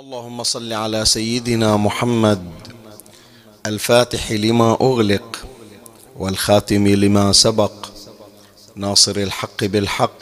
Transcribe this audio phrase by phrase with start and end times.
[0.00, 2.42] اللهم صل على سيدنا محمد
[3.66, 5.36] الفاتح لما أغلق
[6.18, 7.72] والخاتم لما سبق
[8.76, 10.18] ناصر الحق بالحق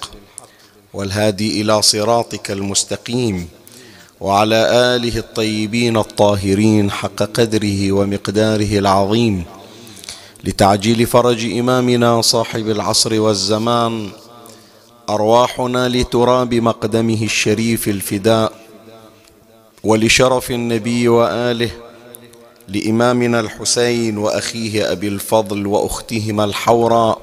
[0.94, 3.48] والهادي إلى صراطك المستقيم
[4.20, 4.56] وعلى
[4.96, 9.44] آله الطيبين الطاهرين حق قدره ومقداره العظيم
[10.44, 14.10] لتعجيل فرج إمامنا صاحب العصر والزمان
[15.10, 18.67] أرواحنا لتراب مقدمه الشريف الفداء
[19.84, 21.70] ولشرف النبي وآله
[22.68, 27.18] لإمامنا الحسين وأخيه أبي الفضل وأختهما الحوراء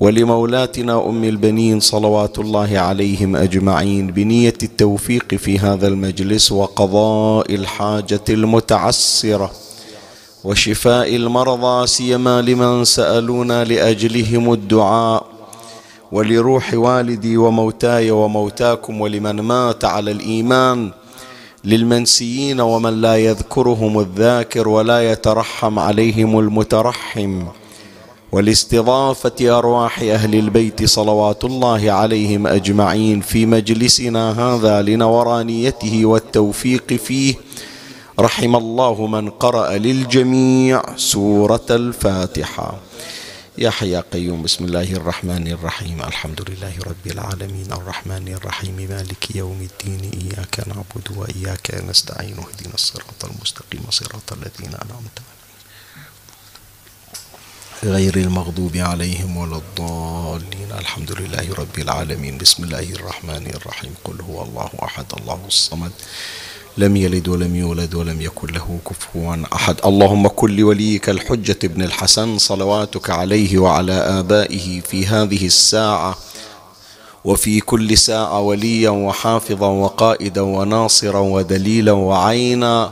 [0.00, 9.50] ولمولاتنا أم البنين صلوات الله عليهم أجمعين بنية التوفيق في هذا المجلس وقضاء الحاجة المتعسرة
[10.44, 15.26] وشفاء المرضى سيما لمن سألونا لأجلهم الدعاء
[16.12, 20.90] ولروح والدي وموتاي وموتاكم ولمن مات على الإيمان
[21.66, 27.42] للمنسيين ومن لا يذكرهم الذاكر ولا يترحم عليهم المترحم
[28.32, 37.34] ولاستضافه أرواح أهل البيت صلوات الله عليهم أجمعين في مجلسنا هذا لنورانيته والتوفيق فيه.
[38.20, 42.74] رحم الله من قرأ للجميع سورة الفاتحة.
[43.58, 46.02] يا حي قيوم بسم الله الرحمن الرحيم.
[46.02, 47.72] الحمد لله رب العالمين.
[47.72, 48.76] الرحمن الرحيم.
[48.76, 50.02] مالك يوم الدين.
[50.20, 52.36] إياك نعبد وإياك نستعين.
[52.38, 53.84] اهدنا الصراط المستقيم.
[53.90, 55.16] صراط الذين أنعمت
[57.84, 60.72] غير المغضوب عليهم ولا الضالين.
[60.72, 62.38] الحمد لله رب العالمين.
[62.38, 63.94] بسم الله الرحمن الرحيم.
[64.04, 65.92] قل هو الله أحد الله الصمد.
[66.78, 69.76] لم يلد ولم يولد ولم يكن له كفوا أحد.
[69.84, 76.16] اللهم كن لوليك الحجة ابن الحسن صلواتك عليه وعلى آبائه في هذه الساعة
[77.24, 82.90] وفي كل ساعة وليا وحافظا وقائدا وناصرا ودليلا وعينا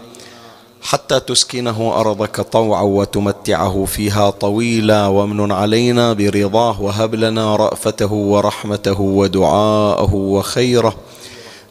[0.82, 5.06] حتى تسكنه أرضك طوعا وتمتعه فيها طويلا.
[5.06, 10.94] وامن علينا برضاه وهب لنا رأفته ورحمته ودعاءه وخيره.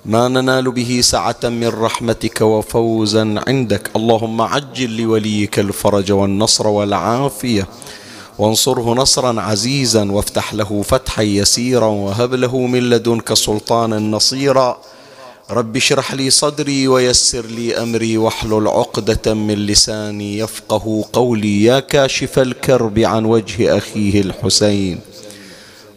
[0.05, 3.91] ما ننال به سعة من رحمتك وفوزا عندك.
[3.95, 7.67] اللهم عجل لوليك الفرج والنصر والعافية.
[8.39, 14.77] وانصره نصرا عزيزا وافتح له فتحا يسيرا وهب له من لدنك سلطانا نصيرا.
[15.51, 21.63] رب اشرح لي صدري ويسر لي أمري واحلل عقدة من لساني يفقه قولي.
[21.63, 24.99] يا كاشف الكرب عن وجه أخيه الحسين.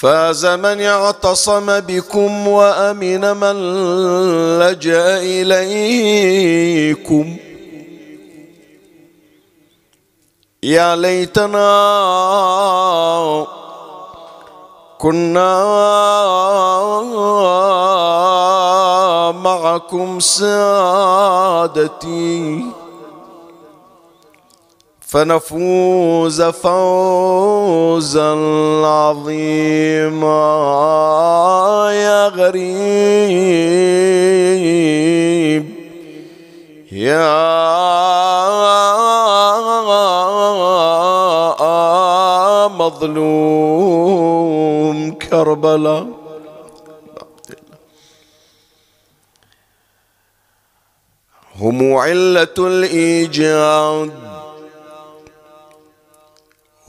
[0.00, 3.56] فاز من اعتصم بكم وأمن من
[4.58, 6.56] لجأ إليكم.
[10.62, 11.60] يا ليتنا
[14.98, 15.60] كنا
[19.32, 21.60] معكم سادتي.
[25.10, 28.30] فنفوز فوزا
[28.86, 30.30] عظيما
[31.92, 32.70] يا غريب.
[36.92, 37.48] يا
[42.68, 43.90] مظلوم
[45.12, 46.06] كربلاء.
[51.60, 54.29] هم علة الإيجاد.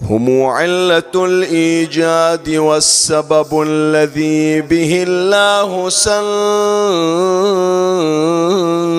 [0.09, 6.21] هم علة الإيجاد والسبب الذي به الله سن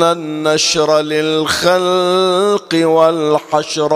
[0.02, 3.92] النشر للخلق والحشر.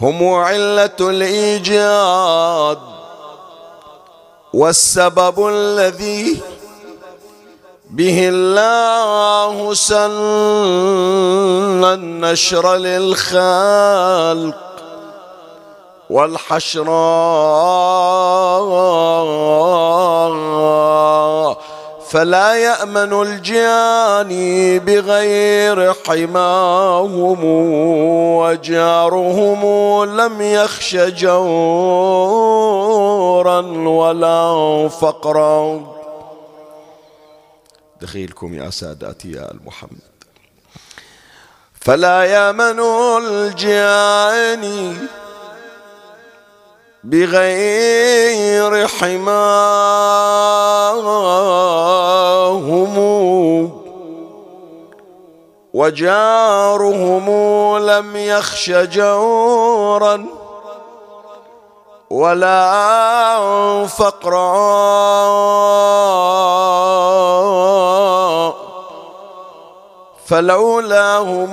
[0.00, 2.78] هم علة الإيجاد
[4.54, 6.40] والسبب الذي
[7.90, 10.08] به الله سن
[11.84, 14.54] النشر للخلق
[16.10, 16.84] والحشر.
[22.08, 27.38] فلا يأمن الجاني بغير حماهم
[28.38, 29.62] وجارهم
[30.04, 31.38] لم يخش جورا
[33.88, 35.97] ولا فقرا.
[38.00, 39.98] دخيلكم يا ساداتي يا المحمد
[41.80, 42.80] فلا يأمن
[43.22, 44.96] الجاني
[47.04, 49.38] بغير حماهم
[55.74, 57.28] وجارهم
[57.78, 60.37] لم يخش جورا
[62.10, 64.48] ولا فقرا
[70.26, 71.52] فلولاهم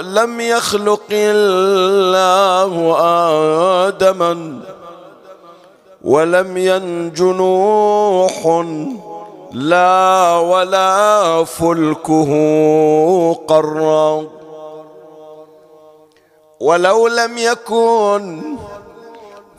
[0.00, 2.96] لم يخلق الله
[3.88, 4.60] آدما
[6.04, 8.64] ولم ينج نوح
[9.52, 12.32] لا ولا فلكه
[13.48, 14.24] قرا.
[16.60, 18.42] ولو لم يكن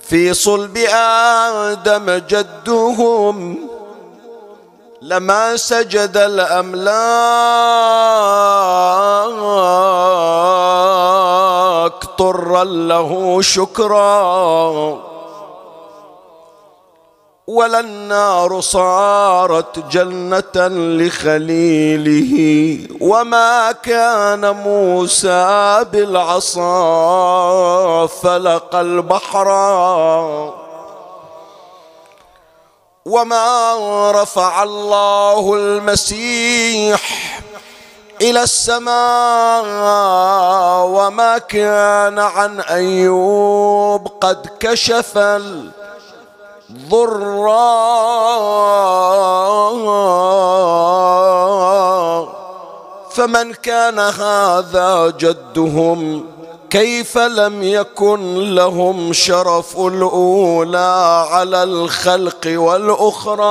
[0.10, 3.58] في صلب آدم جدهم
[5.02, 6.88] لما سجد الأملاك
[12.18, 15.17] طرا له شكرا.
[17.48, 20.68] ولا النار صارت جنة
[21.00, 22.34] لخليله.
[23.02, 26.68] وما كان موسى بالعصا
[28.08, 29.48] فلق البحر.
[33.06, 37.02] وما رفع الله المسيح
[38.22, 39.64] إلى السماء
[40.86, 45.18] وما كان عن أيوب قد كشف
[46.70, 47.68] الضرا
[53.12, 56.26] فمن كان هذا جدهم
[56.70, 63.48] كيف لم يكن لهم شرف الأولى على الخلق والأخرى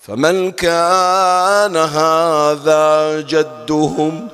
[0.00, 4.28] فمن كان هذا جدهم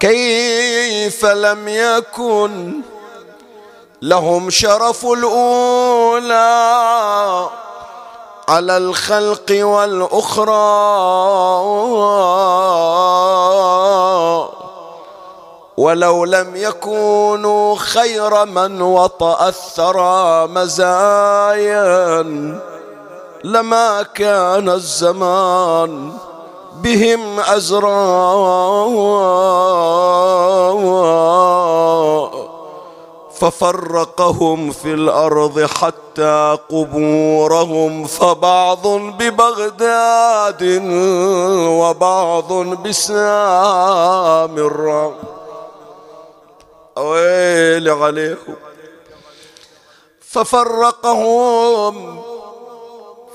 [0.00, 2.72] كيف لم يكن
[4.04, 6.34] لهم شرف الأولى
[8.48, 10.54] على الخلق والأخرى.
[15.76, 22.22] ولو لم يكونوا خير من وطأ الثرى مزايا
[23.44, 26.12] لما كان الزمان
[26.74, 28.44] بهم أزرا.
[33.38, 40.80] ففرقهم في الأرض حتى قبورهم فبعض ببغداد
[41.80, 42.52] وبعض
[42.86, 43.94] بسامر
[46.96, 48.56] ويل عليهم
[50.20, 51.94] ففرقهم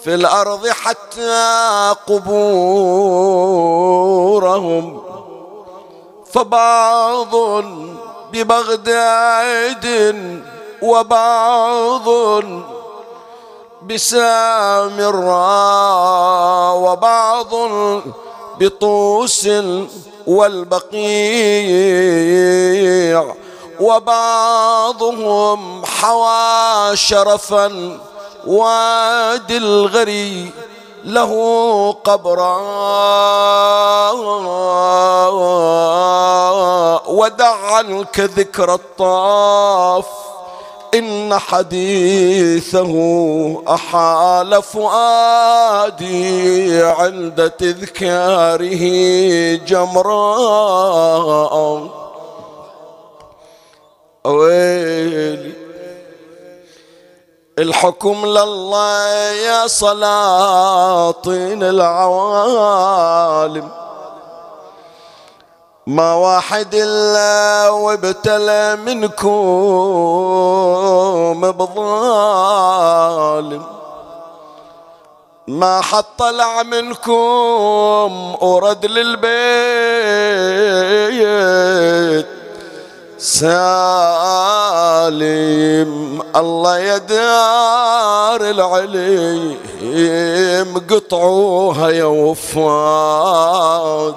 [0.03, 3.59] في الأرض حتى قبورهم
[6.25, 7.35] فبعض
[8.33, 9.86] ببغداد
[10.81, 12.09] وبعض
[15.40, 17.54] بسامراء وبعض
[18.59, 19.48] بطوس
[22.00, 23.36] والبقيع
[23.80, 27.98] وبعضهم حوى شرفا
[28.48, 30.52] وادي الغري
[31.06, 32.59] له قبرا
[37.07, 40.06] ودع عنك ذكر الطاف
[40.95, 42.94] إن حديثه
[43.68, 46.03] أحال فؤادي
[46.83, 48.85] عند تذكاره
[49.56, 51.09] جمرا.
[54.25, 55.58] ويلي
[57.59, 62.89] الحكم لله يا سلاطين العوالم.
[65.87, 69.31] ما واحد الا وابتلى منكم
[71.51, 72.59] بظالم.
[75.47, 79.30] ما حط طلع منكم ورد للبيت.
[83.19, 83.52] سالم
[86.35, 89.47] الله يدار العليم
[90.90, 94.16] قطعوها يا وفاد.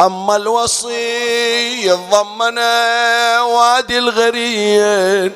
[0.00, 2.58] أما الوصي ضمن
[3.38, 5.32] وادي الغريين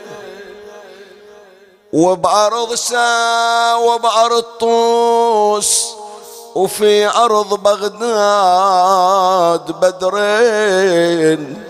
[1.93, 5.90] وبأرض سا وبأرض طوس
[6.55, 8.01] وفي أرض بغداد
[9.81, 11.63] بدرين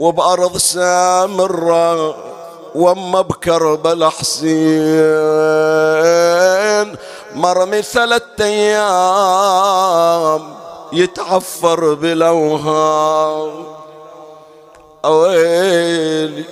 [0.00, 2.16] وبأرض سامرة
[2.74, 5.34] وما بكربل حسين.
[7.34, 9.74] مرمي ثلاثة أيام
[10.92, 13.64] يتعفر بلوهام.
[15.04, 16.44] أويلي.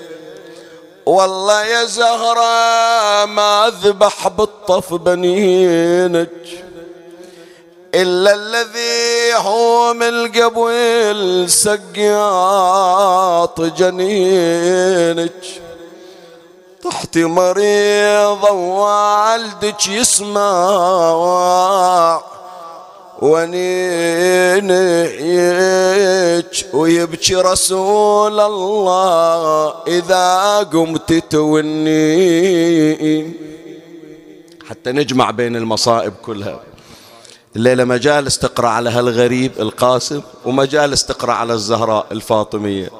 [1.06, 6.71] والله يا زهرة ما أذبح بالطف بنينك.
[7.94, 12.00] إلا الذي هو من قبل سقياط
[13.60, 15.42] جنينك.
[16.84, 21.12] تحت مريضة والدك يسمع.
[23.22, 23.62] ونينك
[26.72, 32.12] ويبكي رسول الله إذا قمت توني.
[34.68, 36.71] حتى نجمع بين المصائب كلها.
[37.56, 42.90] الليلة مجالس تقرأ على هالغريب القاسم ومجالس تقرأ على الزهراء الفاطمية.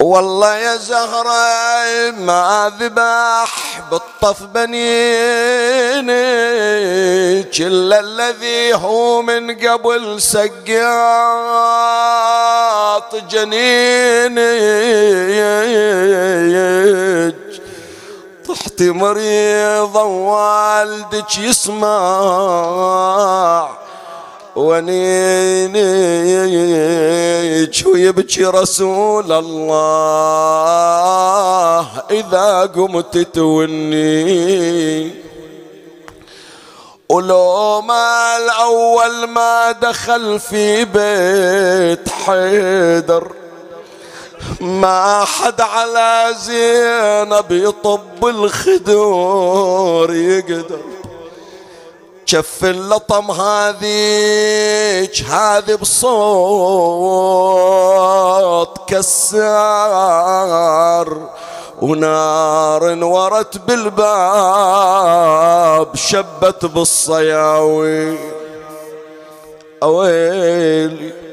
[0.00, 4.74] والله يا زهرة ما ذبح بالطف بنينك
[7.60, 10.74] إلا الذي هو من قبل سقاط
[13.30, 14.34] جنينك
[18.48, 21.94] طحت مريضة والدك يسمع.
[24.56, 25.74] ونينيك
[27.86, 30.28] ويبكي رسول الله
[32.10, 35.10] إذا قمت توني.
[37.08, 43.32] ولو ما الأول ما دخل في بيت حيدر
[44.60, 50.80] ما حد على زينب يطب الخدور يقدر.
[52.26, 56.40] شف اللطم هذيك هذي بصوت
[58.86, 60.34] كسار.
[61.82, 64.76] ونار انورت بالباب
[65.96, 68.18] شبت بالصياوي.
[69.82, 71.23] أويلي.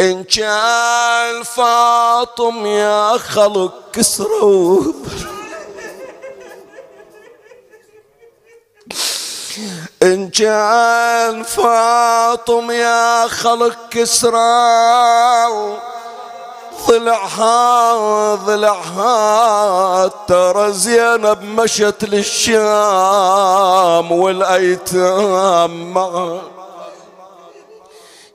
[0.00, 4.92] إن كان فاطم يا خلق كسروا.
[10.02, 14.36] إن كان فاطم يا خلق كسرى
[16.88, 23.32] ضلعها ضلعها ترى زينب مشت للشام
[24.12, 26.55] والأيتام معها.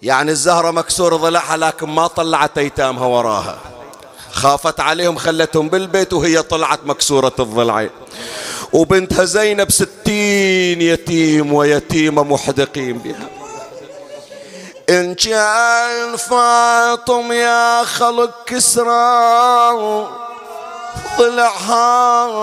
[0.01, 3.57] يعني الزهرة مكسور ضلعها لكن ما طلعت أيتامها وراها.
[4.31, 7.89] خافت عليهم خلتهم بالبيت وهي طلعت مكسورة الضلعين
[8.73, 13.27] وبنتها زينب ستين يتيم ويتيمة محدقين بها.
[14.89, 19.71] إن كان فاطم يا خلق كسرى
[21.17, 22.39] ضلعها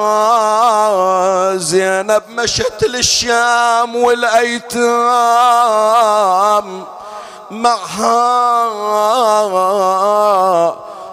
[1.57, 4.79] زينب مشت للشام والأيتام.
[7.51, 8.29] معها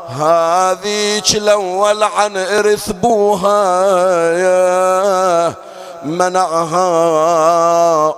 [0.09, 3.55] هذيك الأول عن إرث بوها
[6.05, 6.87] منعها.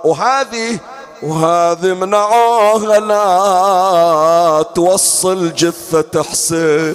[0.04, 0.78] وهذه
[1.22, 6.94] وهذه منعوها لا توصل جثة حسين.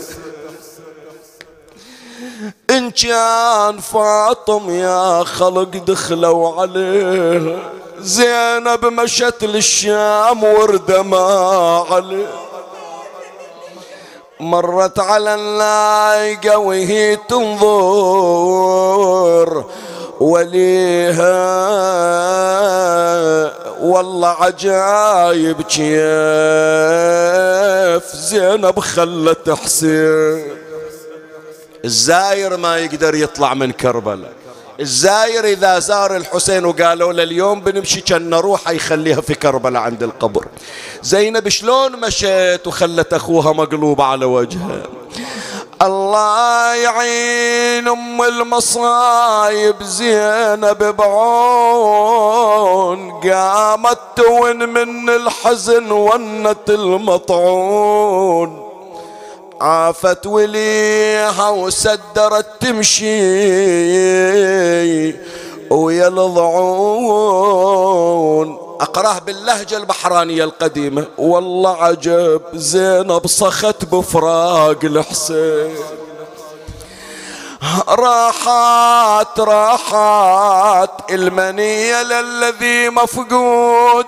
[2.70, 7.58] إن كان فاطم يا خلق دخلوا عليه.
[8.04, 12.28] زينب مشت للشام وردما عليه
[14.40, 18.44] مرت على اللايقة وهي تنظر.
[20.20, 21.34] وليها
[23.82, 25.84] والله عجايب كيف
[28.16, 30.54] زينب خلت حسين.
[31.86, 34.43] الزاير ما يقدر يطلع من كربلاء.
[34.80, 40.46] الزاير إذا زار الحسين وقالوا له اليوم بنمشي كنا روحه يخليها في كربلاء عند القبر.
[41.04, 44.84] زينب شلون مشيت وخلت أخوها مقلوبة على وجهها
[45.82, 52.32] الله يعين أم المصايب زينب بعون
[53.12, 58.63] قامت تون من الحزن ونت المطعون.
[59.62, 63.24] عافت وليها وسدرت تمشي
[65.70, 67.44] ويا الضعون.
[68.82, 71.06] أقراه باللهجة البحرانية القديمة.
[71.18, 75.76] والله عجب زينب صخت بفراق الحسين.
[77.90, 84.06] راحات راحات المنية للذي مفقود.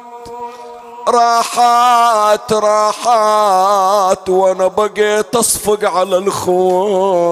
[1.08, 7.32] راحات راحات وأنا بقيت اصفق على الخوان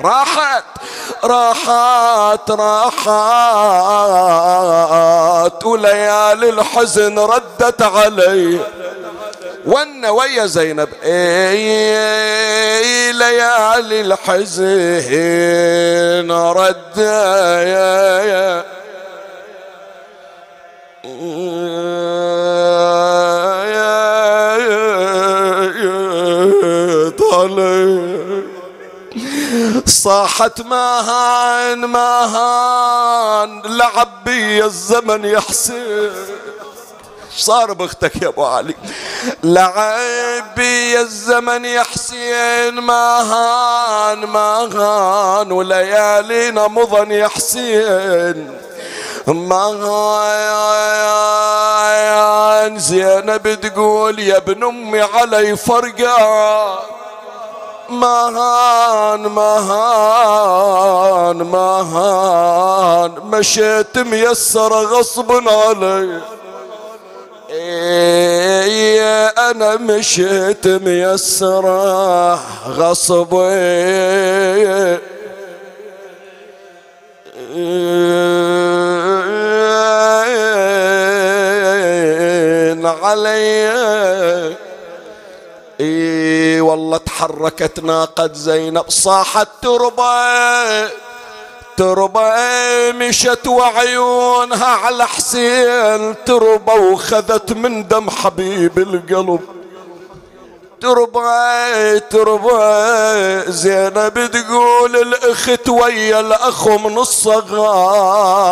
[0.03, 0.63] راحت
[1.23, 3.15] راحات راحات
[5.65, 8.59] وليالي الحزن ردت علي.
[9.65, 11.61] ون ويا زينب اي
[13.11, 15.11] ليالي الحزن
[16.31, 18.71] رد يا يا
[29.85, 36.11] صاحت ماهان ماهان لعب بي الزمن يا حسين
[37.37, 38.75] صار باختك يا ابو علي
[39.43, 48.57] لعب بي الزمن يا حسين ماهان ماهان وليالينا مضن يا حسين.
[49.27, 49.61] ما
[52.77, 56.77] زينب تقول يا ابن أمي علي فرقان
[57.89, 60.55] مهان مهان
[61.37, 66.21] مهان مشيت ميسر غصب علي.
[67.51, 72.33] إيه أنا مشيت ميسرة
[72.67, 73.33] غصب
[83.03, 83.71] علي
[85.79, 91.10] اي والله تحركت ناقة زينب صاحت تربة.
[91.77, 92.31] تربة
[92.91, 99.39] مشت وعيونها على حسين تربة وخذت من دم حبيب القلب.
[100.81, 108.51] تربة تربة زينب تقول الأخت ويا الأخ من الصغار.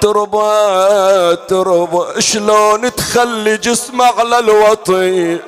[0.00, 5.38] تربة تربة شلون تخلي جسمه على الوطي؟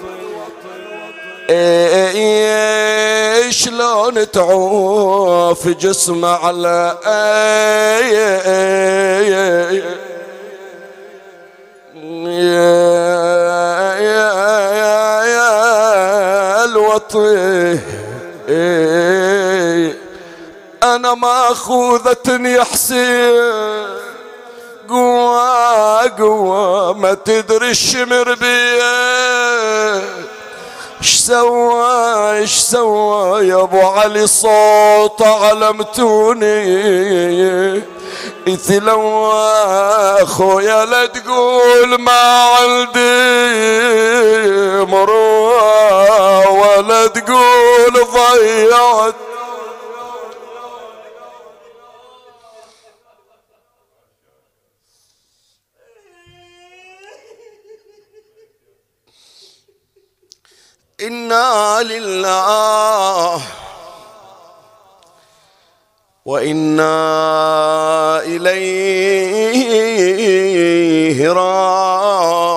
[3.51, 9.85] شلون تعوف جسمه على إيه إيه
[16.65, 17.79] الوطي
[20.83, 23.87] أنا ماخوذة يا حسين
[24.89, 28.83] قوة ما تدري الشمر بيه
[31.01, 36.67] إيش سوى إيش سوى يا ابو علي؟ صوت علمتوني.
[38.79, 39.33] لو
[40.23, 43.17] أخويا لا تقول ما عندي
[44.93, 49.15] مروة ولا تقول ضيعت
[61.01, 63.43] إنا لله
[66.25, 66.89] وإنا
[68.25, 69.73] إليه
[71.33, 72.57] راجعون.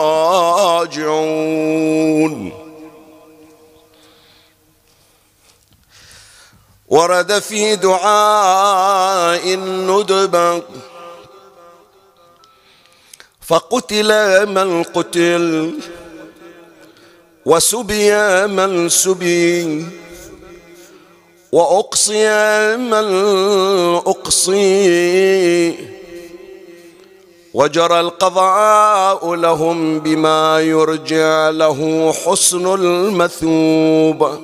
[6.88, 10.64] ورد في دعاء الندب
[13.42, 15.74] فقتل من قتل.
[17.46, 18.12] وسبي
[18.48, 19.86] من سبي
[21.52, 22.28] وأقصي
[22.78, 23.08] من
[23.96, 25.76] أقصي
[27.54, 34.40] وجرى القضاء لهم بما يرجع له حسن المثوب.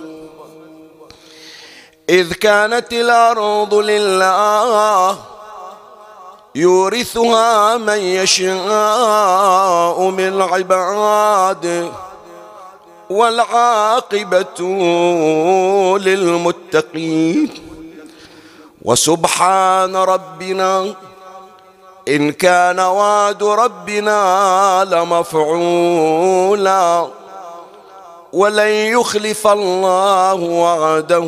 [2.09, 5.17] إذ كانت الأرض لله
[6.55, 8.49] يورثها من يشاء
[10.09, 12.04] من عباده
[13.09, 14.61] والعاقبة
[15.97, 17.49] للمتقين.
[18.81, 20.93] وسبحان ربنا
[22.07, 26.07] إن كان وعد ربنا لمفعولا
[28.33, 31.19] ولن يخلف الله وعده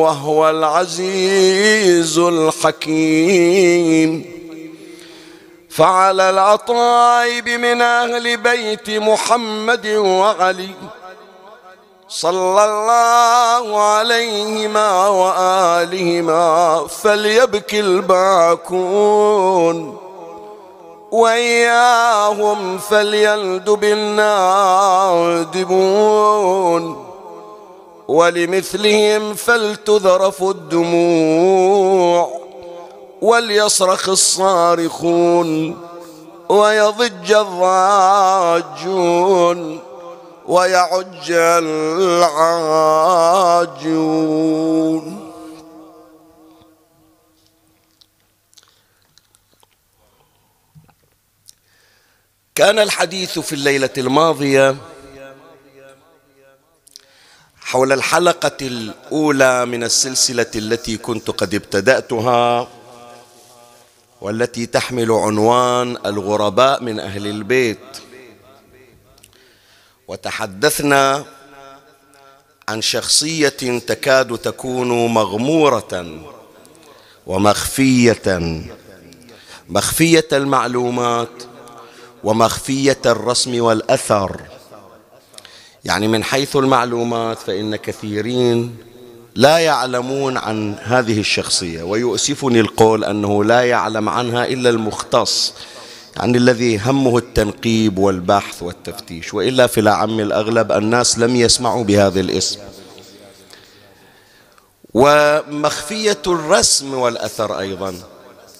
[0.00, 3.56] وهو العزيز الحكيم.
[5.70, 10.74] فعلى الأطايب من أهل بيت محمد وعلي
[12.08, 19.96] صلى الله عليهما وآلهما فليبكي الباكون.
[21.10, 24.26] وإياهم فليلدب النادبون
[28.08, 32.30] ولمثلهم فلتذرف الدموع.
[33.22, 35.78] وليصرخ الصارخون.
[36.48, 38.66] ويضج الضاجون.
[40.46, 41.30] ويعج
[41.62, 42.46] العاجون.
[52.54, 54.76] كان الحديث في الليلة الماضية
[57.60, 62.68] حول الحلقة الأولى من السلسلة التي كنت قد ابتدأتها
[64.20, 68.05] والتي تحمل عنوان الغرباء من أهل البيت.
[70.08, 71.24] وتحدثنا
[72.68, 76.22] عن شخصية تكاد تكون مغمورة
[77.26, 78.62] ومخفية.
[79.68, 81.42] مخفية المعلومات
[82.24, 84.40] ومخفية الرسم والأثر.
[85.84, 88.76] يعني من حيث المعلومات فإن كثيرين
[89.34, 91.82] لا يعلمون عن هذه الشخصية.
[91.82, 95.54] ويؤسفني القول أنه لا يعلم عنها إلا المختص.
[96.16, 99.34] يعني الذي همه التنقيب والبحث والتفتيش.
[99.34, 102.60] وإلا في العم الأغلب الناس لم يسمعوا بهذا الاسم.
[104.94, 107.94] ومخفية الرسم والأثر أيضا.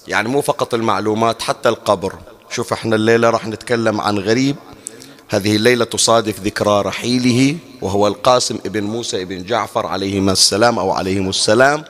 [0.07, 2.15] يعني مو فقط المعلومات حتى القبر.
[2.49, 4.55] شوف إحنا الليلة راح نتكلم عن غريب.
[5.29, 11.29] هذه الليلة تصادف ذكرى رحيله وهو القاسم ابن موسى ابن جعفر عليهما السلام أو عليهم
[11.29, 11.83] السلام.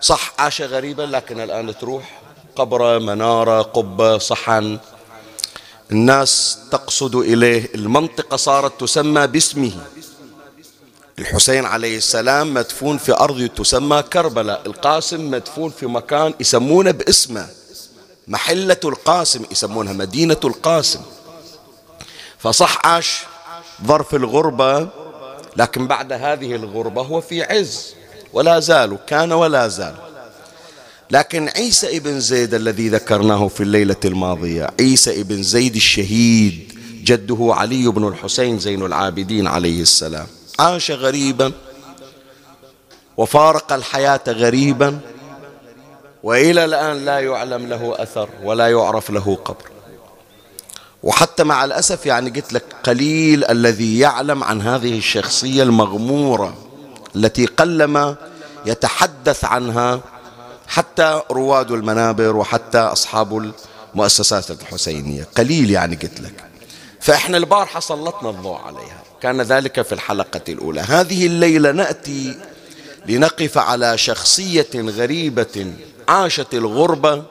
[0.00, 2.20] صح عاش غريبا لكن الآن تروح.
[2.58, 4.78] قبره منارة قبة صحن.
[5.90, 9.72] الناس تقصد إليه المنطقة صارت تسمى باسمه.
[11.18, 14.62] الحسين عليه السلام مدفون في أرض تسمى كربلاء.
[14.66, 17.48] القاسم مدفون في مكان يسمونه باسمه.
[18.28, 21.00] محلة القاسم يسمونها مدينة القاسم.
[22.38, 23.22] فصح عاش
[23.86, 24.88] ظرف الغربة
[25.56, 27.94] لكن بعد هذه الغربة هو في عز.
[28.32, 30.07] ولا زال كان ولا زال.
[31.10, 36.72] لكن عيسى ابن زيد الذي ذكرناه في الليلة الماضية عيسى ابن زيد الشهيد
[37.04, 40.26] جده علي بن الحسين زين العابدين عليه السلام.
[40.58, 41.52] عاش غريبا
[43.16, 44.98] وفارق الحياة غريبا
[46.22, 49.64] وإلى الآن لا يعلم له أثر ولا يعرف له قبر.
[51.02, 56.54] وحتى مع الأسف يعني قلت لك قليل الذي يعلم عن هذه الشخصية المغمورة
[57.16, 58.16] التي قلما
[58.66, 60.00] يتحدث عنها
[60.68, 63.52] حتى رواد المنابر وحتى أصحاب
[63.94, 65.28] المؤسسات الحسينية.
[65.36, 66.44] قليل يعني قلت لك.
[67.00, 69.02] فإحنا البارحة سلطنا الضوء عليها.
[69.22, 70.80] كان ذلك في الحلقة الأولى.
[70.80, 72.38] هذه الليلة نأتي
[73.06, 75.72] لنقف على شخصية غريبة
[76.08, 77.22] عاشت الغربة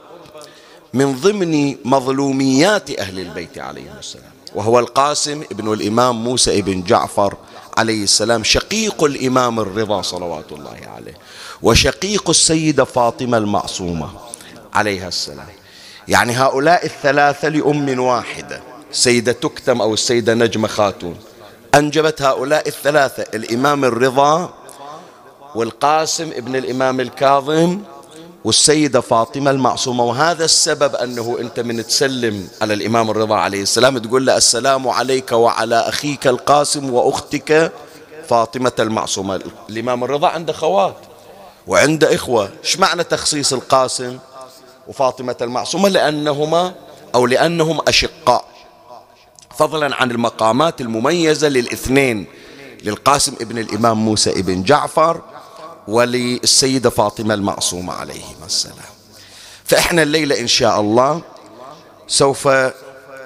[0.93, 4.32] من ضمن مظلوميات أهل البيت عليهم السلام.
[4.56, 7.38] وهو القاسم ابن الإمام موسى ابن جعفر
[7.78, 11.17] عليه السلام شقيق الإمام الرضا صلوات الله عليه.
[11.62, 14.10] وشقيق السيدة فاطمة المعصومة
[14.74, 15.48] عليها السلام.
[16.08, 21.15] يعني هؤلاء الثلاثة لأم واحدة السيدة تكتم أو السيدة نجمة خاتون.
[21.76, 24.54] أنجبت هؤلاء الثلاثة الإمام الرضا
[25.56, 27.80] والقاسم ابن الإمام الكاظم
[28.46, 30.04] والسيدة فاطمة المعصومة.
[30.04, 35.32] وهذا السبب أنه أنت من تسلم على الإمام الرضا عليه السلام تقول له السلام عليك
[35.32, 37.72] وعلى أخيك القاسم وأختك
[38.28, 39.41] فاطمة المعصومة.
[39.70, 41.07] الإمام الرضا عنده خوات.
[41.67, 44.17] وعنده إخوة إيش معنى تخصيص القاسم
[44.88, 46.73] وفاطمة المعصومة؟ لأنهما
[47.15, 48.45] أو لأنهم أشقاء.
[49.58, 52.25] فضلا عن المقامات المميزة للإثنين
[52.84, 55.21] للقاسم ابن الإمام موسى ابن جعفر
[55.88, 58.75] وللسيدة فاطمة المعصومة عليهما السلام.
[59.65, 61.21] فإحنا الليلة إن شاء الله
[62.08, 62.49] سوف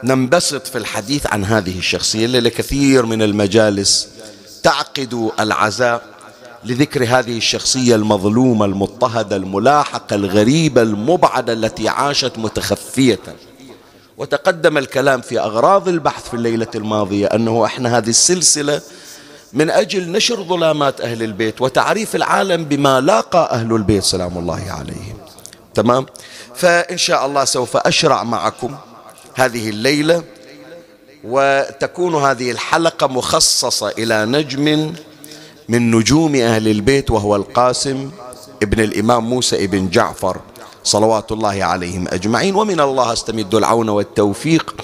[0.04, 4.08] ننبسط في الحديث عن هذه الشخصية اللي كثير من المجالس
[4.63, 6.11] تعقد العزاء.
[6.65, 13.19] لذكر هذه الشخصية المظلومة المضطهدة الملاحقة الغريبة المبعدة التي عاشت متخفية.
[14.17, 18.82] وتقدم الكلام في أغراض البحث في الليلة الماضية أنه إحنا هذه السلسلة
[19.54, 25.17] من أجل نشر ظلامات أهل البيت وتعريف العالم بما لاقى أهل البيت سلام الله عليهم.
[25.74, 26.06] تمام؟
[26.56, 28.76] فإن شاء الله سوف أشرع معكم
[29.36, 30.24] هذه الليلة
[31.24, 34.93] وتكون هذه الحلقة مخصصة إلى نجم
[35.71, 38.12] من نجوم أهل البيت وهو القاسم
[38.63, 40.38] ابن الإمام موسى ابن جعفر
[40.84, 42.55] صلوات الله عليهم أجمعين.
[42.55, 44.75] ومن الله أستمد العون والتوفيق.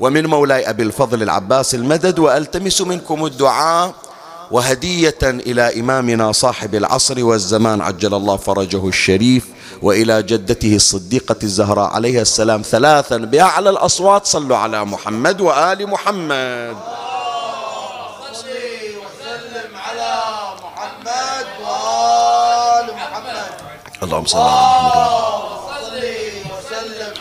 [0.00, 3.94] ومن مولاي أبي الفضل العباس المدد وألتمس منكم الدعاء
[4.50, 9.46] وهدية إلى إمامنا صاحب العصر والزمان عجل الله فرجه الشريف
[9.82, 14.26] وإلى جدته الصديقة الزهراء عليها السلام ثلاثا بأعلى الأصوات.
[14.26, 16.76] صلوا على محمد وآل محمد.
[24.08, 24.38] اللهم صل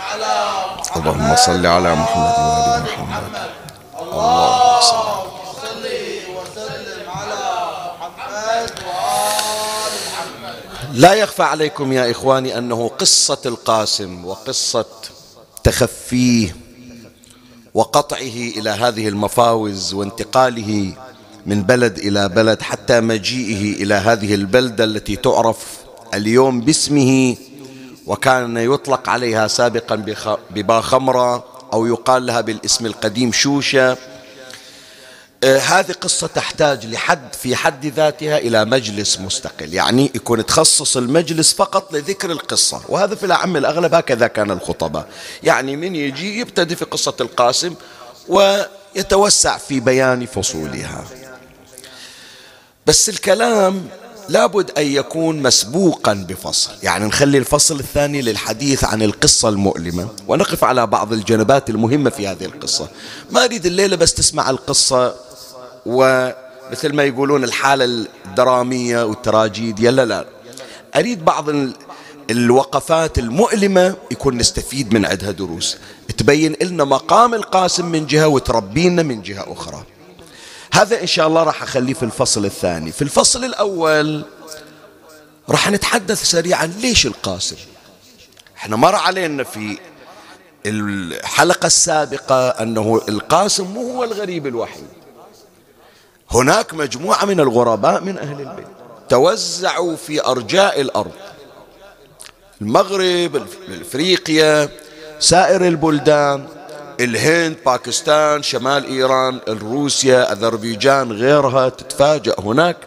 [0.05, 0.35] على
[0.75, 3.49] محمد اللهم صل على محمد وآل محمد.
[4.01, 5.07] اللهم صل
[10.93, 14.85] لا يخفى عليكم يا إخواني أنه قصة القاسم وقصة
[15.63, 16.55] تخفيه
[17.73, 20.93] وقطعه إلى هذه المفاوز وانتقاله
[21.45, 27.35] من بلد إلى بلد حتى مجيئه إلى هذه البلدة التي تعرف اليوم باسمه
[28.05, 29.95] وكان يطلق عليها سابقا
[30.49, 33.97] بباخمرة أو يقال لها بالاسم القديم شوشة.
[35.43, 39.73] آه هذه قصة تحتاج لحد في حد ذاتها إلى مجلس مستقل.
[39.73, 42.81] يعني يكون تخصص المجلس فقط لذكر القصة.
[42.89, 45.07] وهذا في الأعم الأغلب هكذا كان الخطباء
[45.43, 47.73] يعني من يجي يبتدي في قصة القاسم
[48.27, 51.05] ويتوسع في بيان فصولها.
[52.85, 53.87] بس الكلام
[54.29, 56.71] لابد أن يكون مسبوقا بفصل.
[56.83, 62.45] يعني نخلي الفصل الثاني للحديث عن القصة المؤلمة ونقف على بعض الجنبات المهمة في هذه
[62.45, 62.87] القصة.
[63.31, 65.15] ما أريد الليلة بس تسمع القصة
[65.85, 70.25] ومثل ما يقولون الحالة الدرامية والتراجيديا لا لا.
[70.95, 71.45] أريد بعض
[72.29, 75.77] الوقفات المؤلمة يكون نستفيد من عندها دروس.
[76.17, 79.83] تبين لنا مقام القاسم من جهة وتربينا من جهة أخرى.
[80.73, 82.91] هذا إن شاء الله راح أخليه في الفصل الثاني.
[82.91, 84.25] في الفصل الأول
[85.49, 87.55] راح نتحدث سريعا ليش القاسم؟
[88.57, 89.77] إحنا مر علينا في
[90.65, 94.87] الحلقة السابقة أنه القاسم مو هو الغريب الوحيد.
[96.31, 98.67] هناك مجموعة من الغرباء من أهل البيت
[99.09, 101.11] توزعوا في أرجاء الأرض.
[102.61, 103.47] المغرب
[103.81, 104.69] افريقيا
[105.19, 106.47] سائر البلدان.
[106.99, 112.77] الهند باكستان شمال إيران روسيا أذربيجان غيرها تتفاجأ هناك.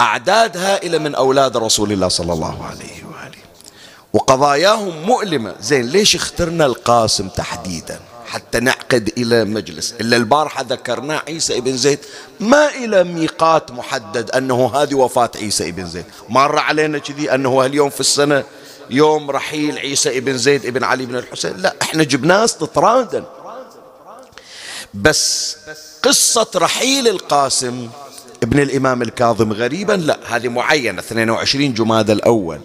[0.00, 3.38] أعداد هائلة من أولاد رسول الله صلى الله عليه وآله.
[4.12, 5.54] وقضاياهم مؤلمة.
[5.60, 9.94] زين ليش اخترنا القاسم تحديدا؟ حتى نعقد إلى مجلس.
[10.00, 11.98] إلا البارحة ذكرنا عيسى ابن زيد.
[12.40, 16.04] ما إلى ميقات محدد أنه هذه وفاة عيسى ابن زيد.
[16.28, 18.44] مر علينا كذي أنه اليوم في السنة
[18.90, 21.56] يوم رحيل عيسى ابن زيد ابن علي بن الحسين.
[21.56, 23.24] لا إحنا جبناه استطرادا
[24.94, 25.56] بس
[26.02, 27.88] قصة رحيل القاسم
[28.42, 29.92] ابن الإمام الكاظم غريبا.
[29.92, 32.60] لا هذه معينة 22 جماد الأول.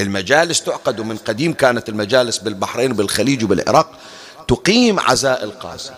[0.00, 3.90] المجالس تعقد من قديم كانت المجالس بالبحرين وبالخليج وبالعراق
[4.48, 5.94] تقيم عزاء القاسم.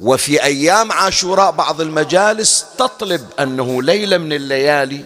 [0.00, 5.04] وفي أيام عاشوراء بعض المجالس تطلب أنه ليلة من الليالي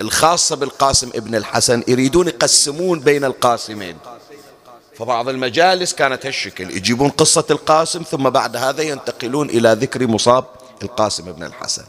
[0.00, 3.96] الخاصة بالقاسم ابن الحسن يريدون يقسمون بين القاسمين.
[4.98, 10.44] فبعض المجالس كانت هالشكل يجيبون قصة القاسم ثم بعد هذا ينتقلون إلى ذكر مصاب
[10.82, 11.84] القاسم ابن الحسن.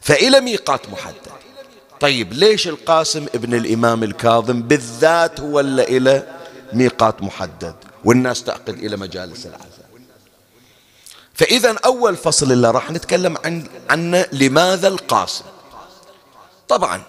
[0.00, 1.32] فإلى ميقات محدد.
[2.00, 6.26] طيب ليش القاسم ابن الإمام الكاظم بالذات هو اللي إلى
[6.72, 9.82] ميقات محدد والناس تعقد إلى مجالس العزاء؟
[11.34, 15.44] فإذا أول فصل اللي راح نتكلم عن عنه لماذا القاسم؟
[16.68, 17.02] طبعا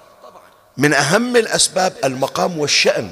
[0.78, 3.12] من أهم الأسباب المقام والشأن.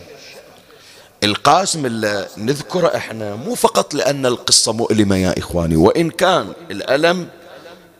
[1.23, 7.27] القاسم اللي نذكره إحنا مو فقط لأن القصة مؤلمة يا إخواني وإن كان الألم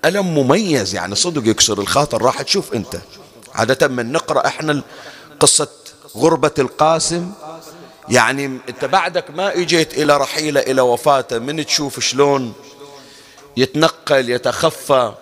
[0.06, 2.98] ألم مميز يعني صدق يكسر الخاطر راح تشوف أنت.
[3.56, 4.82] عادة من نقرأ إحنا
[5.40, 5.68] قصة
[6.18, 7.32] غربة القاسم
[8.10, 12.54] يعني أنت بعدك ما إجيت إلى رحيلة إلى وفاته من تشوف شلون
[13.58, 15.14] يتنقل يتخفى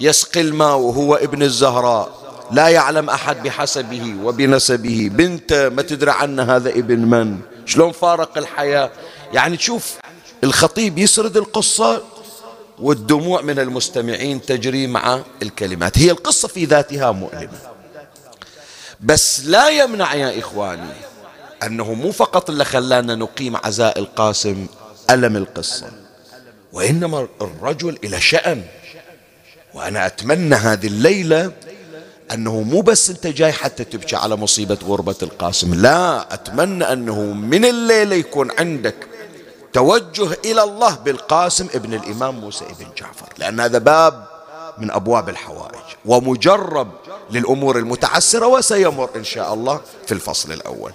[0.00, 2.17] يسقي الماء وهو ابن الزهراء.
[2.52, 5.10] لا يعلم أحد بحسبه وبنسبه.
[5.12, 8.90] بنت ما تدري عنه هذا ابن من؟ شلون فارق الحياة؟
[9.32, 9.98] يعني تشوف
[10.44, 12.02] الخطيب يسرد القصة
[12.78, 15.98] والدموع من المستمعين تجري مع الكلمات.
[15.98, 17.58] هي القصة في ذاتها مؤلمة.
[19.00, 20.92] بس لا يمنع يا إخواني
[21.62, 24.66] أنه مو فقط اللي خلانا نقيم عزاء القاسم
[25.10, 25.86] ألم القصة
[26.72, 28.62] وإنما الرجل إلى شأن.
[29.74, 31.52] وأنا أتمنى هذه الليلة
[32.32, 37.64] أنه مو بس أنت جاي حتى تبكي على مصيبة غربة القاسم لا أتمنى أنه من
[37.64, 38.94] الليلة يكون عندك
[39.72, 44.26] توجه إلى الله بالقاسم ابن الإمام موسى ابن جعفر لأن هذا باب
[44.78, 46.88] من أبواب الحوائج ومجرب
[47.30, 50.92] للأمور المتعسرة وسيمر إن شاء الله في الفصل الأول.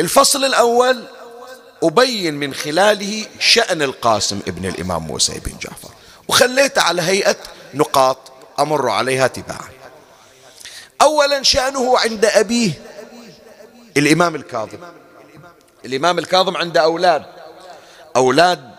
[0.00, 1.02] الفصل الأول
[1.82, 5.88] أبين من خلاله شأن القاسم ابن الإمام موسى بن جعفر
[6.28, 7.36] وخليته على هيئة
[7.74, 8.18] نقاط
[8.58, 9.79] أمر عليها تباعا.
[11.02, 12.72] أولا شأنه عند أبيه
[13.96, 14.78] الإمام الكاظم.
[15.84, 17.22] الإمام الكاظم عنده أولاد.
[18.16, 18.70] أولاد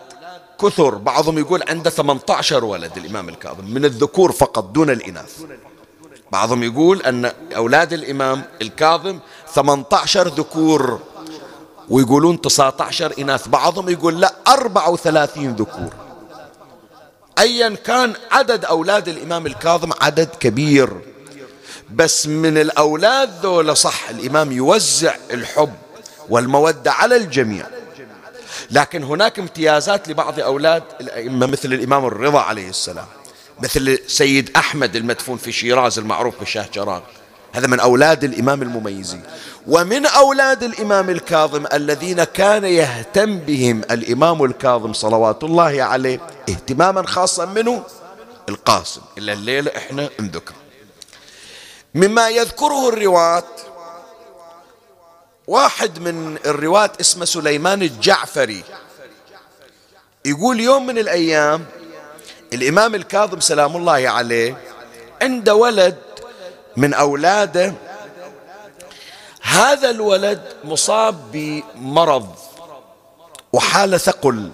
[0.60, 3.64] كثر بعضهم يقول عنده 18 ولد الإمام الكاظم.
[3.64, 5.40] من الذكور فقط دون الإناث.
[6.32, 9.18] بعضهم يقول أن أولاد الإمام الكاظم
[9.54, 11.00] 18 ذكور
[11.88, 13.48] ويقولون 19 إناث.
[13.48, 15.92] بعضهم يقول لا 34 ذكور.
[17.38, 21.11] أيا كان عدد أولاد الإمام الكاظم عدد كبير.
[21.94, 25.72] بس من الأولاد ذولا صح الإمام يوزع الحب
[26.28, 27.66] والمودة على الجميع.
[28.70, 33.06] لكن هناك امتيازات لبعض أولاد الأئمة مثل الإمام الرضا عليه السلام
[33.62, 37.00] مثل سيد أحمد المدفون في شيراز المعروف بشاه جران
[37.52, 39.22] هذا من أولاد الإمام المميزين
[39.66, 47.44] ومن أولاد الإمام الكاظم الذين كان يهتم بهم الإمام الكاظم صلوات الله عليه اهتماما خاصا
[47.44, 47.82] منه
[48.48, 49.00] القاسم.
[49.18, 50.54] إلا الليلة إحنا نذكر
[51.94, 53.44] مما يذكره الرواة
[55.46, 58.64] واحد من الرواة اسمه سليمان الجعفري.
[60.24, 61.66] يقول يوم من الأيام
[62.52, 64.56] الإمام الكاظم سلام الله عليه
[65.22, 65.98] عنده ولد
[66.76, 67.74] من أولاده
[69.42, 72.34] هذا الولد مصاب بمرض
[73.52, 74.50] وحالة ثقل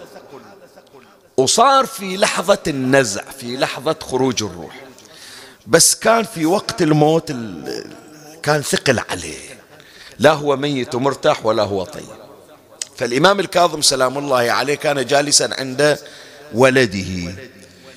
[1.36, 4.87] وصار في لحظة النزع في لحظة خروج الروح.
[5.68, 7.32] بس كان في وقت الموت
[8.42, 9.38] كان ثقل عليه.
[10.18, 12.18] لا هو ميت ومرتاح ولا هو طيب.
[12.96, 15.98] فالإمام الكاظم سلام الله عليه كان جالسا عند
[16.54, 17.34] ولده.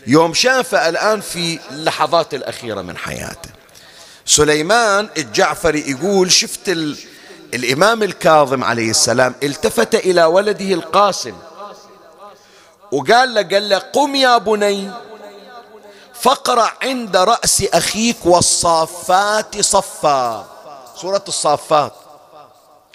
[0.08, 3.50] يوم شافه الآن في اللحظات الأخيرة من حياته.
[4.26, 6.98] سليمان الجعفري يقول شفت ال...
[7.54, 11.36] الإمام الكاظم عليه السلام التفت إلى ولده القاسم.
[12.92, 14.92] وقال له قال له قم يا بني.
[16.22, 20.48] فاقرأ عند رأس أخيك والصافات صفا.
[20.96, 21.94] سورة الصافات.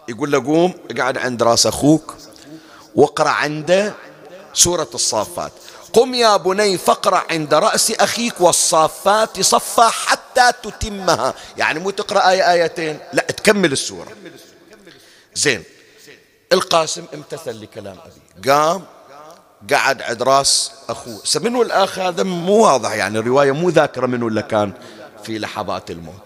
[0.08, 2.14] يقول له قوم اقعد عند رأس أخوك
[2.94, 3.94] واقرأ عنده
[4.54, 5.52] سورة الصافات.
[5.92, 11.34] قم يا بني فاقرأ عند رأس أخيك والصافات صفا حتى تتمها.
[11.56, 14.12] يعني مو تقرأ آية آيتين لا تكمل السورة.
[15.34, 15.64] زين
[16.52, 18.84] القاسم امتثل لكلام أبي قام
[19.72, 21.22] قعد عند راس أخوه.
[21.36, 24.72] منو الأخ هذا مو واضح يعني الرواية مو ذاكرة منو اللي كان
[25.24, 26.22] في لحظات الموت.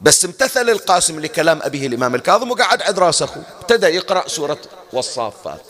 [0.00, 3.42] بس امتثل القاسم لكلام أبيه الإمام الكاظم وقعد عند راس أخوه.
[3.60, 4.58] ابتدى يقرأ سورة
[4.92, 5.62] والصافات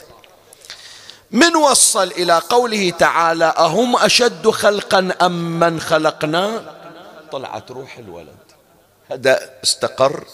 [1.31, 6.75] من وصل إلى قوله تعالى أهم أشد خلقا أم من خلقنا؟
[7.33, 8.37] طلعت روح الولد.
[9.11, 10.25] هذا استقر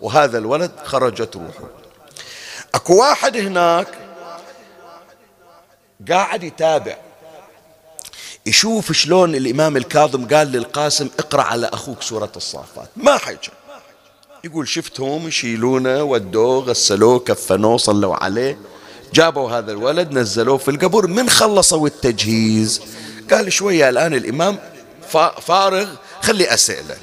[0.00, 1.70] وهذا الولد خرجت روحه.
[2.74, 3.88] أكو واحد هناك
[6.08, 6.96] قاعد يتابع.
[8.46, 12.88] يشوف شلون الإمام الكاظم قال للقاسم اقرأ على أخوك سورة الصافات.
[12.96, 13.50] ما حيجي.
[14.44, 18.58] يقول شفتهم يشيلونه ودوه غسلوه كفنوه صلوا عليه.
[19.14, 22.80] جابوا هذا الولد نزلوه في القبر من خلصوا التجهيز؟
[23.30, 24.58] قال شوية الآن الإمام
[25.40, 25.88] فارغ
[26.22, 26.96] خلي أسئلة.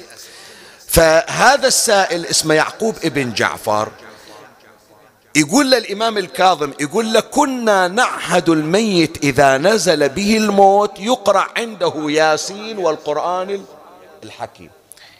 [0.86, 3.88] فهذا السائل اسمه يعقوب ابن جعفر.
[5.34, 12.78] يقول للإمام الكاظم يقول له كنا نعهد الميت إذا نزل به الموت يقرأ عنده ياسين
[12.78, 13.64] والقرآن
[14.24, 14.70] الحكيم.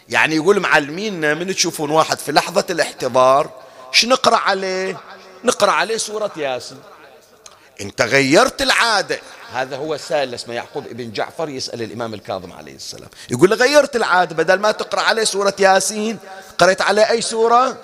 [0.09, 3.49] يعني يقول معلمينا من تشوفون واحد في لحظة الاحتضار
[3.91, 4.97] شو نقرأ عليه؟
[5.43, 6.79] نقرأ عليه سورة ياسين.
[7.81, 9.19] انت غيرت العادة.
[9.53, 13.09] هذا هو السائل اسمه يعقوب ابن جعفر يسأل الإمام الكاظم عليه السلام.
[13.29, 16.17] يقول له غيرت العادة بدل ما تقرأ عليه سورة ياسين
[16.57, 17.77] قرأت عليه أي سورة؟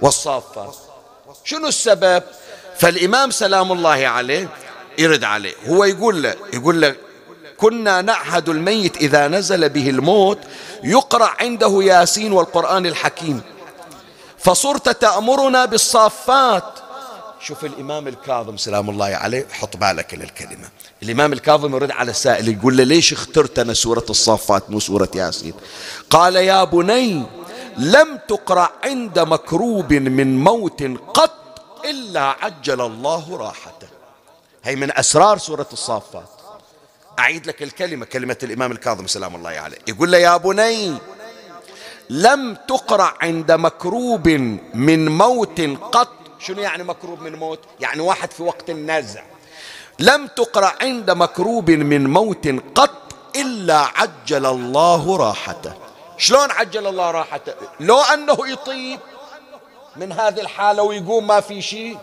[0.00, 0.76] والصافات.
[1.48, 2.22] شنو السبب؟
[2.78, 4.48] فالإمام سلام الله عليه
[4.98, 5.54] يرد عليه.
[5.66, 6.94] هو يقول له يقول له
[7.56, 10.38] كنا نعهد الميت إذا نزل به الموت
[10.84, 13.40] يقرأ عنده ياسين والقرآن الحكيم.
[14.38, 16.64] فصرت تأمرنا بالصافات.
[17.40, 20.68] شوف الإمام الكاظم سلام الله عليه حط بالك للكلمة
[21.02, 25.54] الإمام الكاظم يرد على السائل يقول له ليش اخترت أنا سورة الصافات مو سورة ياسين؟
[26.10, 27.26] قال يا بني
[27.78, 30.82] لم تقرأ عند مكروب من موت
[31.14, 33.88] قط إلا عجل الله راحته.
[34.64, 36.28] هي من أسرار سورة الصافات.
[37.18, 39.78] أعيد لك الكلمة كلمة الإمام الكاظم سلام الله عليه.
[39.88, 40.94] يقول له يا بني
[42.10, 44.28] لم تقرأ عند مكروب
[44.74, 45.60] من موت
[45.92, 46.12] قط.
[46.38, 49.22] شنو يعني مكروب من موت؟ يعني واحد في وقت النزع
[49.98, 55.87] لم تقرأ عند مكروب من موت قط إلا عجل الله راحته.
[56.18, 59.00] شلون عجل الله راحته؟ لو أنه يطيب
[59.96, 61.98] من هذه الحالة ويقوم ما في شيء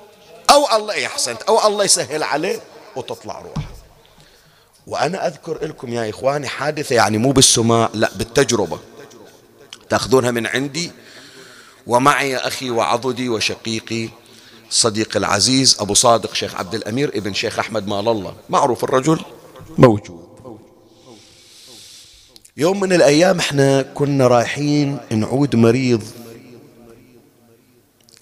[0.52, 2.60] أو الله يحسنت أو الله يسهل عليه
[2.96, 3.70] وتطلع روحه.
[4.88, 8.80] وأنا أذكر لكم يا إخواني حادثة يعني مو بالسماع لا بالتجربة.
[9.90, 10.92] تأخذونها من عندي.
[11.88, 14.10] ومعي أخي وعضدي وشقيقي
[14.70, 18.36] صديقي العزيز أبو صادق شيخ عبد الأمير ابن شيخ أحمد مال الله.
[18.50, 19.20] معروف الرجل؟
[19.78, 20.25] موجود.
[22.58, 26.04] يوم من الأيام إحنا كنا رايحين نعود مريض.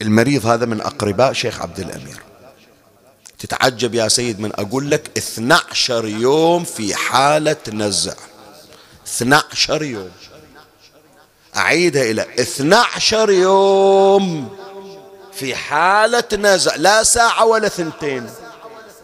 [0.02, 2.22] المريض هذا من أقرباء شيخ عبد الأمير.
[3.40, 8.14] تتعجب يا سيد من أقول لك 12 يوم في حالة نزع.
[9.08, 10.12] 12 يوم.
[11.58, 14.58] أعيدها إلى 12 يوم
[15.34, 16.76] في حالة نزع.
[16.76, 18.30] لا ساعة ولا ثنتين.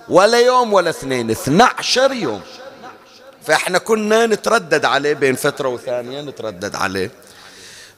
[0.09, 1.31] ولا يوم ولا اثنين.
[1.31, 2.41] 12 يوم.
[3.45, 7.11] فاحنا كنا نتردد عليه بين فترة وثانية نتردد عليه.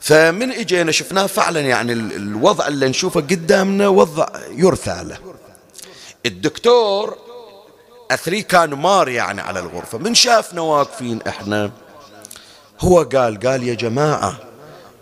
[0.00, 5.18] فمن اجينا شفناه فعلا يعني الوضع اللي نشوفه قدامنا وضع يرثى له.
[6.26, 7.18] الدكتور
[8.10, 9.98] أثري كان مار يعني على الغرفة.
[9.98, 11.70] من شافنا واقفين إحنا.
[12.80, 14.38] هو قال قال يا جماعة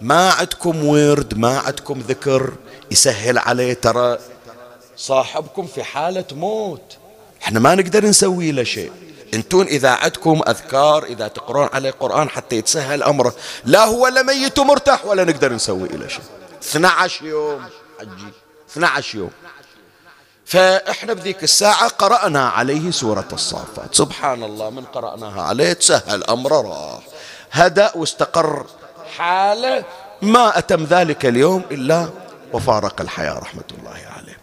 [0.01, 2.53] ما عندكم ورد ما عندكم ذكر
[2.91, 4.19] يسهل عليه ترى
[4.97, 6.97] صاحبكم في حالة موت.
[7.43, 8.93] إحنا ما نقدر نسوي له شيء.
[9.35, 13.35] انتون إذا عندكم أذكار إذا تقرون عليه قرآن حتى يتسهل أمره.
[13.65, 16.23] لا هو ولا ميت ومرتاح ولا نقدر نسوي له شيء.
[16.63, 17.69] 12 يوم.
[18.01, 18.33] حجي
[18.71, 19.31] 12 يوم.
[20.47, 23.95] فإحنا بذيك الساعة قرأنا عليه سورة الصافات.
[23.95, 27.03] سبحان الله من قرأناها عليه تسهل أمره راح.
[27.53, 28.67] هدأ واستقر
[29.19, 29.85] حاله.
[30.23, 32.09] ما أتم ذلك اليوم إلا
[32.53, 34.40] وفارق الحياة رحمة الله عليه.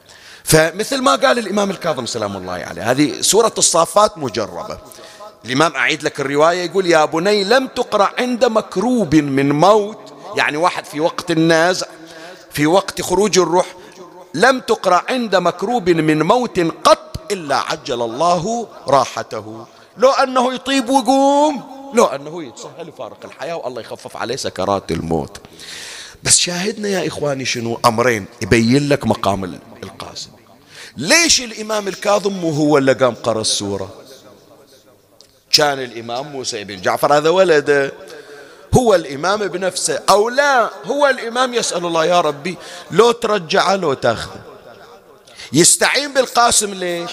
[0.48, 4.78] فمثل ما قال الإمام الكاظم سلام الله عليه هذه سورة الصافات مجربة.
[5.46, 10.14] الإمام أعيد لك الرواية يقول يا بني لم تقرأ عند مكروب من موت.
[10.36, 11.88] يعني واحد في وقت النازع
[12.52, 13.66] في وقت خروج الروح
[14.34, 19.66] لم تقرأ عند مكروب من موت قط إلا عجل الله راحته.
[19.98, 25.38] لو أنه يطيب ويقوم لو أنه يتسهل يفارق الحياة والله يخفف عليه سكرات الموت.
[26.24, 29.60] بس شاهدنا يا إخواني شنو أمرين يبين لك مقام
[30.98, 33.90] ليش الإمام الكاظم مو هو اللي قام قرأ السورة؟
[35.52, 37.94] كان الإمام موسى بن جعفر هذا ولده
[38.74, 42.58] هو الإمام بنفسه أو لا؟ هو الإمام يسأل الله يا ربي
[42.92, 44.42] لو ترجعه لو تاخذه
[45.54, 47.12] يستعين بالقاسم ليش؟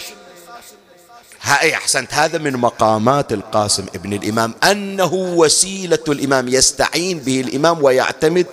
[1.43, 2.15] هاي أحسنت.
[2.15, 4.55] هذا من مقامات القاسم ابن الإمام.
[4.65, 8.47] أنه وسيلة الإمام يستعين به الإمام ويعتمد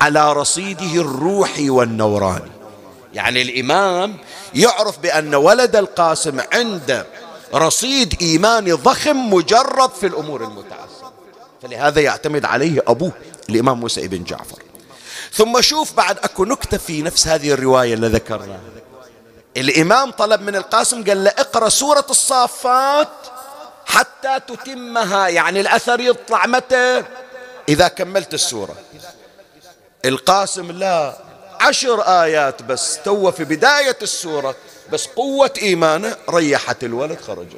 [0.00, 2.59] على رصيده الروحي والنوراني.
[3.14, 4.16] يعني الإمام
[4.54, 7.06] يعرف بأن ولد القاسم عنده
[7.54, 11.12] رصيد إيماني ضخم مجرب في الأمور المتعسرة
[11.62, 13.12] فلهذا يعتمد عليه أبوه
[13.48, 14.62] الإمام موسى بن جعفر.
[15.32, 18.60] ثم شوف بعد أكو نكتة في نفس هذه الرواية اللي ذكرناها.
[19.56, 23.08] الإمام طلب من القاسم قال له اقرأ سورة الصافات
[23.86, 27.04] حتى تتمها يعني الأثر يطلع متى؟
[27.68, 28.74] إذا كملت السورة.
[30.04, 31.29] القاسم لا
[31.60, 34.56] عشر آيات بس تو في بداية السورة
[34.92, 37.56] بس قوة إيمانه ريحت الولد خرجت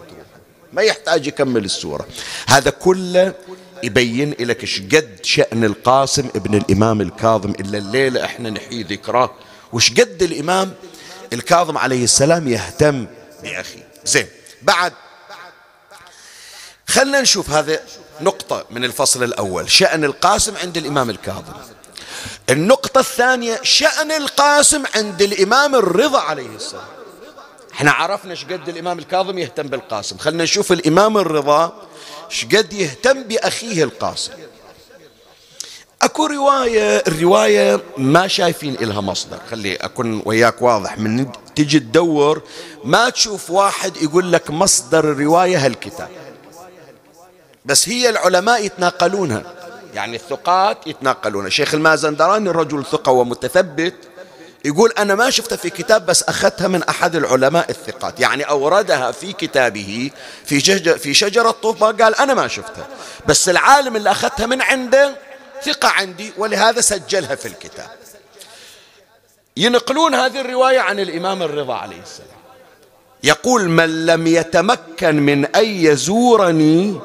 [0.72, 2.06] ما يحتاج يكمل السورة.
[2.46, 3.34] هذا كله
[3.82, 9.30] يبين لك إيش قد شأن القاسم ابن الإمام الكاظم إلا الليلة إحنا نحيي ذكراه.
[9.72, 10.74] وش قد الإمام
[11.32, 13.06] الكاظم عليه السلام يهتم
[13.42, 14.26] بأخيه زين
[14.62, 14.92] بعد.
[16.88, 17.80] خلنا نشوف هذا
[18.20, 19.70] نقطة من الفصل الأول.
[19.70, 21.52] شأن القاسم عند الإمام الكاظم.
[22.50, 26.84] النقطة الثانية شأن القاسم عند الإمام الرضا عليه السلام.
[27.72, 30.18] إحنا عرفنا إيش قد الإمام الكاظم يهتم بالقاسم.
[30.18, 31.82] خلنا نشوف الإمام الرضا
[32.30, 34.32] إيش قد يهتم بأخيه القاسم.
[36.02, 39.38] أكو رواية الرواية ما شايفين إلها مصدر.
[39.50, 40.98] خلي أكون وياك واضح.
[40.98, 42.42] من تجي تدور
[42.84, 46.08] ما تشوف واحد يقول لك مصدر الرواية هالكتاب.
[47.64, 49.61] بس هي العلماء يتناقلونها.
[49.94, 53.94] يعني الثقات يتناقلونها شيخ المازندراني رجل ثقة ومتثبت
[54.64, 59.32] يقول أنا ما شفتها في كتاب بس أخذتها من أحد العلماء الثقات يعني أوردها في
[59.32, 60.10] كتابه
[60.44, 60.60] في,
[60.98, 62.86] في شجرة طوفة قال أنا ما شفتها.
[63.26, 65.14] بس العالم اللي أخذتها من عنده
[65.62, 67.90] ثقة عندي ولهذا سجلها في الكتاب.
[69.56, 72.42] ينقلون هذه الرواية عن الإمام الرضا عليه السلام.
[73.24, 77.00] يقول من لم يتمكن من أن يزورني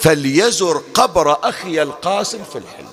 [0.00, 2.86] فليزر قبر أخي القاسم في الحلم.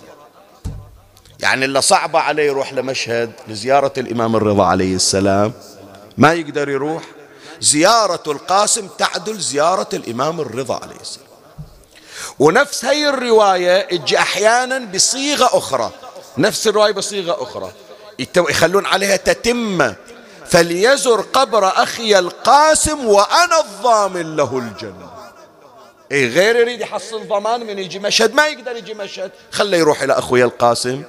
[1.39, 5.54] يعني اللي صعبة عليه يروح لمشهد لزيارة الإمام الرضا عليه السلام.
[6.18, 7.04] ما يقدر يروح.
[7.62, 11.28] زيارة القاسم تعدل زيارة الإمام الرضا عليه السلام.
[12.39, 15.91] ونفس هي الرواية تجي أحيانا بصيغة أخرى.
[16.38, 17.72] نفس الرواية بصيغة أخرى.
[18.38, 19.95] يخلون عليها تتمة
[20.45, 25.12] فليزر قبر أخي القاسم وأنا الضامن له الجنة.
[26.12, 29.32] إيه غير يريد يحصل ضمان من يجي مشهد ما يقدر يجي مشهد.
[29.51, 31.04] خله يروح إلى أخوي القاسم.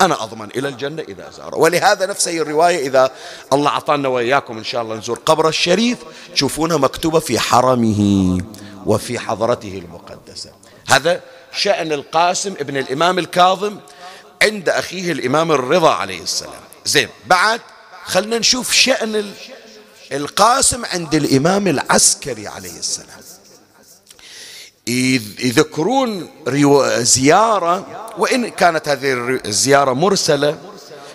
[0.00, 3.10] أنا أضمن إلى الجنة إذا زاره ولهذا نفس الرواية إذا
[3.52, 5.98] الله أعطانا وإياكم إن شاء الله نزور قبر الشريف
[6.34, 8.38] تشوفونها مكتوبة في حرمه
[8.86, 10.50] وفي حضرته المقدسة.
[10.88, 11.20] هذا
[11.52, 13.76] شأن القاسم ابن الإمام الكاظم
[14.42, 16.62] عند أخيه الإمام الرضا عليه السلام.
[16.84, 17.60] زين بعد
[18.04, 19.32] خلنا نشوف شأن
[20.12, 23.20] القاسم عند الإمام العسكري عليه السلام.
[24.86, 26.28] يذكرون
[26.98, 27.86] زيارة
[28.18, 30.58] وإن كانت هذه الزيارة مرسلة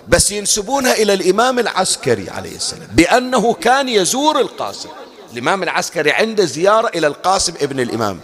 [0.08, 4.90] بس ينسبونها إلى الإمام العسكري عليه السلام بأنه كان يزور القاسم.
[5.34, 8.20] الإمام العسكري عنده زيارة إلى القاسم ابن الإمام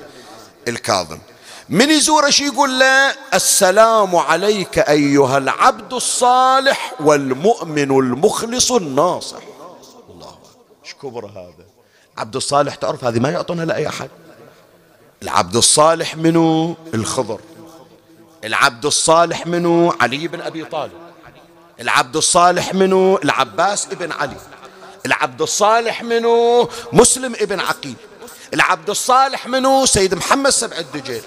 [0.67, 1.17] الكاظم.
[1.69, 9.39] من يزوره شي يقول له؟ السلام عليك أيها العبد الصالح والمؤمن المخلص الناصح.
[10.09, 10.35] الله
[10.85, 11.65] إيش كبر هذا؟
[12.17, 14.09] عبد الصالح تعرف هذه ما يعطونها لأي أحد.
[15.23, 17.39] العبد الصالح منو؟ الخضر.
[18.43, 20.91] العبد الصالح منو؟ علي بن أبي طالب.
[21.79, 24.37] العبد الصالح منو؟ العباس ابن علي.
[25.05, 27.95] العبد الصالح منو؟ مسلم ابن عقيل.
[28.53, 31.21] العبد الصالح منو؟ سيد محمد سبع الدجيل.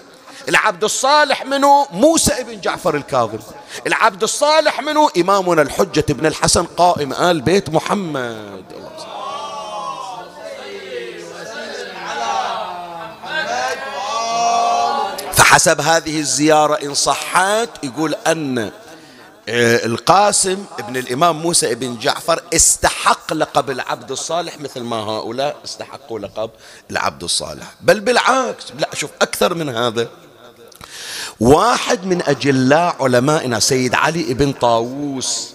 [0.48, 3.38] العبد الصالح منو؟ موسى ابن جعفر الكاظم.
[3.86, 8.64] العبد الصالح منو؟ إمامنا الحجة ابن الحسن قائم آل بيت محمد.
[15.54, 18.58] فحسب هذه الزيارة إن صحت يقول أن
[19.48, 26.18] آه، القاسم ابن الإمام موسى ابن جعفر استحق لقب العبد الصالح مثل ما هؤلاء استحقوا
[26.18, 26.50] لقب
[26.90, 27.74] العبد الصالح.
[27.80, 30.08] بل بالعكس لا شوف أكثر من هذا
[31.40, 35.52] واحد من أجلاء علمائنا سيد علي ابن طاووس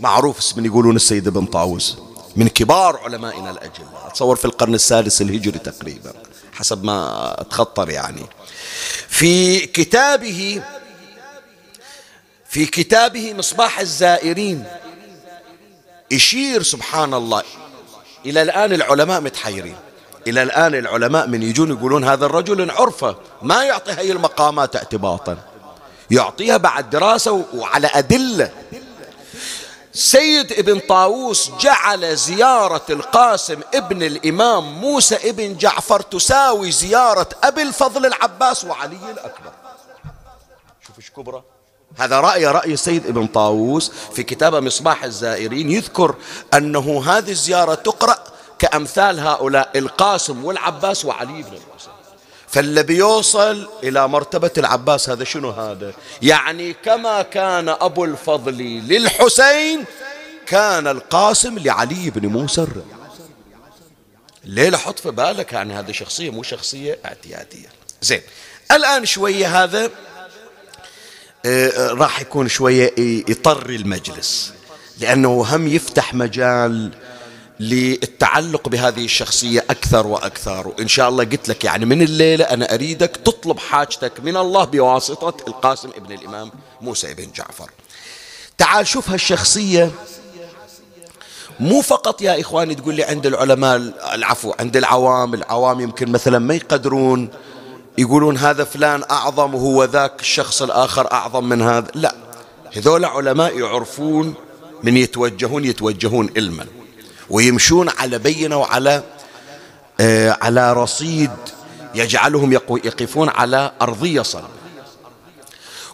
[0.00, 1.96] معروف اسم يقولون السيد ابن طاووس
[2.36, 4.06] من كبار علمائنا الأجلاء.
[4.06, 6.12] أتصور في القرن السادس الهجري تقريبا.
[6.60, 8.26] حسب ما أتخطر يعني.
[9.08, 10.62] في كتابه
[12.48, 14.64] في كتابه مصباح الزائرين.
[16.10, 17.42] يشير سبحان الله.
[18.26, 19.76] إلى الآن العلماء متحيرين.
[20.26, 25.36] إلى الآن العلماء من يجون يقولون هذا الرجل عرفة ما يعطي هاي المقامات اعتباطا.
[26.10, 28.52] يعطيها بعد دراسة وعلى أدلة.
[29.92, 38.06] سيد ابن طاووس جعل زيارة القاسم ابن الإمام موسى ابن جعفر تساوي زيارة أبي الفضل
[38.06, 39.52] العباس وعلي الأكبر.
[40.86, 41.42] شوف إيش كبرى.
[41.98, 45.70] هذا رأي رأي السيد ابن طاووس في كتاب مصباح الزائرين.
[45.70, 46.14] يذكر
[46.54, 48.18] أنه هذه الزيارة تقرأ
[48.58, 51.69] كأمثال هؤلاء القاسم والعباس وعلي بن الحسين
[52.50, 55.92] فاللي بيوصل إلى مرتبة العباس هذا شنو هذا؟
[56.22, 58.54] يعني كما كان أبو الفضل
[58.88, 59.84] للحسين
[60.46, 62.66] كان القاسم لعلي بن موسى
[64.44, 67.68] الليلة حط في بالك يعني هذه شخصية مو شخصية اعتيادية.
[68.02, 68.20] زين
[68.72, 69.90] الآن شوية هذا
[71.46, 72.94] آه، راح يكون شوية
[73.28, 74.52] يطر المجلس
[74.98, 76.90] لأنه هم يفتح مجال
[77.60, 80.68] للتعلق بهذه الشخصية أكثر وأكثر.
[80.68, 85.34] وإن شاء الله قلت لك يعني من الليلة أنا أريدك تطلب حاجتك من الله بواسطة
[85.48, 86.50] القاسم ابن الإمام
[86.80, 87.70] موسى بن جعفر.
[88.58, 89.90] تعال شوف هالشخصية.
[91.60, 93.76] مو فقط يا إخواني تقول لي عند العلماء
[94.14, 97.28] العفو عند العوام العوام يمكن مثلا ما يقدرون
[97.98, 101.90] يقولون هذا فلان أعظم وهو ذاك الشخص الآخر أعظم من هذا.
[101.94, 102.14] لا
[102.76, 104.34] هذول علماء يعرفون
[104.82, 106.66] من يتوجهون يتوجهون علما.
[107.30, 109.02] ويمشون على بينة وعلى
[110.00, 111.30] آه على رصيد
[111.94, 114.48] يجعلهم يقفون على أرضية صلبة.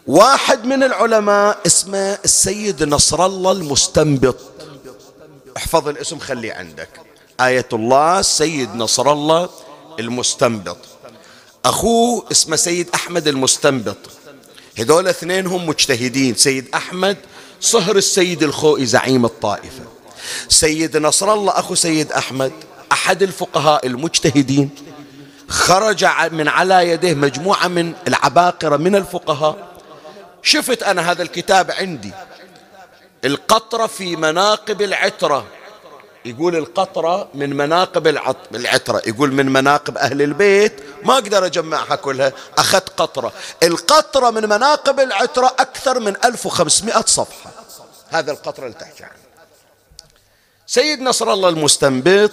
[0.07, 4.37] واحد من العلماء اسمه السيد نصر الله المستنبط.
[5.57, 6.89] احفظ الاسم خليه عندك.
[7.41, 9.49] آية الله السيد نصر الله
[10.01, 10.79] المستنبط.
[11.65, 13.97] أخوه اسمه سيد أحمد المستنبط.
[14.79, 16.35] هذول اثنين هم مجتهدين.
[16.35, 17.17] سيد أحمد
[17.61, 19.96] صهر السيد الخوئي زعيم الطائفة.
[20.49, 22.53] سيد نصر الله أخو سيد أحمد
[22.93, 24.71] أحد الفقهاء المجتهدين
[25.49, 29.57] خرج من على يديه مجموعة من العباقرة من الفقهاء.
[30.43, 32.13] شفت أنا هذا الكتاب عندي
[33.25, 35.47] القطرة في مناقب العترة.
[36.25, 38.07] يقول القطرة من مناقب
[38.55, 40.73] العترة يقول من مناقب أهل البيت.
[41.05, 43.33] ما أقدر أجمعها كلها أخذت قطرة.
[43.63, 47.51] القطرة من مناقب العترة أكثر من 1500 صفحة.
[48.09, 49.26] هذا القطرة اللي تحكي عنه.
[50.67, 52.33] سيد نصر الله المستنبط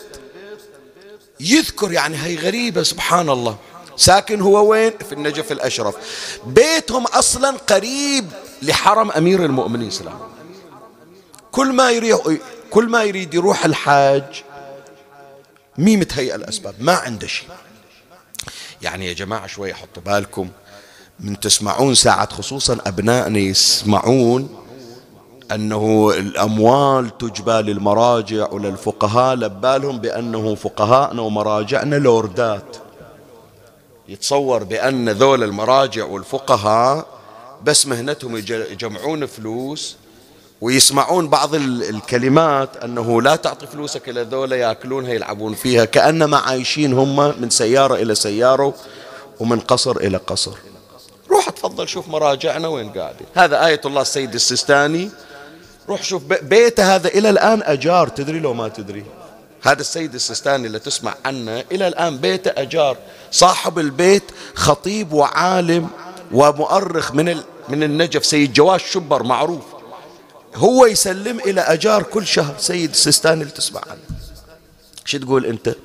[1.40, 3.58] يذكر يعني هي غريبة سبحان الله
[3.98, 5.96] ساكن هو وين؟ في النجف الأشرف.
[6.46, 8.32] بيتهم أصلا قريب
[8.62, 10.20] لحرم أمير المؤمنين سلام
[11.52, 12.40] كل ما يريد
[12.72, 14.44] كل ما يريد يروح الحاج
[15.78, 17.48] مي متهيئة الأسباب ما عنده شيء.
[18.82, 20.50] يعني يا جماعة شوي حطوا بالكم
[21.20, 24.63] من تسمعون ساعة خصوصا أبنائنا يسمعون
[25.54, 32.78] أنه الأموال تجبى للمراجع وللفقهاء لبالهم بأنه فقهاءنا ومراجعنا لوردات.
[34.08, 37.06] يتصور بأن ذول المراجع والفقهاء
[37.64, 39.96] بس مهنتهم يجمعون فلوس
[40.62, 47.42] ويسمعون بعض الكلمات أنه لا تعطي فلوسك إلى ذولا يأكلونها يلعبون فيها كأنما عايشين هم
[47.42, 48.74] من سيارة إلى سيارة
[49.40, 50.52] ومن قصر إلى قصر.
[51.32, 53.28] روح تفضل شوف مراجعنا وين قاعدين.
[53.34, 55.10] هذا آية الله السيد السيستاني.
[55.90, 59.06] روح شوف بيته هذا إلى الآن أجار تدري لو ما تدري؟
[59.62, 62.98] هذا السيد السيستاني اللي تسمع عنه إلى الآن بيته أجار.
[63.32, 64.24] صاحب البيت
[64.56, 65.90] خطيب وعالم
[66.32, 69.64] ومؤرخ من من النجف سيد جواز شبر معروف.
[70.56, 74.02] هو يسلم إلى أجار كل شهر سيد السيستاني اللي تسمع عنه.
[75.06, 75.76] شو تقول أنت؟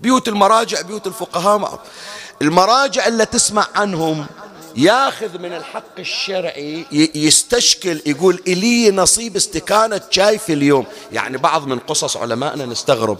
[0.00, 1.80] بيوت المراجع بيوت الفقهاء معروف
[2.42, 4.26] المراجع اللي تسمع عنهم
[4.76, 10.86] ياخذ من الحق الشرعي يستشكل يقول إلي نصيب استكانة شاي في اليوم.
[11.12, 13.18] يعني بعض من قصص علمائنا نستغرب.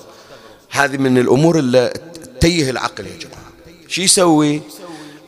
[0.70, 1.92] هذه من الأمور اللي
[2.40, 3.50] تيه العقل يا جماعة.
[3.88, 4.62] شو يسوي؟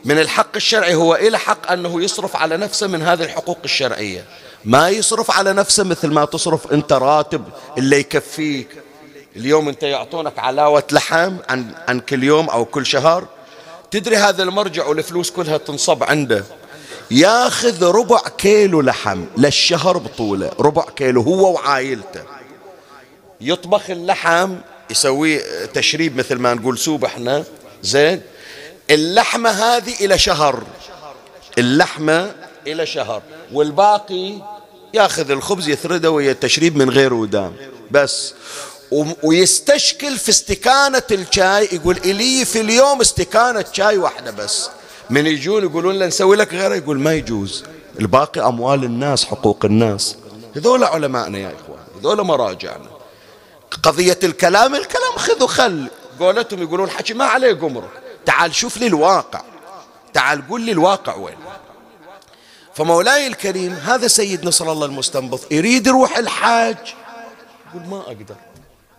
[0.05, 4.25] من الحق الشرعي هو إلى حق أنه يصرف على نفسه من هذه الحقوق الشرعية.
[4.65, 7.43] ما يصرف على نفسه مثل ما تصرف أنت راتب
[7.77, 8.67] اللي يكفيك.
[9.35, 13.27] اليوم أنت يعطونك علاوة لحم عن, عن كل يوم أو كل شهر.
[13.93, 16.43] تدري هذا المرجع والفلوس كلها تنصب عنده؟
[17.11, 22.23] ياخذ ربع كيلو لحم للشهر بطولة ربع كيلو هو وعائلته.
[23.41, 24.55] يطبخ اللحم
[24.89, 25.39] يسوي
[25.73, 27.43] تشريب مثل ما نقول سوب إحنا
[27.83, 28.21] زين؟
[28.89, 30.63] اللحمة هذه إلى شهر.
[31.57, 32.31] اللحمة
[32.67, 33.21] إلى شهر.
[33.51, 34.33] والباقي
[34.93, 37.53] ياخذ الخبز يثرده ويا التشريب من غير ودام
[37.91, 38.33] بس.
[39.23, 44.69] ويستشكل في استكانة الشاي يقول إلي في اليوم استكانة شاي واحدة بس.
[45.09, 47.63] من يجون يقولون له نسوي لك غيره يقول ما يجوز.
[47.99, 50.15] الباقي أموال الناس حقوق الناس.
[50.55, 52.89] هذول علمائنا يا إخوان هذول مراجعنا.
[53.83, 55.87] قضية الكلام الكلام خذ وخل.
[56.19, 57.89] قولتهم يقولون حكي ما عليه قمرك
[58.25, 59.41] تعال شوف لي الواقع.
[60.13, 61.37] تعال قول لي الواقع وين.
[62.75, 66.77] فمولاي الكريم هذا سيد نصر الله المستنبط يريد يروح الحاج.
[67.69, 68.35] يقول ما أقدر.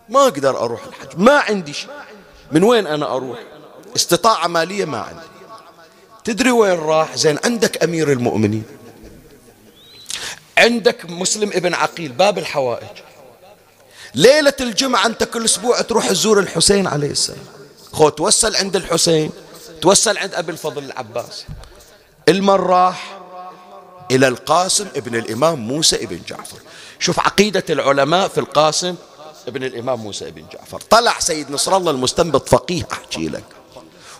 [0.09, 1.89] ما أقدر أروح الحج ما عندي شيء.
[2.51, 3.39] من وين أنا أروح؟
[3.95, 5.25] استطاعة مالية ما عندي.
[6.23, 8.63] تدري وين راح؟ زين عندك أمير المؤمنين.
[10.57, 12.97] عندك مسلم ابن عقيل باب الحوائج.
[14.15, 17.45] ليلة الجمعة أنت كل أسبوع تروح تزور الحسين عليه السلام.
[17.93, 19.31] خو توسل عند الحسين
[19.81, 21.45] توسل عند أبي الفضل العباس.
[22.29, 23.19] المن راح
[24.11, 26.57] إلى القاسم ابن الإمام موسى ابن جعفر.
[26.99, 28.95] شوف عقيدة العلماء في القاسم
[29.47, 30.79] ابن الإمام موسى ابن جعفر.
[30.79, 33.43] طلع سيد نصر الله المستنبط فقيه أحكي لك.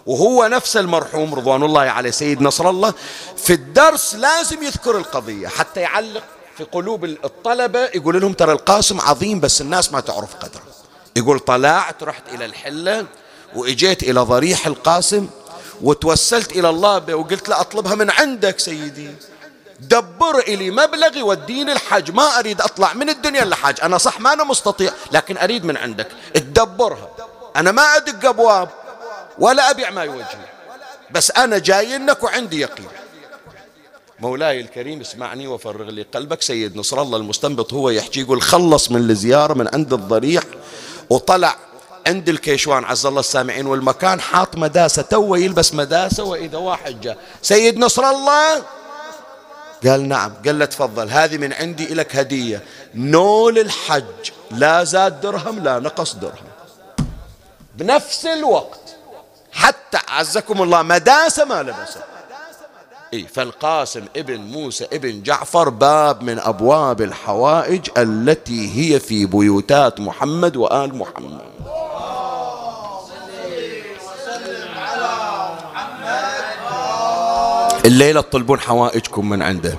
[0.05, 2.93] وهو نفس المرحوم رضوان الله عليه سيد نصر الله
[3.37, 6.23] في الدرس لازم يذكر القضية حتى يعلق
[6.57, 10.63] في قلوب الطلبة يقول لهم ترى القاسم عظيم بس الناس ما تعرف قدره.
[11.15, 13.05] يقول طلعت رحت إلى الحلة
[13.55, 15.27] وإجيت إلى ضريح القاسم
[15.81, 19.11] وتوسلت إلى الله وقلت له أطلبها من عندك سيدي.
[19.79, 24.43] دبر إلي مبلغي وديني الحج ما أريد أطلع من الدنيا لحج أنا صح ما أنا
[24.43, 26.07] مستطيع لكن أريد من عندك.
[26.33, 27.09] تدبرها.
[27.55, 28.69] أنا ما أدق أبواب
[29.39, 30.45] ولا أبيع ما يوجهني
[31.11, 32.87] بس أنا جاي لك وعندي يقين.
[34.19, 36.41] مولاي الكريم اسمعني وفرغ لي قلبك.
[36.41, 40.43] سيد نصر الله المستنبط هو يحكي يقول خلص من الزيارة من عند الضريح
[41.09, 41.55] وطلع
[42.07, 42.85] عند الكيشوان.
[42.85, 47.17] عز الله السامعين والمكان حاط مداسة تو يلبس مداسة وإذا واحد جاء.
[47.41, 48.63] سيد نصر الله
[49.85, 50.33] قال نعم.
[50.45, 52.63] قال له تفضل هذه من عندي لك هدية.
[52.95, 56.47] نول الحج لا زاد درهم لا نقص درهم.
[57.75, 58.95] بنفس الوقت
[59.51, 62.03] حتى عزكم الله مداسة ما لبسه
[63.13, 70.55] إيه فالقاسم ابن موسى ابن جعفر باب من أبواب الحوائج التي هي في بيوتات محمد
[70.55, 71.41] وآل محمد.
[77.85, 79.77] الليلة تطلبون حوائجكم من عنده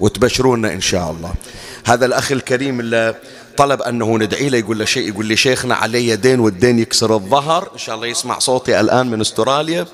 [0.00, 1.34] وتبشرونا إن شاء الله.
[1.84, 3.14] هذا الأخ الكريم اللي
[3.56, 7.68] طلب أنه ندعي له يقول له شيء يقول لي شيخنا علي دين والدين يكسر الظهر.
[7.72, 9.86] إن شاء الله يسمع صوتي الآن من استراليا.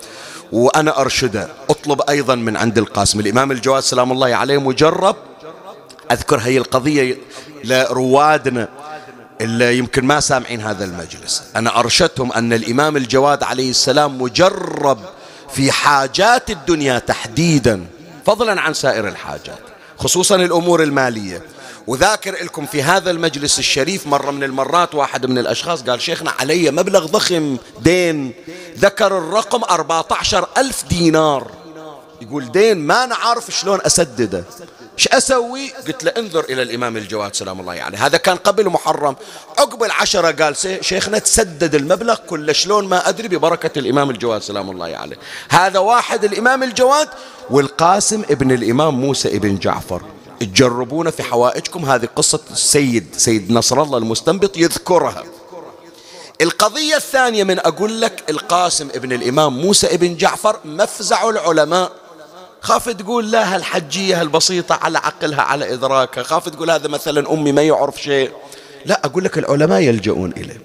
[0.53, 3.21] وأنا أرشده أطلب أيضا من عند القاسم.
[3.21, 5.17] الإمام الجواد سلام الله عليه مجرب.
[6.13, 7.19] أذكر هي القضية
[7.65, 8.69] لروادنا
[9.41, 11.43] اللي يمكن ما سامعين هذا المجلس.
[11.57, 14.99] أنا أرشدتهم أن الإمام الجواد عليه السلام مجرب
[15.55, 17.87] في حاجات الدنيا تحديدا.
[18.27, 19.59] فضلا عن سائر الحاجات
[19.99, 21.43] خصوصا الأمور المالية.
[21.87, 26.71] وذاكر لكم في هذا المجلس الشريف مرة من المرات واحد من الأشخاص قال شيخنا علي
[26.71, 28.33] مبلغ ضخم دين.
[28.79, 31.51] ذكر الرقم 14 ألف دينار.
[32.21, 34.45] يقول دين ما نعرف شلون أسدده.
[34.99, 37.81] إيش أسوي؟ قلت له انظر إلى الإمام الجواد سلام الله عليه.
[37.81, 39.17] يعني هذا كان قبل محرم.
[39.59, 44.97] عقب العشرة قال شيخنا تسدد المبلغ كل شلون ما أدري ببركة الإمام الجواد سلام الله
[44.97, 45.17] عليه.
[45.49, 47.09] هذا واحد الإمام الجواد
[47.51, 50.03] والقاسم ابن الإمام موسى ابن جعفر.
[50.41, 55.25] تجربون في حوائجكم هذه قصة السيد سيد نصر الله المستنبط يذكرها.
[56.41, 61.93] القضية الثانية من أقول لك القاسم ابن الإمام موسى ابن جعفر مفزع العلماء.
[62.61, 66.23] خاف تقول لا هالحجية البسيطة على عقلها على إدراكها.
[66.23, 68.31] خاف تقول هذا مثلا أمي ما يعرف شيء.
[68.87, 70.61] لا أقول لك العلماء يلجؤون إليه.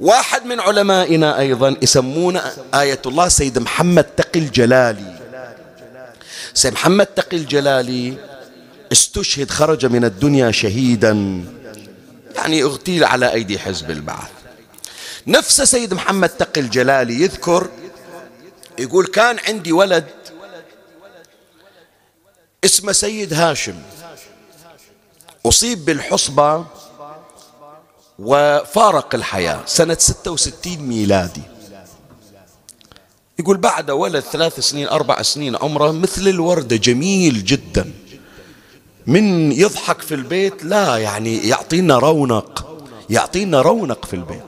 [0.00, 2.42] واحد من علمائنا أيضا يسمونه
[2.74, 5.18] آية الله سيد محمد تقي الجلالي.
[6.54, 8.14] سيد محمد تقي الجلالي
[8.92, 11.44] استشهد خرج من الدنيا شهيدا.
[12.36, 14.30] يعني أغتيل على أيدي حزب البعث.
[15.26, 17.68] نفس سيد محمد تقي الجلالي يذكر
[18.78, 20.04] يقول كان عندي ولد
[22.64, 23.74] اسمه سيد هاشم.
[25.46, 26.64] أصيب بالحصبة
[28.18, 29.60] وفارق الحياة.
[29.66, 31.42] سنة 66 ميلادي.
[33.38, 37.92] يقول بعد ولد ثلاث سنين أربع سنين عمره مثل الوردة جميل جدا.
[39.06, 44.42] من يضحك في البيت لا يعني يعطينا رونق يعطينا رونق في البيت.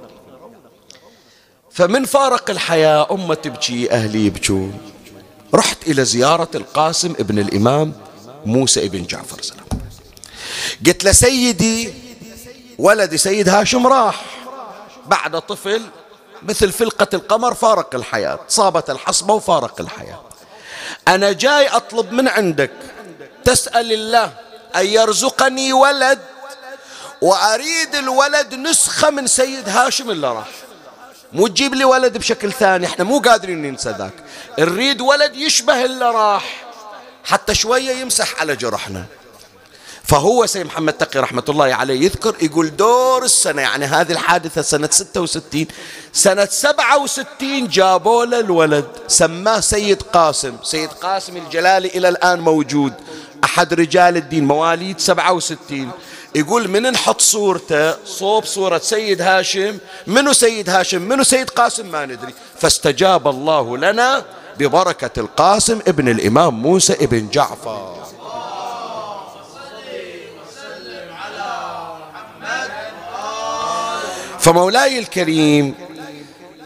[1.70, 4.93] فمن فارق الحياة أمه تبكي أهلي يبكون
[5.54, 7.92] رحت إلى زيارة القاسم ابن الإمام
[8.46, 9.66] موسى ابن جعفر سلام.
[10.86, 11.94] قلت له سيدي
[12.78, 14.24] ولدي سيد هاشم راح.
[15.06, 15.82] بعد طفل
[16.42, 20.20] مثل فلقة القمر فارق الحياة صابت الحصبة وفارق الحياة.
[21.08, 22.70] أنا جاي أطلب من عندك
[23.44, 24.32] تسأل الله
[24.76, 26.18] أن يرزقني ولد
[27.22, 30.48] وأريد الولد نسخة من سيد هاشم اللي راح.
[31.34, 34.12] مو تجيب لي ولد بشكل ثاني إحنا مو قادرين ننسى ذاك.
[34.58, 36.64] نريد ولد يشبه اللي راح.
[37.24, 39.04] حتى شوية يمسح على جرحنا.
[40.04, 44.88] فهو سيد محمد تقي رحمة الله عليه يذكر يقول دور السنة يعني هذه الحادثة سنة
[44.92, 45.66] 66
[46.12, 50.56] سنة 67 جابوا له الولد سماه سيد قاسم.
[50.62, 52.92] سيد قاسم الجلالي إلى الآن موجود.
[53.44, 55.90] أحد رجال الدين مواليد 67
[56.34, 59.78] يقول من نحط صورته؟ صوب صورة سيد هاشم.
[60.06, 62.34] منو سيد هاشم؟ منو سيد قاسم؟ ما ندري.
[62.58, 64.24] فاستجاب الله لنا
[64.58, 68.04] ببركة القاسم ابن الإمام موسى ابن جعفر.
[74.40, 75.74] فمولاي الكريم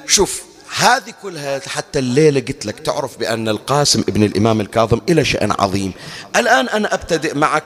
[0.07, 0.43] شوف
[0.77, 5.93] هذه كلها حتى الليلة قلت لك تعرف بأن القاسم ابن الإمام الكاظم إلى شأن عظيم.
[6.37, 7.65] الآن أنا أبتدئ معك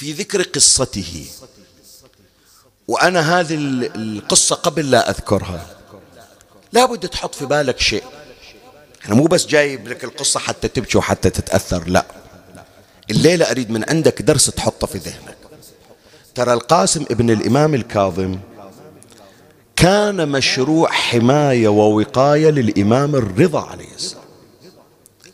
[0.00, 1.26] في ذكر قصته.
[2.88, 3.54] وأنا هذه
[3.94, 5.66] القصة قبل لا أذكرها.
[6.72, 8.04] لابد تحط في بالك شيء.
[9.06, 12.06] أنا مو بس جايب لك القصة حتى تبكي وحتى تتأثر لا.
[13.10, 15.36] الليلة أريد من عندك درس تحطه في ذهنك.
[16.34, 18.38] ترى القاسم ابن الإمام الكاظم
[19.76, 24.24] كان مشروع حماية ووقاية للإمام الرضا عليه السلام.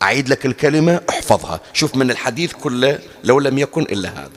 [0.01, 1.59] أعيد لك الكلمة احفظها.
[1.73, 4.31] شوف من الحديث كله لو لم يكن إلا هذا.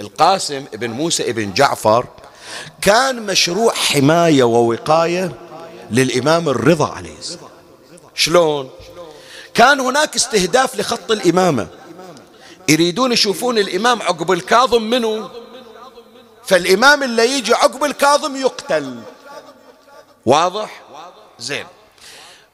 [0.00, 2.06] القاسم ابن موسى ابن جعفر
[2.82, 5.32] كان مشروع حماية ووقاية
[5.90, 7.48] للإمام الرضا عليه السلام.
[8.14, 8.70] شلون؟
[9.54, 11.66] كان هناك استهداف لخط الإمامة.
[12.68, 15.30] يريدون يشوفون الإمام عقب الكاظم منه
[16.44, 19.00] فالإمام اللي يجي عقب الكاظم يقتل.
[20.26, 20.82] واضح؟
[21.38, 21.66] زين.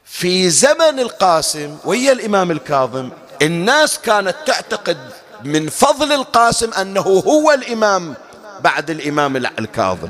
[0.05, 3.09] في زمن القاسم ويا الإمام الكاظم
[3.41, 5.13] الناس كانت تعتقد
[5.45, 8.15] من فضل القاسم أنه هو الإمام
[8.59, 10.09] بعد الإمام الكاظم.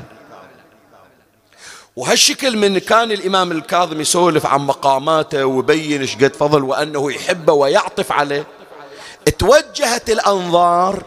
[1.96, 8.12] وهالشكل من كان الإمام الكاظم يسولف عن مقاماته ويبين إيش قد فضل وأنه يحبه ويعطف
[8.12, 8.46] عليه
[9.38, 11.02] توجهت الأنظار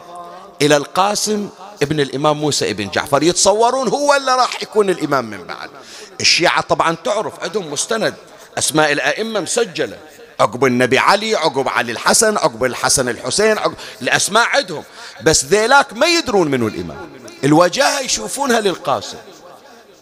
[0.61, 1.49] إلى القاسم
[1.81, 3.23] ابن الإمام موسى ابن جعفر.
[3.23, 5.69] يتصورون هو اللي راح يكون الإمام من بعد.
[6.21, 8.13] الشيعة طبعا تعرف عندهم مستند.
[8.57, 9.97] أسماء الأئمة مسجلة.
[10.39, 14.83] عقب النبي علي عقب علي الحسن عقب الحسن الحسين عقب الأسماء عندهم.
[15.23, 16.97] بس ذيلاك ما يدرون منو الإمام.
[17.43, 19.17] الوجاهة يشوفونها للقاسم.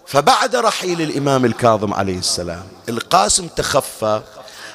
[0.07, 4.21] فبعد رحيل الإمام الكاظم عليه السلام القاسم تخفى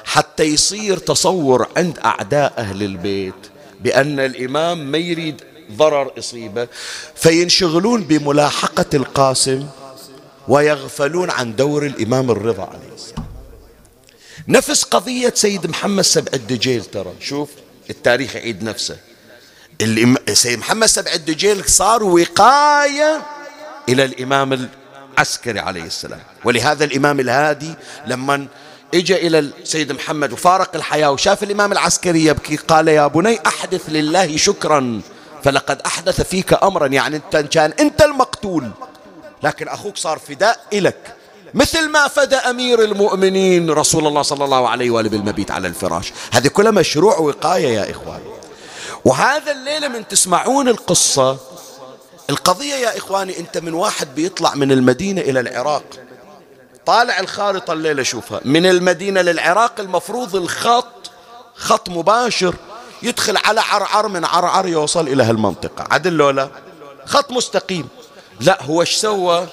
[0.05, 3.35] حتى يصير تصور عند أعداء أهل البيت
[3.79, 5.41] بأن الإمام ما يريد
[5.71, 6.67] ضرر يصيبه.
[7.15, 9.67] فينشغلون بملاحقة القاسم
[10.47, 13.30] ويغفلون عن دور الإمام الرضا عليه السلام.
[14.51, 17.13] نفس قضية سيد محمد سبع الدجيل ترى.
[17.19, 17.49] شوف
[17.89, 18.97] التاريخ يعيد نفسه.
[20.33, 23.21] سيد محمد سبع الدجيل صار وقاية
[23.89, 24.69] إلى الإمام
[25.17, 26.19] العسكري عليه السلام.
[26.43, 27.73] ولهذا الإمام الهادي
[28.07, 28.47] لما
[28.93, 34.37] اجى إلى السيد محمد وفارق الحياة وشاف الإمام العسكري يبكي قال يا بني أحدث لله
[34.37, 35.01] شكرا
[35.43, 36.87] فلقد أحدث فيك امرا.
[36.87, 38.71] يعني أنت كان أنت المقتول.
[39.43, 41.15] لكن أخوك صار فداء إلك.
[41.53, 46.13] مثل ما فدى أمير المؤمنين رسول الله صلى الله عليه وآله بالمبيت على الفراش.
[46.31, 48.21] هذه كلها مشروع وقاية يا إخوان.
[49.05, 51.37] وهذا الليلة من تسمعون القصة.
[52.29, 55.83] القضية يا إخواني أنت من واحد بيطلع من المدينة إلى العراق.
[56.85, 58.41] طالع الخارطة الليلة شوفها.
[58.45, 61.11] من المدينة للعراق المفروض الخط
[61.55, 62.55] خط مباشر
[63.03, 65.87] يدخل على عرعر من عرعر يوصل إلى هالمنطقة.
[65.91, 66.49] عدل لولا؟
[67.05, 67.87] خط مستقيم.
[68.39, 69.47] لا هو إيش سوى؟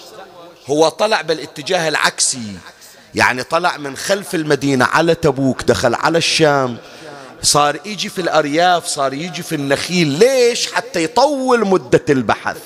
[0.69, 2.57] هو طلع بالاتجاه العكسي.
[3.15, 6.77] يعني طلع من خلف المدينة على تبوك دخل على الشام.
[7.43, 10.09] صار يجي في الأرياف صار يجي في النخيل.
[10.09, 12.57] ليش؟ حتى يطول مدة البحث.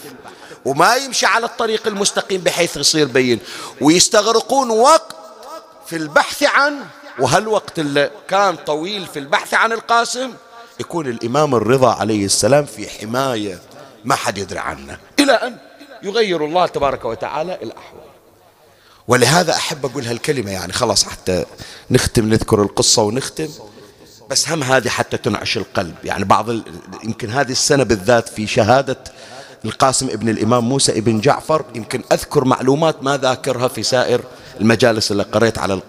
[0.64, 3.38] وما يمشي على الطريق المستقيم بحيث يصير بين.
[3.80, 5.16] ويستغرقون وقت
[5.86, 6.78] في البحث عن
[7.18, 10.30] وهالوقت اللي كان طويل في البحث عن القاسم
[10.80, 13.59] يكون الإمام الرضا عليه السلام في حماية
[14.05, 14.98] ما حد يدري عنه.
[15.20, 15.57] إلى أن
[16.03, 18.03] يغير الله تبارك وتعالى الأحوال.
[19.09, 21.44] ولهذا أحب أقول هالكلمة يعني خلاص حتى
[21.90, 23.48] نختم نذكر القصة ونختم.
[24.30, 25.94] بس هم هذه حتى تنعش القلب.
[26.05, 26.50] يعني بعض
[27.05, 28.98] يمكن هذه السنة بالذات في شهادة
[29.64, 31.64] القاسم ابن الإمام موسى ابن جعفر.
[31.74, 34.20] يمكن أذكر معلومات ما ذاكرها في سائر
[34.61, 35.80] المجالس اللي قريت على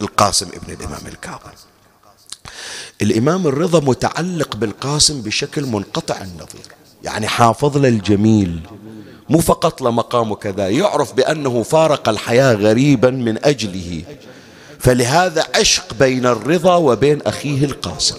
[0.00, 1.50] القاسم ابن الإمام الكاظم.
[3.02, 6.66] الإمام الرضا متعلق بالقاسم بشكل منقطع النظير.
[7.04, 8.60] يعني حافظ له الجميل.
[9.30, 14.02] مو فقط لمقامه كذا يعرف بأنه فارق الحياة غريبا من أجله.
[14.78, 18.18] فلهذا عشق بين الرضا وبين أخيه القاسم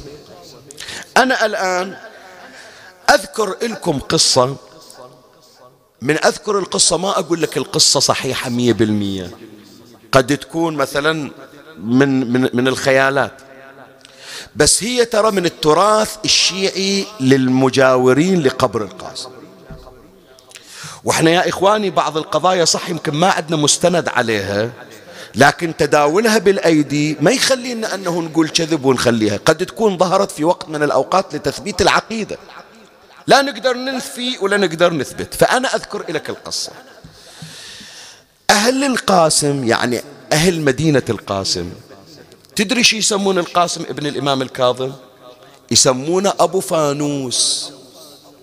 [1.17, 1.97] أنا الآن
[3.09, 4.55] أذكر لكم قصة.
[6.01, 9.31] من أذكر القصة ما أقول لك القصة صحيحة مية بالمية.
[10.11, 11.31] قد تكون مثلا
[11.79, 13.33] من, من, من الخيالات.
[14.55, 19.40] بس هي ترى من التراث الشيعي للمجاورين لقبر القاسم
[21.03, 24.71] وإحنا يا إخواني بعض القضايا صح يمكن ما عندنا مستند عليها
[25.35, 30.83] لكن تداولها بالأيدي ما يخلينا أنه نقول كذب ونخليها قد تكون ظهرت في وقت من
[30.83, 32.37] الأوقات لتثبيت العقيدة.
[33.27, 36.71] لا نقدر ننفي ولا نقدر نثبت فأنا أذكر لك القصة.
[38.49, 41.71] أهل القاسم يعني أهل مدينة القاسم
[42.55, 44.91] تدري شو يسمون القاسم ابن الإمام الكاظم؟
[45.71, 47.71] يسمونه أبو فانوس.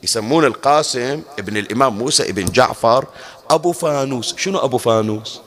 [0.02, 3.04] يسمون القاسم ابن الإمام موسى ابن جعفر
[3.50, 4.34] أبو فانوس.
[4.36, 5.40] شنو أبو فانوس؟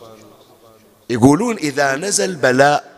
[1.09, 2.91] يقولون إذا نزل بلاء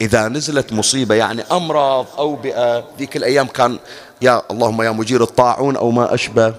[0.00, 3.78] إذا نزلت مصيبة يعني أمراض أوبئة ذيك الأيام كان
[4.22, 6.54] يا اللهم يا مجير الطاعون أو ما أشبه.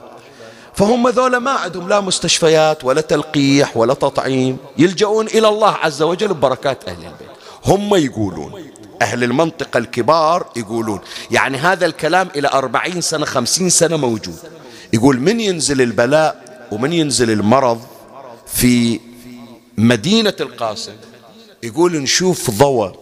[0.73, 6.33] فهم ذولا ما عندهم لا مستشفيات ولا تلقيح ولا تطعيم يلجؤون إلى الله عز وجل
[6.33, 7.29] ببركات أهل البيت.
[7.65, 8.68] هم يقولون
[9.01, 10.99] أهل المنطقة الكبار يقولون
[11.31, 14.37] يعني هذا الكلام إلى أربعين سنة خمسين سنة موجود.
[14.93, 17.81] يقول من ينزل البلاء ومن ينزل المرض
[18.47, 18.99] في
[19.77, 20.93] مدينة القاسم؟
[21.63, 22.95] يقول نشوف ضوء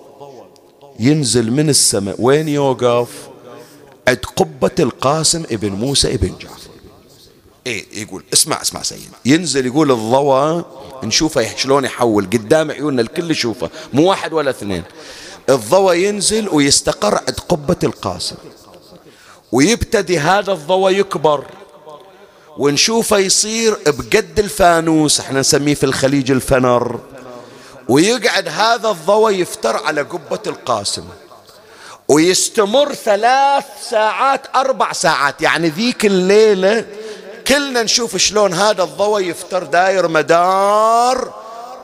[0.99, 2.15] ينزل من السماء.
[2.19, 3.09] وين يوقف
[4.07, 6.69] عند قبة القاسم ابن موسى ابن جعفر.
[7.67, 10.65] إيه يقول اسمع اسمع سيد ينزل يقول الضوء
[11.03, 12.25] نشوفه شلون يحول.
[12.25, 14.83] قدام عيوننا الكل يشوفه مو واحد ولا اثنين.
[15.49, 18.35] الضوء ينزل ويستقر عند قبة القاسم
[19.51, 21.45] ويبتدي هذا الضوء يكبر.
[22.57, 26.99] ونشوفه يصير بقد الفانوس إحنا نسميه في الخليج الفنر.
[27.89, 31.05] ويقعد هذا الضوء يفتر على قبة القاسم.
[32.07, 35.41] ويستمر ثلاث ساعات أربع ساعات.
[35.41, 36.85] يعني ذيك الليلة
[37.47, 41.33] كلنا نشوف شلون هذا الضوء يفتر داير مدار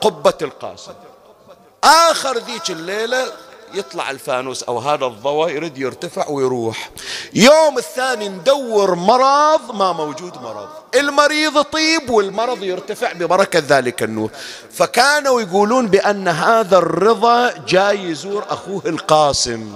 [0.00, 0.92] قبة القاسم.
[1.84, 3.26] آخر ذيك الليلة
[3.74, 6.90] يطلع الفانوس أو هذا الضوء يريد يرتفع ويروح.
[7.34, 10.68] يوم الثاني ندور مرض ما موجود مرض.
[10.94, 14.30] المريض طيب والمرض يرتفع ببركة ذلك النور.
[14.70, 19.74] فكانوا يقولون بأن هذا الرضا جاي يزور أخوه القاسم.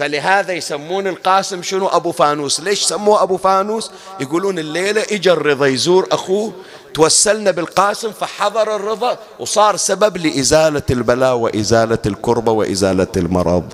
[0.00, 2.60] فلهذا يسمون القاسم شنو؟ أبو فانوس.
[2.60, 3.90] ليش سموه أبو فانوس؟
[4.20, 6.52] يقولون الليلة إجا الرضا يزور أخوه
[6.94, 13.72] توسلنا بالقاسم فحضر الرضا وصار سبب لإزالة البلاء وإزالة الكربة وإزالة المرض.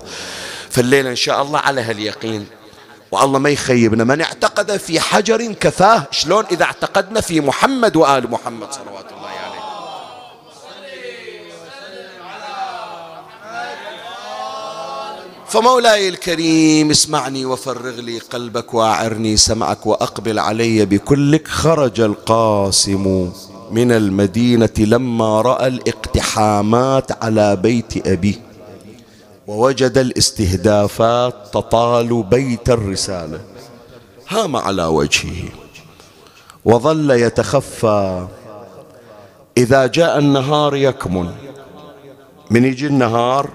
[0.69, 2.47] فالليلة إن شاء الله على هاليقين
[3.11, 4.03] والله ما يخيبنا.
[4.03, 9.36] من اعتقد في حجر كفاه شلون إذا اعتقدنا في محمد وآل محمد صلوات الله عليه.
[15.49, 23.31] فمولاي الكريم اسمعني وفرغ لي قلبك واعرني سمعك وأقبل علي بكلك خرج القاسم
[23.71, 28.35] من المدينة لما رأى الاقتحامات على بيت أبيه
[29.47, 33.39] ووجد الاستهدافات تطال بيت الرسالة.
[34.29, 35.49] هام على وجهه
[36.65, 38.27] وظل يتخفى
[39.57, 41.31] إذا جاء النهار يكمن.
[42.49, 43.49] من يجي النهار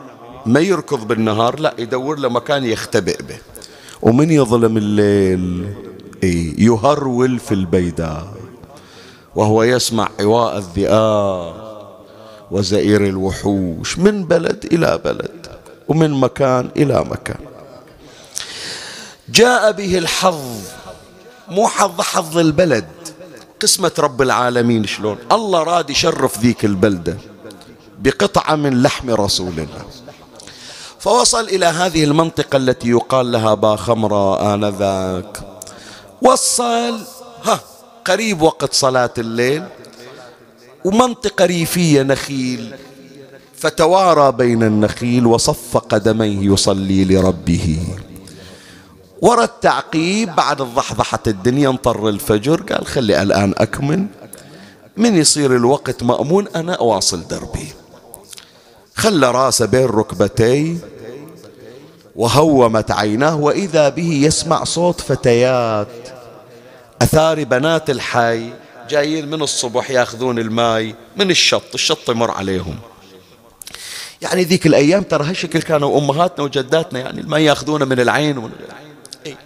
[0.47, 3.39] ما يركض بالنهار لا يدور له مكان يختبئ به.
[4.03, 5.75] ومن يظلم الليل؟
[6.59, 8.35] يهرول في البيداء
[9.35, 11.55] وهو يسمع عواء الذئاب
[12.51, 15.47] وزئير الوحوش من بلد إلى بلد
[15.89, 17.41] ومن مكان إلى مكان.
[19.29, 20.61] جاء به الحظ
[21.49, 22.85] مو حظ حظ البلد.
[23.61, 27.17] قسمة رب العالمين شلون؟ الله راد يشرف ذيك البلدة
[27.99, 29.85] بقطعة من لحم رسول الله
[31.03, 35.41] فوصل إلى هذه المنطقة التي يقال لها با خمرة آنذاك.
[36.23, 37.01] وصل
[37.45, 37.61] ها
[38.05, 39.65] قريب وقت صلاة الليل
[40.85, 42.75] ومنطقة ريفية نخيل
[43.57, 47.79] فتوارى بين النخيل وصف قدميه يصلي لربه.
[49.23, 54.07] ورا التعقيب بعد الضحضحة الدنيا انطر الفجر قال خلي الآن أكمل.
[54.97, 57.73] من يصير الوقت مأمون أنا أواصل دربي.
[58.95, 60.79] خلى راسه بين ركبتي
[62.17, 65.89] وهومت عيناه وإذا به يسمع صوت فتيات.
[67.03, 68.53] أثار بنات الحي
[68.91, 72.77] جايين من الصبح ياخذون الماي من الشط الشط يمر عليهم.
[74.23, 78.51] يعني ذيك الأيام ترى هالشكل كانوا أمهاتنا وجداتنا يعني الماء ياخذونه من العين ومن
[79.27, 79.37] إيه.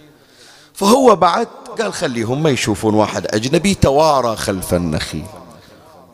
[0.73, 1.47] فهو بعد
[1.81, 5.25] قال خليهم ما يشوفون واحد أجنبي توارى خلف النخيل.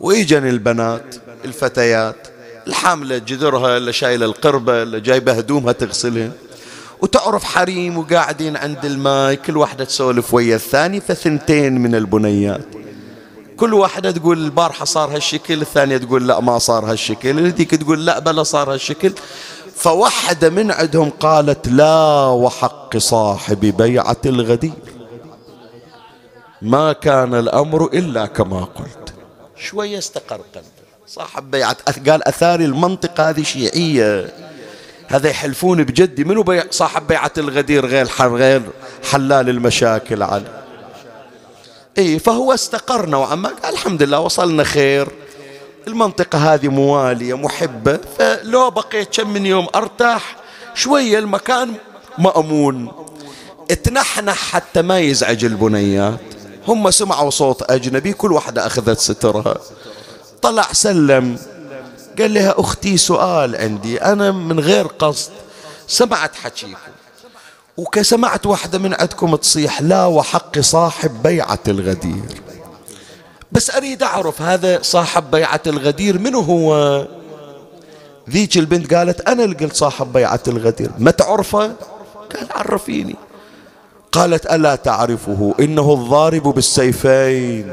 [0.00, 2.28] واجن البنات الفتيات
[2.66, 6.30] الحاملة جذرها اللي شايلة القربة اللي جايبة هدومها تغسلها.
[7.02, 12.64] وتعرف حريم وقاعدين عند الماي كل واحدة تسولف ويا الثاني فثنتين من البنيات.
[13.56, 18.18] كل واحدة تقول البارحة صار هالشكل الثانية تقول لا ما صار هالشكل هذيك تقول لا
[18.18, 19.12] بلا صار هالشكل.
[19.76, 24.72] فوحدة من عندهم قالت لا وحق صاحب بيعة الغدير.
[26.62, 29.14] ما كان الأمر إلا كما قلت.
[29.56, 30.73] شوية استقر قلبه
[31.06, 31.76] صاحب بيعة
[32.08, 34.32] قال أثاري المنطقة هذه شيعية.
[35.08, 36.24] هذا يحلفون بجدي.
[36.24, 38.62] منو بيع صاحب بيعة الغدير غير غير
[39.10, 40.62] حلال المشاكل على.
[41.98, 43.48] اي فهو استقر نوعا ما.
[43.48, 45.08] قال الحمد لله وصلنا خير.
[45.86, 47.98] المنطقة هذه موالية محبة.
[48.18, 50.36] فلو بقيت كم من يوم أرتاح
[50.74, 51.74] شوية المكان
[52.18, 52.92] مأمون.
[53.70, 56.20] اتنحنح حتى ما يزعج البنيات.
[56.68, 59.56] هم سمعوا صوت أجنبي كل واحدة أخذت سترها.
[60.44, 61.38] طلع سلم.
[62.18, 65.30] قال لها أختي سؤال عندي أنا من غير قصد.
[65.86, 66.74] سمعت حكيكم.
[67.76, 72.42] وكسمعت واحدة من عندكم تصيح لا وحق صاحب بيعة الغدير.
[73.52, 77.06] بس أريد أعرف هذا صاحب بيعة الغدير منو هو؟
[78.30, 80.90] ذيك البنت قالت أنا اللي قلت صاحب بيعة الغدير.
[80.98, 81.72] ما تعرفه؟
[82.34, 83.16] قال عرفيني.
[84.12, 87.72] قالت ألا تعرفه؟ إنه الضارب بالسيفين.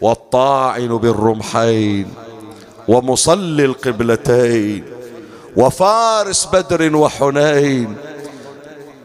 [0.00, 2.14] والطاعن بالرمحين
[2.88, 4.84] ومصلي القبلتين
[5.56, 7.96] وفارس بدر وحنين.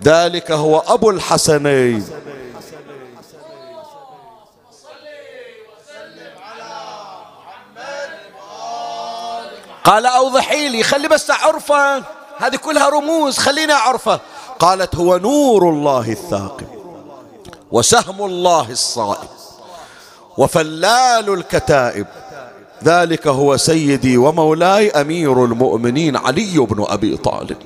[0.04, 2.06] ذلك هو أبو الحسنين.
[9.84, 12.04] قال أوضحي لي خلي بس أعرفه
[12.38, 14.20] هذه كلها رموز خلينا أعرفه
[14.60, 16.68] قالت هو نور الله الثاقب
[17.72, 19.41] وسهم الله الصائب.
[20.38, 22.08] وفلال الكتائب.
[22.84, 27.58] ذلك هو سيدي ومولاي أمير المؤمنين علي بن أبي طالب.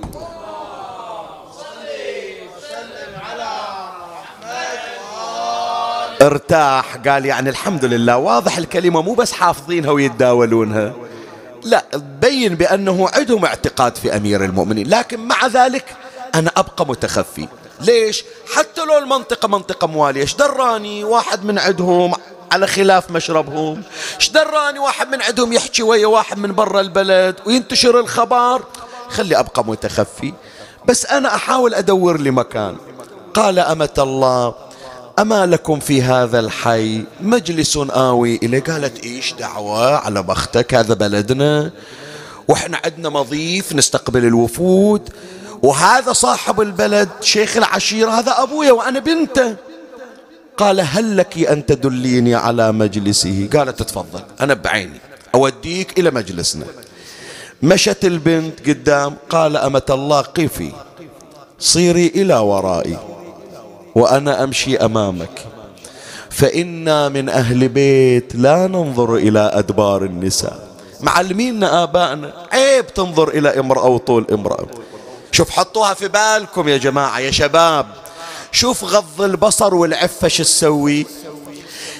[6.22, 6.98] ارتاح.
[7.08, 8.18] قال يعني الحمد لله.
[8.18, 10.94] واضح الكلمة مو بس حافظينها ويتداولونها.
[11.64, 14.88] لا تبين بأنه عندهم اعتقاد في أمير المؤمنين.
[14.90, 15.86] لكن مع ذلك
[16.36, 17.48] أنا أبقى متخفي.
[17.82, 18.24] ليش؟
[18.56, 22.14] حتى لو المنطقة منطقة مواليه إيش دراني؟ واحد من عندهم
[22.56, 23.84] على خلاف مشربهم.
[24.16, 28.64] إيش دراني واحد من عندهم يحكي ويا واحد من برا البلد وينتشر الخبر؟
[29.10, 30.34] خلي أبقى متخفي
[30.86, 32.76] بس أنا أحاول أدور لي مكان.
[33.34, 34.56] قال أمة الله
[35.20, 41.72] أما لكم في هذا الحي مجلس آوي إليه؟ قالت إيش دعوة على بختك؟ هذا بلدنا.
[42.48, 45.10] وإحنا عندنا مضيف نستقبل الوفود.
[45.64, 49.56] وهذا صاحب البلد شيخ العشيرة هذا أبويا وأنا بنته.
[50.58, 55.00] قال هل لك أن تدليني على مجلسه؟ قالت تفضل أنا بعيني
[55.36, 56.66] أوديك إلى مجلسنا.
[57.64, 60.72] مشت البنت قدام قال أمة الله قفي
[61.60, 62.98] صيري إلى ورائي
[63.96, 65.46] وأنا أمشي أمامك
[66.30, 70.68] فإنا من أهل بيت لا ننظر إلى أدبار النساء.
[71.02, 74.68] معلمينا آبائنا عيب تنظر إلى امرأة وطول امرأة.
[75.32, 77.86] شوف حطوها في بالكم يا جماعة يا شباب.
[78.56, 81.06] شوف غض البصر والعفة شو تسوي.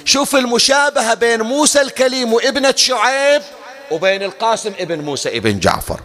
[0.04, 3.42] شوف المشابهة بين موسى الكليم وابنة شعيب
[3.90, 6.00] وبين القاسم ابن موسى ابن جعفر.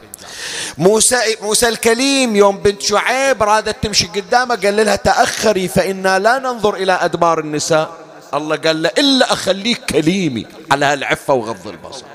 [0.78, 6.74] موسى موسى الكليم يوم بنت شعيب رادت تمشي قدامه قال لها تأخري فإنا لا ننظر
[6.76, 7.92] إلى أدبار النساء.
[8.34, 12.06] الله قال له إلا أخليك كليمي على هالعفة وغض البصر.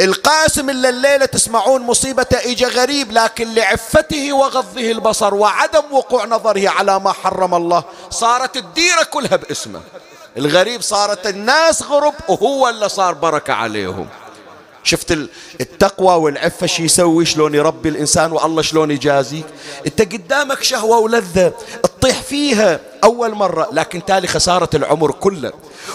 [0.00, 7.00] القاسم اللي الليلة تسمعون مصيبته إجا غريب لكن لعفته وغضه البصر وعدم وقوع نظره على
[7.00, 7.84] ما حرم الله.
[8.10, 9.80] صارت الديرة كلها باسمه.
[10.36, 14.08] الغريب صارت الناس غرب وهو اللي صار بركة عليهم.
[14.84, 15.18] شفت
[15.60, 19.46] التقوى والعفة شي يسوي؟ شلون يربي الإنسان؟ والله شلون يجازيك؟
[19.86, 25.52] أنت قدامك شهوة ولذة تطيح فيها أول مرة لكن تالي خسارة العمر كله.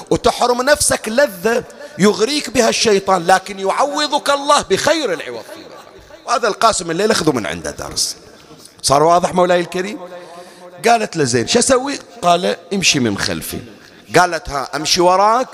[0.10, 1.64] وتحرم نفسك لذة
[2.00, 5.44] يغريك بها الشيطان لكن يعوضك الله بخير العوض.
[6.26, 8.16] وهذا القاسم الليل اخذوا من عنده درس.
[8.82, 10.00] صار واضح مولاي الكريم؟
[10.88, 13.60] قالت له زين شو أسوي؟ قال امشي من خلفي.
[14.20, 15.48] قالت ها أمشي وراك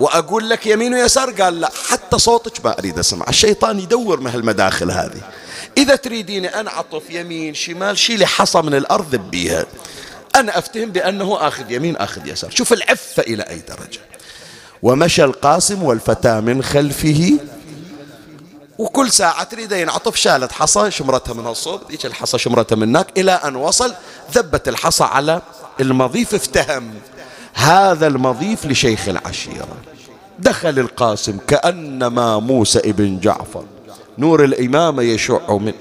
[0.00, 3.26] وأقول لك يمين ويسار؟ قال لا حتى صوتك ما أريد أسمع.
[3.28, 5.20] الشيطان يدور من هالمداخل هذه.
[5.76, 9.66] إذا تريديني أنا أعطف يمين شمال شيلي حصى من الأرض بيها.
[10.36, 12.50] أنا أفتهم بأنه آخذ يمين آخذ يسار.
[12.50, 14.00] شوف العفة إلى أي درجة.
[14.82, 17.38] ومشى القاسم والفتى من خلفه.
[18.78, 23.32] وكل ساعة تريد ينعطف شالت حصى شمرتها من هالصوب ذيك الحصى شمرتها من هناك؟ إلى
[23.32, 23.94] أن وصل
[24.34, 25.42] ذبت الحصى على
[25.80, 26.94] المضيف افتهم.
[27.54, 29.76] هذا المضيف لشيخ العشيرة.
[30.38, 33.64] دخل القاسم كأنما موسى ابن جعفر.
[34.18, 35.74] نور الإمامة يشع منه.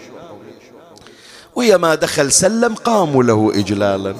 [1.55, 4.15] ويا ما دخل سلم قاموا له إجلالا.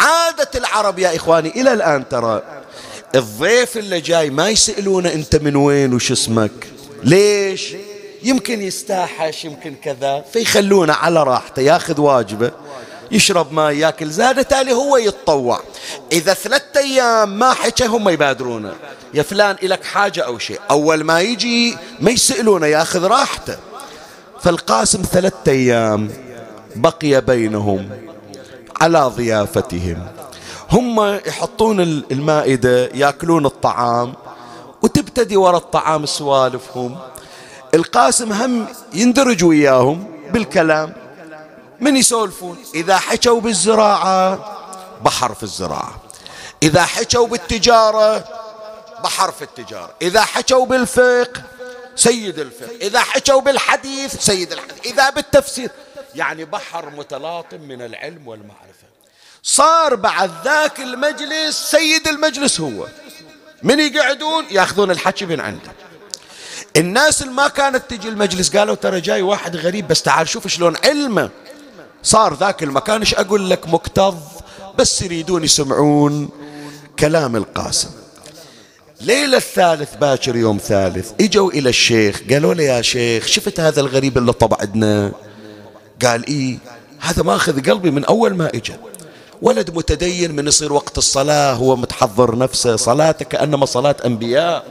[0.00, 2.42] عادة العرب يا إخواني إلى الآن ترى.
[3.14, 6.66] الضيف اللي جاي ما يسألونه أنت من وين وش اسمك.
[7.04, 7.74] ليش؟
[8.22, 10.24] يمكن يستاحش يمكن كذا.
[10.32, 12.50] فيخلونه على راحته ياخذ واجبه
[13.10, 14.10] يشرب ماء ياكل.
[14.10, 15.60] زاد تالي هو يتطوع.
[16.12, 18.72] إذا ثلاثة أيام ما حكى هم يبادرونه
[19.14, 20.60] يا فلان إلك حاجة أو شيء.
[20.70, 23.56] أول ما يجي ما يسألونه ياخذ راحته.
[24.42, 26.10] فالقاسم ثلاثة أيام
[26.76, 27.90] بقي بينهم
[28.80, 30.06] على ضيافتهم.
[30.72, 34.14] هم يحطون المائدة ياكلون الطعام
[34.82, 36.98] وتبتدي وراء الطعام سوالفهم.
[37.74, 40.94] القاسم هم يندرج وياهم بالكلام.
[41.80, 44.38] من يسولفون؟ إذا حكوا بالزراعة
[45.04, 45.94] بحر في الزراعة.
[46.62, 48.24] إذا حكوا بالتجارة
[49.04, 49.90] بحر في التجارة.
[50.02, 51.42] إذا حكوا بالفقه
[51.96, 52.76] سيد الفقه.
[52.82, 54.86] إذا حكوا بالحديث سيد الحديث.
[54.86, 55.70] إذا بالتفسير
[56.14, 58.83] يعني بحر متلاطم من العلم والمعرفة.
[59.46, 62.86] صار بعد ذاك المجلس سيد المجلس هو.
[63.62, 65.72] من يقعدون؟ ياخذون الحكي من عنده.
[66.76, 70.76] الناس اللي ما كانت تجي المجلس قالوا ترى جاي واحد غريب بس تعال شوف شلون
[70.84, 71.30] علمه.
[72.02, 74.14] صار ذاك المكان إيش أقول لك؟ مكتظ
[74.78, 76.28] بس يريدون يسمعون
[76.98, 77.90] كلام القاسم.
[79.00, 84.18] ليلة الثالث باكر يوم ثالث إجوا إلى الشيخ قالوا له يا شيخ شفت هذا الغريب
[84.18, 85.12] اللي طبع عندنا؟
[86.02, 86.58] قال إيه
[87.00, 88.74] هذا ماخذ قلبي من أول ما اجى
[89.44, 92.76] ولد متدين من يصير وقت الصلاة هو متحضر نفسه.
[92.76, 94.66] صلاته كأنما صلاة أنبياء.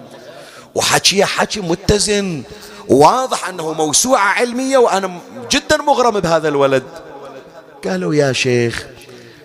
[0.76, 2.44] وحكيه حكي متزن.
[2.90, 5.20] واضح أنه موسوعة علمية وأنا
[5.52, 6.84] جدا مغرم بهذا الولد.
[7.88, 8.86] قالوا يا شيخ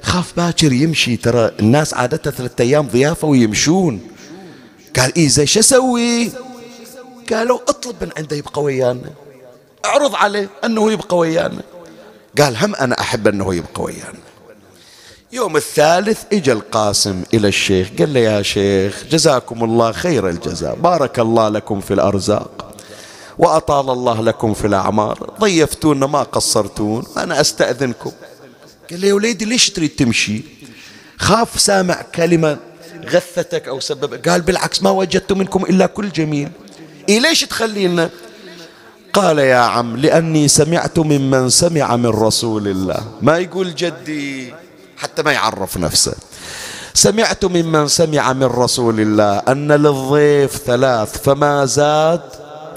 [0.03, 1.17] خاف باكر يمشي.
[1.17, 4.01] ترى الناس عادتها ثلاثة أيام ضيافة ويمشون.
[4.97, 6.33] قال إيه زي شو أسوي؟
[7.33, 9.11] قالوا اطلب من عنده يبقى ويانا.
[9.85, 11.63] اعرض عليه أنه يبقى ويانا.
[12.39, 14.29] قال هم أنا أحب أنه يبقى ويانا.
[15.33, 21.19] يوم الثالث اجى القاسم إلى الشيخ قال له يا شيخ جزاكم الله خير الجزاء بارك
[21.19, 22.75] الله لكم في الأرزاق
[23.39, 28.13] وأطال الله لكم في الأعمار ضيفتونا ما قصرتون أنا أستأذنكم.
[28.91, 30.43] قال له يا وليدي ليش تريد تمشي؟
[31.19, 32.57] خاف سامع كلمة
[33.05, 36.49] غثتك أو سبب قال بالعكس ما وجدت منكم إلا كل جميل.
[37.09, 38.11] إيه ليش تخلينا؟
[39.13, 43.05] قال يا عم لأني سمعت ممن سمع من رسول الله.
[43.23, 44.55] ما يقول جدي
[44.99, 46.15] حتى ما يعرف نفسه.
[46.95, 52.23] سمعت ممن سمع من رسول الله أن للضيف ثلاث فما زاد؟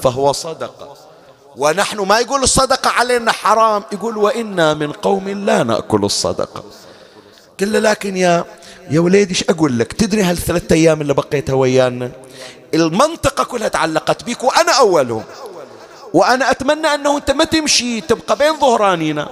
[0.03, 0.95] فهو صدقة
[1.57, 6.63] ونحن ما يقول الصدقة علينا حرام يقول وإنا من قوم لا نأكل الصدقة.
[7.59, 8.45] قل لكن يا
[8.89, 12.11] يا وليدي إيش أقول لك؟ تدري هالثلاثة أيام اللي بقيتها ويانا؟
[12.73, 15.23] المنطقة كلها تعلقت بك وأنا أولهم.
[16.13, 19.27] وأنا أتمنى أنه أنت ما تمشي تبقى بين ظهرانينا.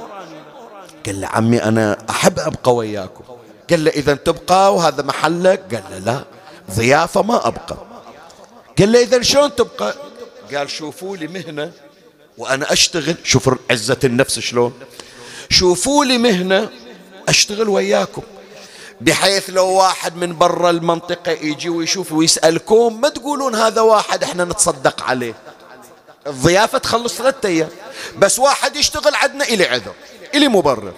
[1.05, 3.23] قال له عمي أنا أحب أبقى وياكم.
[3.69, 6.23] قال له إذا تبقى وهذا محلك؟ قال له لا
[6.71, 7.77] ضيافة ما أبقى.
[8.79, 9.95] قال له إذا شلون تبقى؟
[10.53, 11.71] قال شوفوا لي مهنة
[12.37, 13.15] وأنا أشتغل.
[13.23, 14.73] شوف عزة النفس شلون.
[15.49, 16.69] شوفوا لي مهنة
[17.27, 18.21] أشتغل وياكم.
[19.01, 25.03] بحيث لو واحد من برا المنطقة يجي ويشوف ويسألكم ما تقولون هذا واحد إحنا نتصدق
[25.03, 25.33] عليه.
[26.27, 27.69] الضيافة تخلص ثلاثة أيام.
[28.17, 29.93] بس واحد يشتغل عندنا إلي عذر.
[30.35, 30.93] إلي مبرر.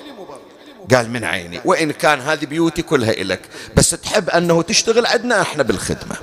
[0.94, 3.42] قال من عيني وإن كان هذه بيوتي كلها إلك.
[3.76, 6.16] بس تحب أنه تشتغل عندنا إحنا بالخدمة.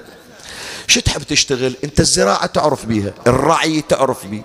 [0.86, 4.42] شو تحب تشتغل؟ أنت الزراعة تعرف بيها الرعي تعرف بيه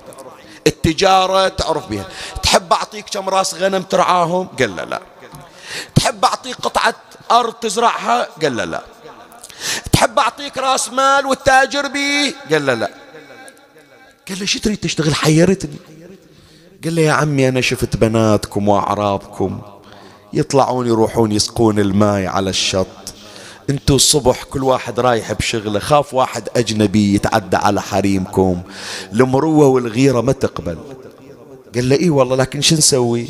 [0.68, 2.06] التجارة تعرف بها
[2.44, 5.02] تحب أعطيك كم راس غنم ترعاهم؟ قال لا لا.
[5.95, 6.95] تحب أعطيك قطعة
[7.31, 8.84] أرض تزرعها؟ قال لا لا.
[9.91, 12.90] تحب أعطيك راس مال والتاجر به قال لا لا.
[14.30, 15.77] قال له شو تريد تشتغل؟ حيرتني.
[16.84, 19.60] قال له يا عمي أنا شفت بناتكم وأعرابكم
[20.34, 22.88] يطلعون يروحون يسقون الماء على الشط.
[23.69, 25.80] انتو الصبح كل واحد رايح بشغله.
[25.80, 28.61] خاف واحد أجنبي يتعدى على حريمكم.
[29.14, 30.77] المروة والغيرة ما تقبل.
[31.76, 33.27] قال له اي والله لكن شو نسوي؟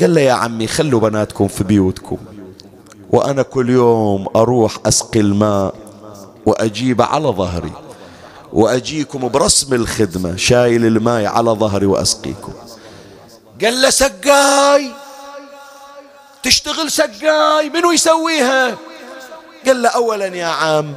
[0.00, 2.18] قال له يا عمي خلوا بناتكم في بيوتكم.
[3.10, 5.74] وأنا كل يوم أروح أسقي الماء
[6.46, 7.72] وأجيب على ظهري.
[8.52, 12.52] وأجيكم برسم الخدمة شايل الماء على ظهري وأسقيكم.
[13.62, 14.92] قال له سقاي.
[16.42, 18.76] تشتغل سقاي منو يسويها؟
[19.66, 20.96] قال له أولا يا عام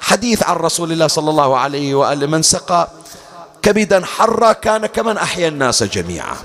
[0.00, 2.88] حديث عن رسول الله صلى الله عليه وآله من سقى
[3.62, 6.36] كبدا حرا كان كمن أحيا الناس جميعا.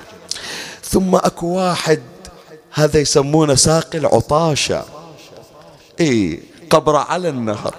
[0.84, 2.02] ثم أكو واحد
[2.72, 4.86] هذا يسمونه ساقي العطاشة.
[6.00, 6.40] إيه
[6.70, 7.76] قبر على النهر.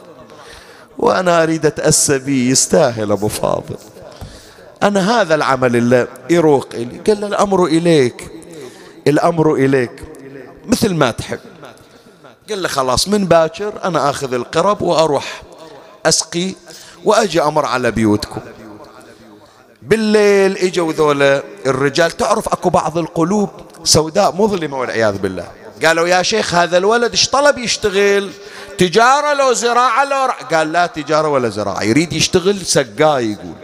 [0.98, 3.76] وأنا أريد أتأسى به يستاهل أبو فاضل.
[4.82, 6.98] أنا هذا العمل اللي يروق إلي.
[7.06, 8.30] قال الأمر إليك.
[9.06, 10.02] الأمر إليك.
[10.66, 11.38] مثل ما تحب.
[12.48, 15.42] قال له خلاص من باكر أنا أخذ القرب وأروح
[16.06, 16.55] أسقي
[17.05, 18.40] وأجي أمر على بيوتكم.
[19.82, 22.10] بالليل إجوا ذولا الرجال.
[22.10, 23.50] تعرف أكو بعض القلوب
[23.84, 25.46] سوداء مظلمة والعياذ بالله.
[25.84, 28.30] قالوا يا شيخ هذا الولد إيش طلب يشتغل؟
[28.78, 30.32] تجارة لو زراعة لو.
[30.56, 31.82] قال لا تجارة ولا زراعة.
[31.82, 33.55] يريد يشتغل سقاي يقول.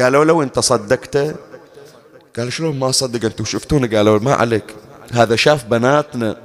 [0.00, 1.34] قالوا لو انت صدقته
[2.38, 4.64] قال شلون ما صدق؟ أنتم شفتونا قالوا ما عليك.
[5.12, 6.36] هذا شاف بناتنا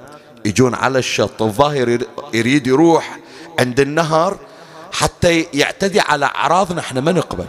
[0.46, 2.00] يجون على الشط الظاهر
[2.34, 3.20] يريد يروح
[3.60, 4.38] عند النهر
[4.92, 7.46] حتى يعتدي على أعراضنا إحنا ما نقبل.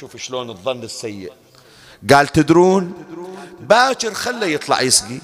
[0.00, 1.32] شوف شلون الظن السيء.
[2.12, 2.92] قال تدرون؟
[3.60, 5.18] باكر خله يطلع يسقي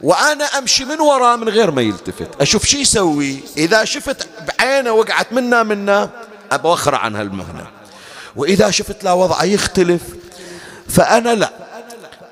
[0.00, 2.40] وأنا أمشي من وراه من غير ما يلتفت.
[2.40, 6.10] أشوف شو يسوي؟ إذا شفت بعينه وقعت منا منا
[6.52, 7.66] ابوخر عن هالمهنة.
[8.36, 10.02] وإذا شفت لا وضعه يختلف.
[10.88, 11.50] فأنا لا.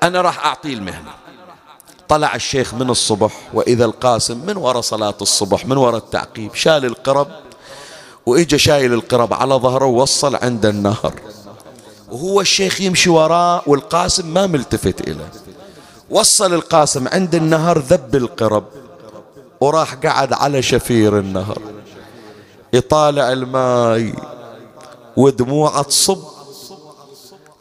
[0.03, 1.11] أنا راح اعطيه المهنة.
[2.09, 7.27] طلع الشيخ من الصبح وإذا القاسم من وراء صلاة الصبح من وراء التعقيب شال القرب
[8.25, 11.13] وإجا شايل القرب على ظهره ووصل عند النهر.
[12.11, 15.31] وهو الشيخ يمشي وراه والقاسم ما ملتفت إليه.
[16.09, 18.65] وصل القاسم عند النهر ذب القرب
[19.61, 21.61] وراح قعد على شفير النهر.
[22.73, 24.13] يطالع الماي
[25.19, 26.23] ودموعه تصب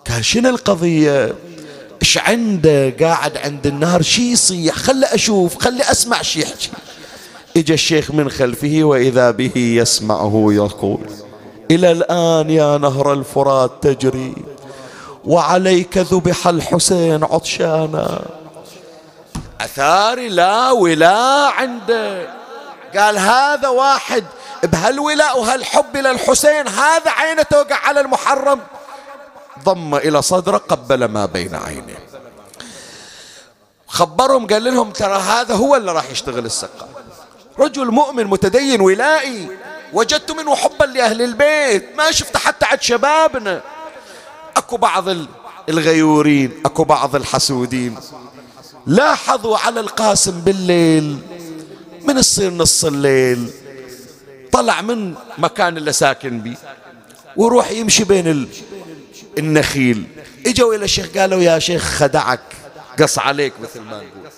[0.05, 1.35] كان شنو القضية؟
[2.03, 6.71] إيش عنده؟ قاعد عند النهر شي يصيح؟ خلي أشوف خلي أسمع شي يحكي.
[7.57, 11.01] إجا الشيخ من خلفه وإذا به يسمعه يقول
[11.71, 14.35] إلى الآن يا نهر الفرات تجري
[15.25, 18.23] وعليك ذبح الحسين عطشانا.
[19.61, 22.27] أثاري لا ولا عنده.
[22.97, 24.25] قال هذا واحد
[24.65, 28.61] بهالولاء وهالحب للحسين هذا عينه توقع على المحرم.
[29.65, 32.09] ضم إلى صدره قبل ما بين عينيه.
[33.87, 36.89] خبرهم قال لهم ترى هذا هو اللي راح يشتغل السقا.
[37.59, 39.49] رجل مؤمن متدين ولائي
[39.93, 43.61] وجدت منه حبا لأهل البيت ما شفت حتى عند شبابنا.
[44.57, 45.05] أكو بعض
[45.69, 47.99] الغيورين أكو بعض الحسودين.
[48.87, 51.19] لاحظوا على القاسم بالليل
[52.05, 53.51] من يصير نص الليل
[54.53, 56.57] طلع من مكان اللي ساكن بيه
[57.37, 58.49] ويروح يمشي بين
[59.39, 60.05] النخيل.
[60.47, 62.41] إجوا إلى الشيخ قالوا يا شيخ خدعك
[62.99, 64.31] قص عليك مثل ما نقول.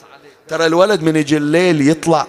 [0.48, 2.26] ترى الولد من يجي الليل يطلع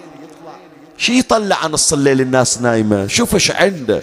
[0.98, 3.06] شي يطلع عن الليل الناس نايمة.
[3.06, 4.02] شوف إيش عنده.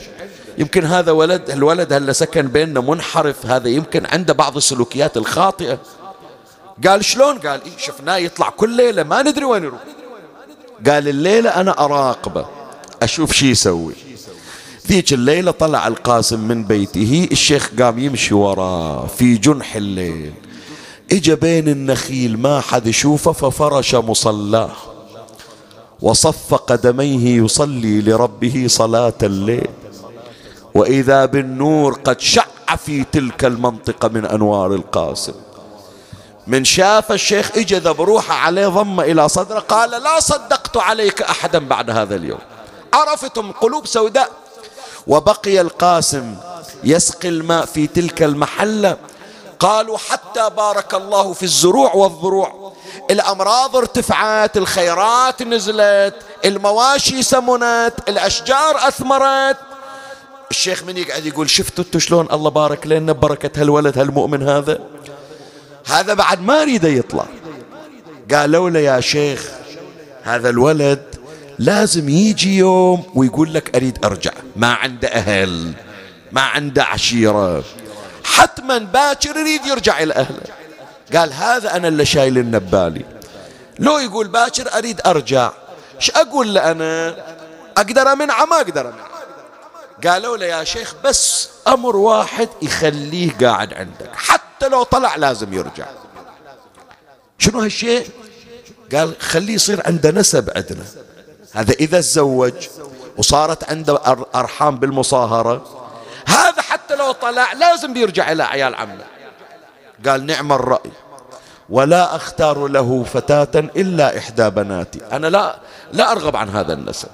[0.57, 5.79] يمكن هذا ولد الولد هلا سكن بيننا منحرف هذا يمكن عنده بعض السلوكيات الخاطئة.
[6.87, 9.79] قال شلون؟ قال شفناه يطلع كل ليلة ما ندري وين يروح.
[10.87, 12.58] قال الليلة أنا أراقبه.
[13.03, 13.93] أشوف شي يسوي.
[14.87, 20.33] ذيك الليلة طلع القاسم من بيته الشيخ قام يمشي وراه في جنح الليل.
[21.11, 24.71] إجا بين النخيل ما حد يشوفه ففرش مصلاه.
[26.01, 29.69] وصف قدميه يصلي لربه صلاة الليل.
[30.73, 32.45] وإذا بالنور قد شع
[32.85, 35.33] في تلك المنطقة من أنوار القاسم.
[36.47, 41.89] من شاف الشيخ اجى بروحه عليه ضم إلى صدره قال لا صدقت عليك أحدا بعد
[41.89, 42.39] هذا اليوم.
[42.93, 44.31] عرفتم قلوب سوداء.
[45.07, 46.35] وبقي القاسم
[46.83, 48.97] يسقي الماء في تلك المحلة.
[49.59, 52.73] قالوا حتى بارك الله في الزروع والضروع.
[53.11, 59.57] الأمراض ارتفعت الخيرات نزلت المواشي سمنت الأشجار أثمرت.
[60.51, 64.79] الشيخ من يقعد يقول شفتوا أنتوا شلون الله بارك لنا ببركة هالولد هالمؤمن هذا؟
[65.85, 67.25] هذا بعد ما أريده يطلع.
[68.33, 69.49] قالوا له يا شيخ
[70.23, 71.18] هذا الولد
[71.59, 74.31] لازم يجي يوم ويقول لك أريد أرجع.
[74.55, 75.73] ما عنده أهل
[76.31, 77.63] ما عنده عشيرة.
[78.23, 80.41] حتما باكر يريد يرجع إلى أهله.
[81.15, 83.05] قال هذا أنا اللي شايل النبالي
[83.79, 85.51] لو يقول باكر أريد أرجع
[85.95, 87.15] إيش أقول له أنا؟
[87.77, 89.09] أقدر أمنعه؟ ما أقدر أمنعه.
[90.07, 94.09] قالوا له يا شيخ بس أمر واحد يخليه قاعد عندك.
[94.15, 95.85] حتى لو طلع لازم يرجع.
[97.37, 98.09] شنو هالشيء؟
[98.95, 100.85] قال خليه يصير عنده نسب عندنا.
[101.53, 102.53] هذا إذا تزوج
[103.17, 103.99] وصارت عنده
[104.35, 105.61] أرحام بالمصاهرة
[106.25, 109.05] هذا حتى لو طلع لازم بيرجع إلى عيال عمه.
[110.05, 110.91] قال نعم الرأي.
[111.69, 114.99] ولا أختار له فتاة إلا إحدى بناتي.
[115.11, 115.59] أنا لا
[115.93, 117.09] لا أرغب عن هذا النسب.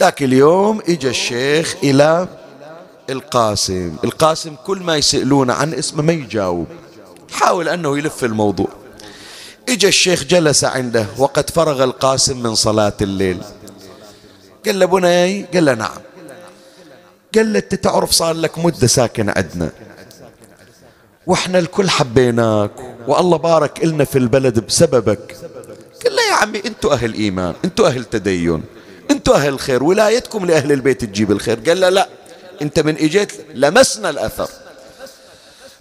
[0.00, 2.28] ذاك اليوم إجا الشيخ إلى
[3.10, 3.96] القاسم.
[4.04, 6.66] القاسم كل ما يسألونه عن اسمه ما يجاوب.
[7.32, 8.81] حاول أنه يلف الموضوع.
[9.68, 13.38] إجا الشيخ جلس عنده وقد فرغ القاسم من صلاة الليل.
[14.66, 15.98] قال له بني قال له نعم.
[17.34, 19.70] قال له أنت تعرف صار لك مدة ساكن عندنا.
[21.26, 22.70] وإحنا الكل حبيناك
[23.06, 25.36] والله بارك لنا في البلد بسببك.
[26.04, 28.62] قال له يا عمي أنتوا أهل إيمان أنتوا أهل تدين
[29.10, 31.60] أنتوا أهل خير ولايتكم لأهل البيت تجيب الخير.
[31.66, 32.08] قال له لا
[32.62, 34.48] أنت من إجيت لمسنا الأثر.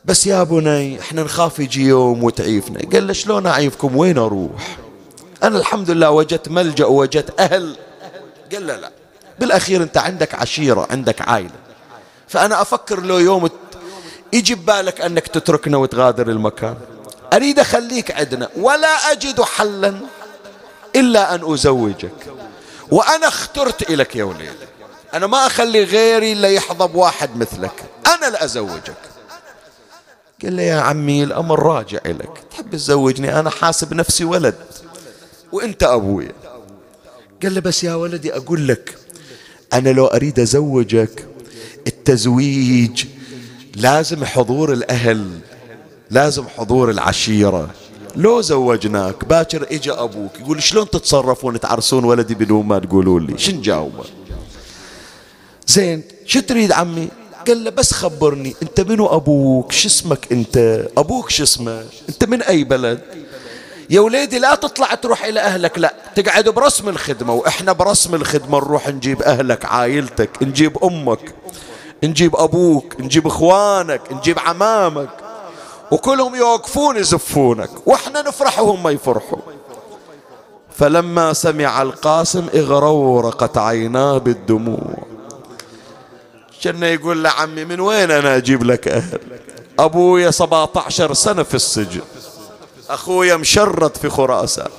[0.06, 2.80] بس يا بني إحنا نخاف يجي يوم وتعيفنا.
[2.94, 4.78] قال له شلون أعيفكم؟ وين أروح؟
[5.44, 7.76] أنا الحمد لله وجدت ملجأ ووجدت أهل.
[8.54, 8.92] قال له لا
[9.40, 11.50] بالأخير أنت عندك عشيرة عندك عائلة.
[12.28, 13.50] فأنا أفكر لو يوم
[14.34, 16.76] يجي ببالك أنك تتركنا وتغادر المكان.
[17.34, 19.96] أريد أخليك عندنا ولا أجد حلا
[20.96, 22.34] إلا أن أزوجك.
[22.92, 24.56] وأنا اخترت إلك يا وليد
[25.14, 27.84] أنا ما أخلي غيري إلا يحظى بواحد مثلك.
[28.08, 29.11] أنا لازوجك
[30.44, 34.56] قال له يا عمي الأمر راجع لك تحب تزوجني؟ أنا حاسب نفسي ولد.
[35.52, 36.32] وأنت أبويا
[37.44, 38.98] قال له بس يا ولدي أقول لك
[39.74, 41.28] أنا لو أريد أزوجك
[41.88, 43.06] التزويج
[43.76, 45.40] لازم حضور الأهل
[46.10, 47.70] لازم حضور العشيرة.
[48.16, 53.38] لو زوجناك باكر اجى أبوك يقول شلون تتصرفون تعرسون ولدي بدون ما تقولون لي.
[53.38, 54.04] شن جاوبه؟
[55.68, 57.10] زين شو تريد عمي؟
[57.48, 62.42] قال له بس خبرني انت منو أبوك؟ شو اسمك انت؟ أبوك شو اسمه؟ انت من
[62.42, 63.02] أي بلد؟
[63.90, 65.94] يا وليدي لا تطلع تروح إلى أهلك لا.
[66.16, 71.34] تقعد برسم الخدمة وإحنا برسم الخدمة نروح نجيب أهلك عائلتك نجيب أمك
[72.04, 75.10] نجيب أبوك نجيب إخوانك نجيب عمامك.
[75.92, 79.40] وكلهم يوقفون يزفونك وإحنا نفرح وهم يفرحوا.
[80.76, 84.98] فلما سمع القاسم اغرورقت عيناه بالدموع.
[86.64, 89.20] كان يقول له عمي من وين أنا أجيب لك أهل؟
[89.80, 92.02] أبويا 17 سنة في السجن.
[92.90, 94.70] أخويا مشرد في خراسان.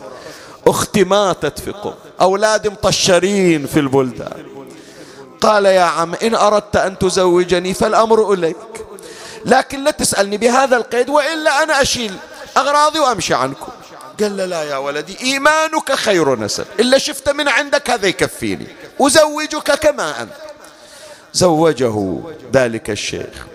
[0.66, 1.94] أختي ماتت في قم.
[2.20, 4.44] أولادي مطشرين في البلدان.
[5.40, 8.56] قال يا عم إن أردت أن تزوجني فالأمر إليك.
[9.44, 12.14] لكن لا تسألني بهذا القيد وإلا أنا أشيل
[12.56, 13.72] أغراضي وأمشي عنكم.
[14.20, 16.64] قال له لا يا ولدي إيمانك خير نسب.
[16.80, 18.66] إلا شفت من عندك هذا يكفيني.
[19.00, 20.51] أزوجك كما أنت.
[21.32, 22.18] زوجه
[22.52, 23.46] ذلك الشيخ.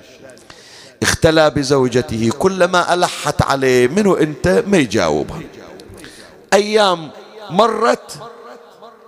[1.04, 5.42] اختلى بزوجته كلما ألحت عليه منو أنت ما يجاوبها.
[6.54, 7.12] أيام
[7.50, 8.12] مرت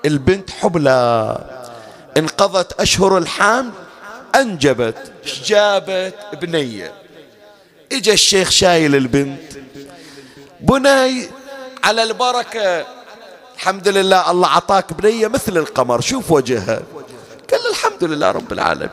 [0.05, 1.37] البنت حبلى.
[2.17, 3.71] انقضت أشهر الحامل
[4.35, 5.11] أنجبت
[5.45, 6.93] جابت بنية
[7.91, 9.41] إجا الشيخ شايل البنت.
[10.59, 11.27] بني
[11.83, 12.85] على البركة
[13.55, 16.81] الحمد لله الله عطاك بنية مثل القمر شوف وجهها.
[17.51, 18.89] قال له الحمد لله رب العالمين.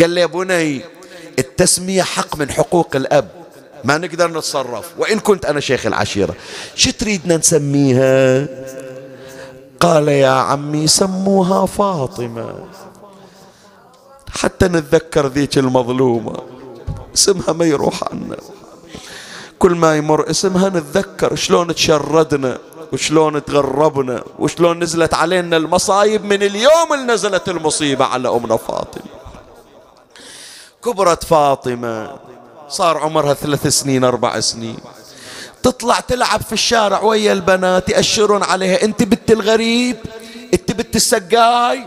[0.00, 0.84] قال له يا بني
[1.38, 3.28] التسمية حق من حقوق الأب.
[3.84, 4.92] ما نقدر نتصرف.
[4.98, 6.34] وإن كنت أنا شيخ العشيرة.
[6.74, 8.46] شو تريدنا نسميها؟
[9.80, 12.66] قال يا عمي سموها فاطمة.
[14.30, 16.42] حتى نتذكر ذيك المظلومة.
[17.14, 18.36] اسمها ما يروح عنا
[19.58, 22.58] كل ما يمر اسمها نتذكر شلون تشردنا.
[22.92, 29.02] وشلون تغربنا وشلون نزلت علينا المصايب من اليوم اللي نزلت المصيبة على أمنا فاطمة.
[30.84, 32.16] كبرت فاطمة
[32.68, 34.76] صار عمرها ثلاث سنين أربع سنين.
[35.62, 39.96] تطلع تلعب في الشارع ويا البنات يأشرون عليها أنت بنت الغريب
[40.54, 41.86] أنت بنت السقاي.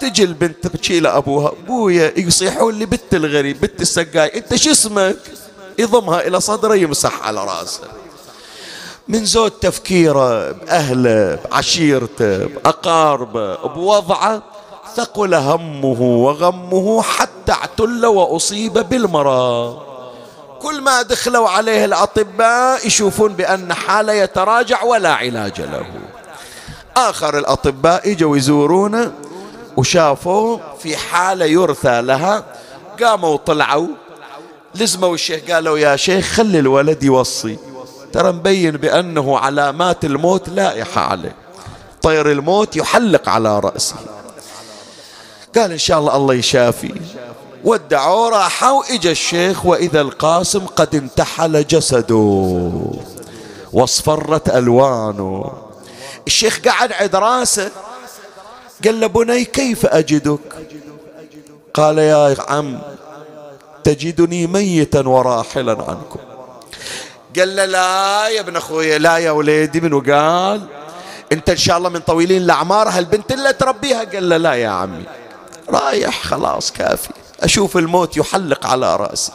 [0.00, 5.16] تجي البنت تبكي لأبوها أبويا يصيحون لي بنت الغريب بنت السقاي أنت شو اسمك؟
[5.78, 7.80] يضمها إلى صدره يمسح على راسه.
[9.08, 14.42] من زود تفكيره بأهله بعشيرته بأقاربه بوضعه
[14.96, 19.78] ثقل همه وغمه حتى اعتل وأصيب بالمرض
[20.62, 25.86] كل ما دخلوا عليه الأطباء يشوفون بأن حاله يتراجع ولا علاج له.
[26.96, 29.12] آخر الأطباء يجوا يزورونه
[29.76, 32.44] وشافوا في حالة يرثى لها
[33.02, 33.88] قاموا وطلعوا.
[34.74, 37.58] لزموا الشيخ قالوا يا شيخ خلي الولد يوصي.
[38.16, 41.34] ترى مبين بأنه علامات الموت لائحة عليه.
[42.02, 43.96] طير الموت يحلق على رأسه.
[45.56, 46.94] قال إن شاء الله الله يشافي.
[47.64, 52.72] ودعوه راحوا إجا الشيخ وإذا القاسم قد انتحل جسده.
[53.72, 55.52] واصفرت ألوانه.
[56.26, 57.70] الشيخ قعد عند راسه.
[58.84, 60.54] قال له بني كيف أجدك؟
[61.74, 62.78] قال يا عم
[63.84, 66.25] تجدني ميتا وراحلا عنكم.
[67.38, 70.66] قال له لا يا ابن أخوي لا يا وليدي منو قال؟
[71.32, 74.04] أنت إن شاء الله من طويلين الاعمار هالبنت اللي تربيها.
[74.04, 75.04] قال له لا يا عمي.
[75.68, 77.08] رايح خلاص كافي.
[77.40, 79.32] أشوف الموت يحلق على رأسي.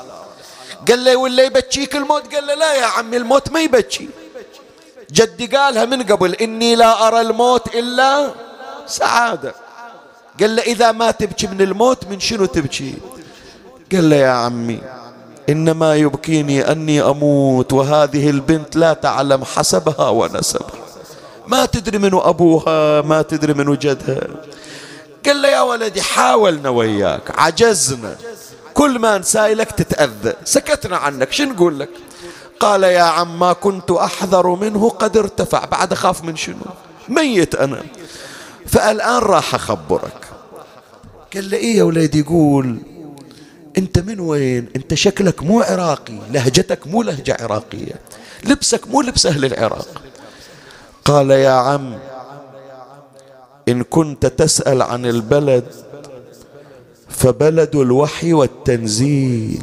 [0.87, 4.09] قال له ولا يبكيك الموت؟ قال له لا يا عمي الموت ما يبكي.
[5.11, 8.33] جدي قالها من قبل إني لا أرى الموت إلا
[8.87, 9.55] سعادة.
[10.39, 12.93] قال له إذا ما تبكي من الموت من شنو تبكي؟
[13.91, 14.81] قال له يا عمي
[15.49, 20.81] إنما يبكيني أني أموت وهذه البنت لا تعلم حسبها ونسبها.
[21.47, 24.27] ما تدري منو أبوها ما تدري منو جدها.
[25.25, 28.15] قال له يا ولدي حاولنا وياك عجزنا.
[28.73, 30.33] كل ما نسايلك تتأذى.
[30.45, 31.89] سكتنا عنك شو نقول لك؟
[32.59, 35.65] قال يا عم ما كنت أحذر منه قد ارتفع.
[35.65, 36.55] بعد أخاف من شنو؟
[37.09, 37.83] ميت أنا.
[38.67, 40.27] فالآن راح أخبرك.
[41.33, 42.77] قال له إيه يا وليدي؟ يقول
[43.77, 47.93] أنت من وين؟ أنت شكلك مو عراقي لهجتك مو لهجة عراقية.
[48.43, 50.01] لبسك مو لبس أهل العراق.
[51.05, 51.99] قال يا عم
[53.69, 55.65] إن كنت تسأل عن البلد
[57.09, 59.61] فبلد الوحي والتنزيل.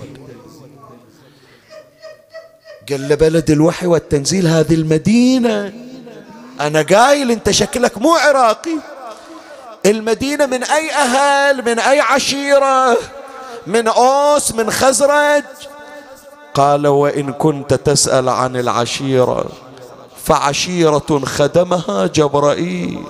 [2.90, 5.72] قال له بلد الوحي والتنزيل هذه المدينة.
[6.60, 8.78] أنا قايل أنت شكلك مو عراقي.
[9.86, 12.98] المدينة من أي أهل من أي عشيرة.
[13.68, 15.44] من أوس من خزرج.
[16.54, 19.46] قال وإن كنت تسأل عن العشيرة
[20.24, 23.04] فعشيرة خدمها جبرائيل.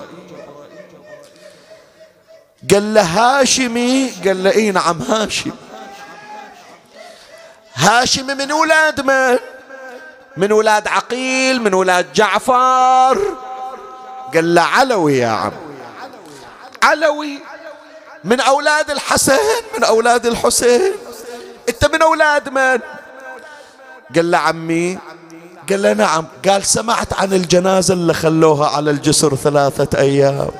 [2.70, 4.10] قال له هاشمي.
[4.24, 5.50] قال له إي نعم هاشم
[7.74, 9.38] هاشم من ولاد من؟
[10.36, 13.18] من ولاد عقيل من ولاد جعفر.
[14.34, 15.52] قال له علوي يا عم
[16.82, 17.47] علوي.
[18.24, 19.38] من أولاد الحسن
[19.76, 20.92] من أولاد الحسين.
[21.68, 22.80] أنت من أولاد من؟
[24.14, 24.98] قال له عمي
[25.70, 26.26] قال له نعم.
[26.48, 30.50] قال سمعت عن الجنازة اللي خلوها على الجسر ثلاثة أيام.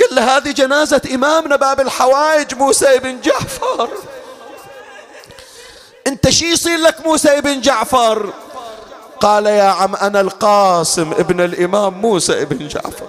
[0.00, 3.88] قال له هذه جنازة إمامنا باب الحوائج موسى بن جعفر.
[6.06, 8.32] إنت شي يصير لك موسى بن جعفر؟
[9.20, 13.08] قال يا عم أنا القاسم ابن الإمام موسى بن جعفر.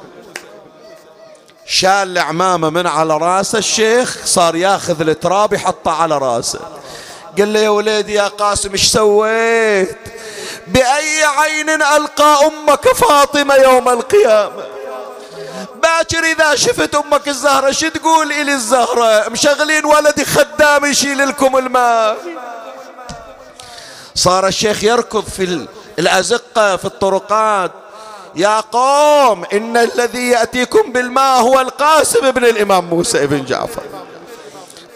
[1.66, 6.60] شال العمامة من على رأسه الشيخ صار ياخذ التراب يحطه على رأسه.
[7.38, 9.98] قال له يا وليدي يا قاسم إيش سويت؟
[10.68, 14.64] بأي عين ألقى أمك فاطمة يوم القيامة؟
[15.84, 22.18] باكر إذا شفت أمك الزهرة شو تقول إلي الزهرة؟ مشغلين ولدي خدام يشيل لكم الماء
[24.16, 25.68] صار الشيخ يركض في
[26.00, 27.72] الأزقة في الطرقات.
[28.36, 33.84] يا قوم إن الذي يأتيكم بالماء هو القاسم ابن الإمام موسى ابن جعفر.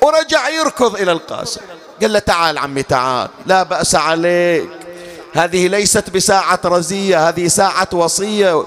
[0.02, 1.62] ورجع يركض إلى القاسم.
[2.02, 4.70] قال له تعال عمي تعال لا بأس عليك.
[5.34, 8.66] هذه ليست بساعة رزية هذه ساعة وصية.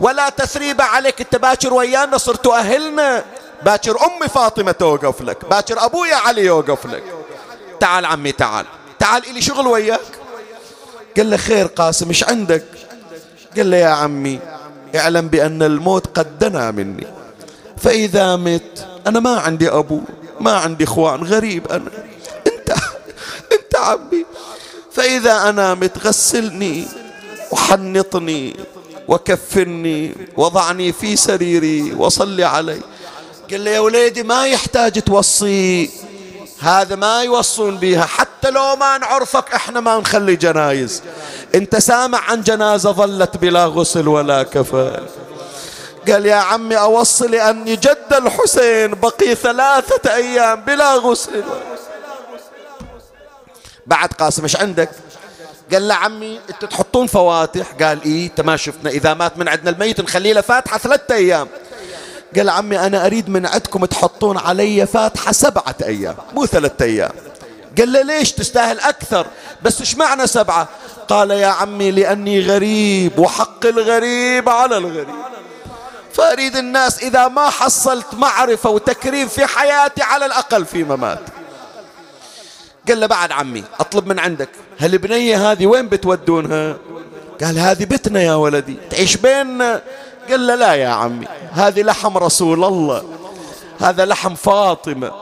[0.00, 3.24] ولا تثريب عليك أنت باكر ويانا صرت أهلنا.
[3.62, 7.02] باكر أمي فاطمة توقف لك باكر أبويا علي يوقف لك.
[7.80, 8.66] تعال عمي تعال
[8.98, 10.00] تعال إلي شغل وياك.
[11.16, 12.64] قال له خير قاسم إيش عندك؟
[13.56, 14.38] قال له يا عمي
[14.94, 17.06] اعلم بأن الموت قد دنا مني.
[17.76, 20.00] فإذا مت أنا ما عندي أبو
[20.40, 21.90] ما عندي إخوان غريب أنا.
[22.46, 22.70] أنت
[23.52, 24.24] أنت عمي
[24.92, 26.84] فإذا أنا مت غسلني
[27.50, 28.56] وحنطني
[29.08, 32.80] وكفني وضعني في سريري وصلي علي.
[33.50, 35.90] قال لي يا وليدي ما يحتاج توصي
[36.60, 41.02] هذا ما يوصون بها حتى لو ما نعرفك إحنا ما نخلي جنايز.
[41.54, 45.06] أنت سامع عن جنازة ظلت بلا غسل ولا كفن.
[46.08, 51.44] قال يا عمي أوصي لأني جد الحسين بقي ثلاثة أيام بلا غسل.
[53.86, 54.90] بعد قاسم إيش عندك؟
[55.72, 57.72] قال له عمي انت تحطون فواتح.
[57.82, 58.90] قال إيه إنت ما شفنا.
[58.90, 61.48] إذا مات من عندنا الميت نخليه له فاتحه ثلاثة أيام.
[62.36, 67.10] قال عمي أنا أريد من عندكم تحطون علي فاتحة سبعة أيام مو ثلاثة أيام.
[67.78, 69.26] قال له ليش تستاهل أكثر؟
[69.62, 70.68] بس إيش معنى سبعة؟
[71.08, 75.14] قال يا عمي لأني غريب وحق الغريب على الغريب.
[76.12, 81.32] فأريد الناس إذا ما حصلت معرفة وتكريم في حياتي على الأقل في مماتي
[82.88, 84.48] قال له بعد عمي أطلب من عندك.
[84.78, 86.76] هالبنية هذه وين بتودونها?
[87.44, 89.82] قال هذه بتنا يا ولدي تعيش بيننا.
[90.30, 93.04] قال له لا يا عمي هذه لحم رسول الله
[93.80, 95.12] هذا لحم فاطمة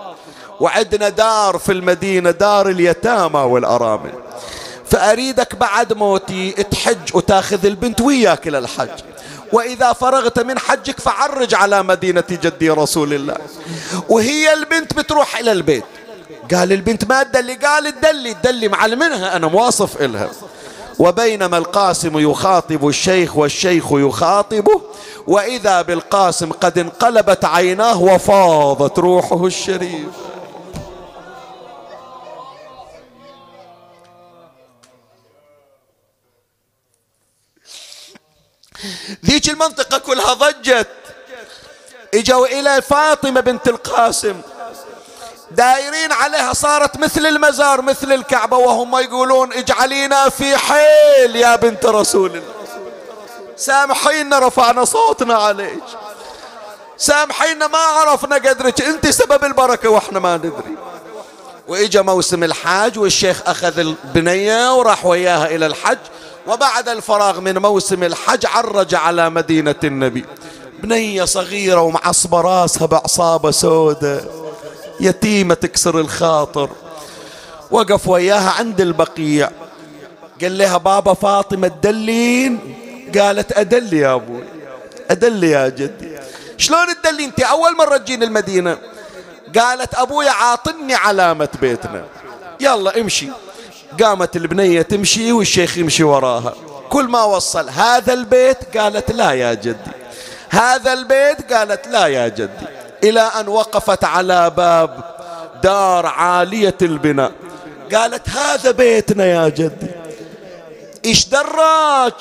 [0.60, 4.12] وعندنا دار في المدينة دار اليتامى والأرامل.
[4.90, 8.88] فأريدك بعد موتي تحج وتاخذ البنت وياك إلى الحج.
[9.52, 13.36] وإذا فرغت من حجك فعرج على مدينة جدي رسول الله.
[14.08, 15.84] وهي البنت بتروح إلى البيت.
[16.54, 20.30] قال البنت ما تدلي؟ قال تدلي تدلي معلمنها أنا مواصف إلها.
[20.98, 24.82] وبينما القاسم يخاطب الشيخ والشيخ يخاطبه
[25.26, 30.08] وإذا بالقاسم قد انقلبت عيناه وفاضت روحه الشريف.
[39.24, 40.88] ذيك المنطقة كلها ضجت.
[42.14, 44.40] إجوا إلى فاطمة بنت القاسم.
[45.50, 52.30] دايرين عليها صارت مثل المزار مثل الكعبة وهم يقولون اجعلينا في حيل يا بنت رسول
[52.30, 52.54] الله.
[53.56, 55.82] سامحينا رفعنا صوتنا عليك.
[56.96, 58.82] سامحينا ما عرفنا قدرك.
[58.82, 60.76] انت سبب البركة وإحنا ما ندري.
[61.68, 65.98] وإجا موسم الحج والشيخ أخذ البنية وراح وياها إلى الحج.
[66.46, 70.24] وبعد الفراغ من موسم الحج عرج على مدينة النبي.
[70.78, 74.24] بنية صغيرة ومعصبة راسها بعصابة سودة.
[75.00, 76.70] يتيمة تكسر الخاطر.
[77.70, 79.50] وقف وياها عند البقيع.
[80.42, 82.58] قال لها بابا فاطمة تدلين؟
[83.18, 84.44] قالت أدلي يا أبوي.
[85.10, 86.18] أدلي يا جدي.
[86.58, 88.78] شلون تدلي أنت؟ أول مرة تجين المدينة.
[89.58, 92.04] قالت أبويا عاطني علامة بيتنا.
[92.60, 93.28] يلا امشي.
[94.02, 96.54] قامت البنية تمشي والشيخ يمشي وراها.
[96.90, 99.90] كل ما وصل هذا البيت؟ قالت لا يا جدي.
[100.50, 102.66] هذا البيت؟ قالت لا يا جدي.
[103.08, 105.04] إلى أن وقفت على باب
[105.62, 107.32] دار عالية البناء.
[107.94, 109.90] قالت هذا بيتنا يا جدي.
[111.04, 112.12] إيش دراج؟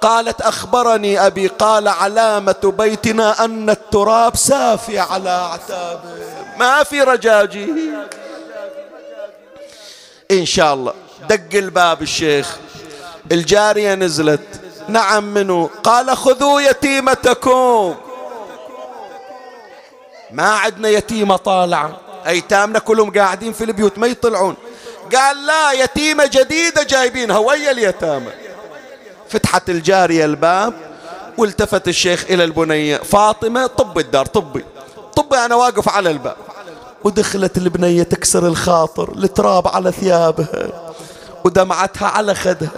[0.00, 1.46] قالت أخبرني أبي.
[1.46, 6.00] قال علامة بيتنا أن التراب سافي على أعتابه.
[6.58, 7.72] ما في رجاجي.
[10.30, 10.92] إن شاء الله.
[11.28, 12.56] دق الباب الشيخ.
[13.32, 14.60] الجارية نزلت.
[14.88, 17.94] نعم منو؟ قال خذوا يتيمتكم.
[20.34, 24.56] ما عندنا يتيمة طالعة أيتامنا كلهم قاعدين في البيوت ما يطلعون.
[25.14, 28.30] قال لا يتيمة جديدة جايبينها ويا اليتامى.
[29.28, 30.74] فتحت الجارية الباب
[31.38, 32.96] والتفت الشيخ إلى البنية.
[32.96, 34.64] فاطمة طب الدار طبي
[35.16, 36.36] طبي أنا واقف على الباب.
[37.04, 40.92] ودخلت البنية تكسر الخاطر التراب على ثيابها
[41.44, 42.70] ودمعتها على خدها.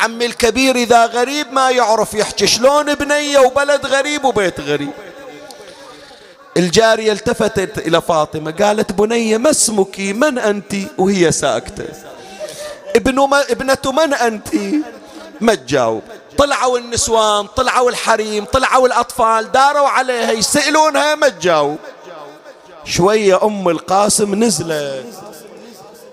[0.00, 4.90] عمي الكبير إذا غريب ما يعرف يحكي شلون بنية وبلد غريب وبيت غريب.
[6.60, 11.84] الجارية التفتت إلى فاطمة قالت بنية ما اسمك؟ من أنت؟ وهي ساكتة.
[12.96, 14.48] ابن ما ابنة من أنت؟
[15.40, 16.02] ما تجاوب.
[16.38, 21.14] طلعوا النسوان طلعوا الحريم طلعوا الأطفال داروا عليها يسألونها.
[21.14, 21.78] ما تجاوب.
[22.84, 25.06] شوية أم القاسم نزلت.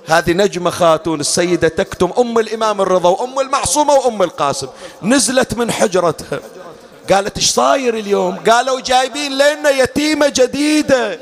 [0.08, 2.12] هذه نجمة خاتون السيدة تكتم.
[2.18, 4.68] أم الإمام الرضا وأم المعصومة وأم القاسم.
[5.04, 6.40] نزلت من حجرتها.
[7.12, 11.20] قالت إيش صاير اليوم؟ قالوا جايبين لنا يتيمة جديدة.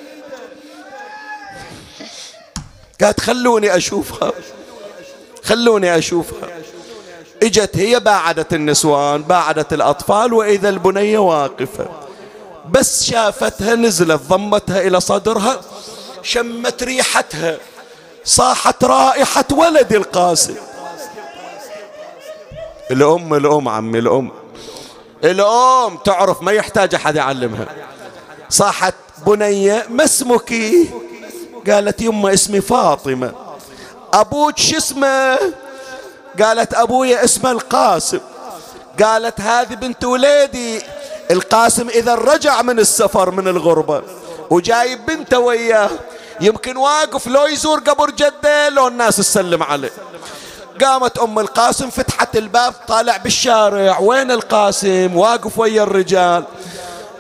[3.02, 4.32] قالت خلوني أشوفها
[5.44, 6.50] خلوني أشوفها.
[7.44, 11.88] إجت هي باعدت النسوان باعدت الأطفال وإذا البنية واقفة.
[12.70, 15.62] بس شافتها نزلت ضمتها إلى صدرها
[16.24, 17.58] شمت ريحتها
[18.26, 20.56] صاحت رائحة ولد القاسم.
[22.92, 24.45] الأم الأم عمي الأم.
[25.32, 27.68] الأم تعرف ما يحتاج أحد يعلمها.
[28.50, 28.94] صاحت
[29.28, 30.54] بنية ما اسمك؟
[31.70, 33.34] قالت يمه اسمي فاطمة.
[34.14, 35.38] أبوك شو اسمه؟
[36.42, 38.20] قالت أبويا اسمه القاسم.
[39.04, 40.82] قالت هذه بنت وليدي
[41.32, 44.02] القاسم إذا رجع من السفر من الغربة
[44.50, 45.90] وجايب بنته وياه.
[46.42, 49.92] يمكن واقف لو يزور قبر جدة لو الناس تسلم عليه.
[50.82, 54.00] قامت أم القاسم فتحت الباب طالع بالشارع.
[54.00, 56.44] وين القاسم؟ واقف ويا الرجال.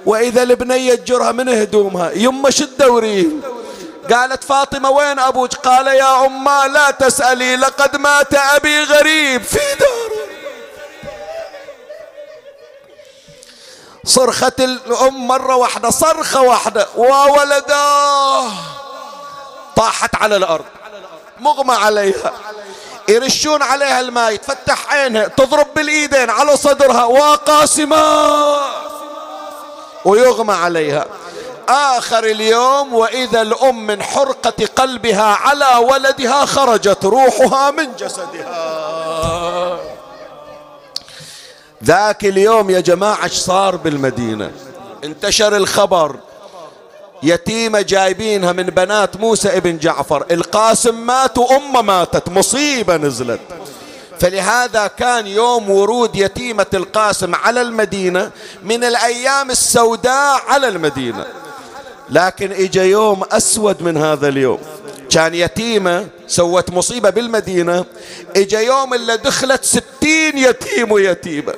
[0.06, 2.12] وإذا البنية تجرها من هدومها.
[2.12, 3.42] يمه شو تدورين؟
[4.14, 9.44] قالت فاطمة وين أبوك؟ قال يا أمة لا تسألي لقد مات أبي غريب.
[9.44, 10.16] في داره
[14.06, 16.88] صرخت الأم مرة واحدة صرخة واحدة.
[16.96, 18.52] وولداه
[19.76, 20.66] طاحت على الأرض
[21.40, 22.34] مغمى عليها.
[23.10, 27.04] يرشون عليها الماء تفتح عينها تضرب بالإيدين على صدرها.
[27.04, 28.04] وقاسمة
[30.06, 31.06] ويغمى عليها.
[31.70, 39.80] آخر اليوم وإذا الأم من حرقة قلبها على ولدها خرجت روحها من جسدها.
[41.84, 44.52] ذاك اليوم يا جماعة صار بالمدينة؟
[45.04, 46.16] انتشر الخبر.
[47.26, 50.26] يتيمة جايبينها من بنات موسى ابن جعفر.
[50.32, 53.40] القاسم مات وأمه ماتت مصيبة نزلت.
[54.20, 58.32] فلهذا كان يوم ورود يتيمة القاسم على المدينة
[58.64, 61.26] من الأيام السوداء على المدينة.
[62.10, 64.60] لكن إجا يوم أسود من هذا اليوم.
[65.10, 67.86] كان يتيمة سوت مصيبة بالمدينة.
[68.36, 71.54] إجا يوم اللي دخلت ستين يتيم ويتيمة.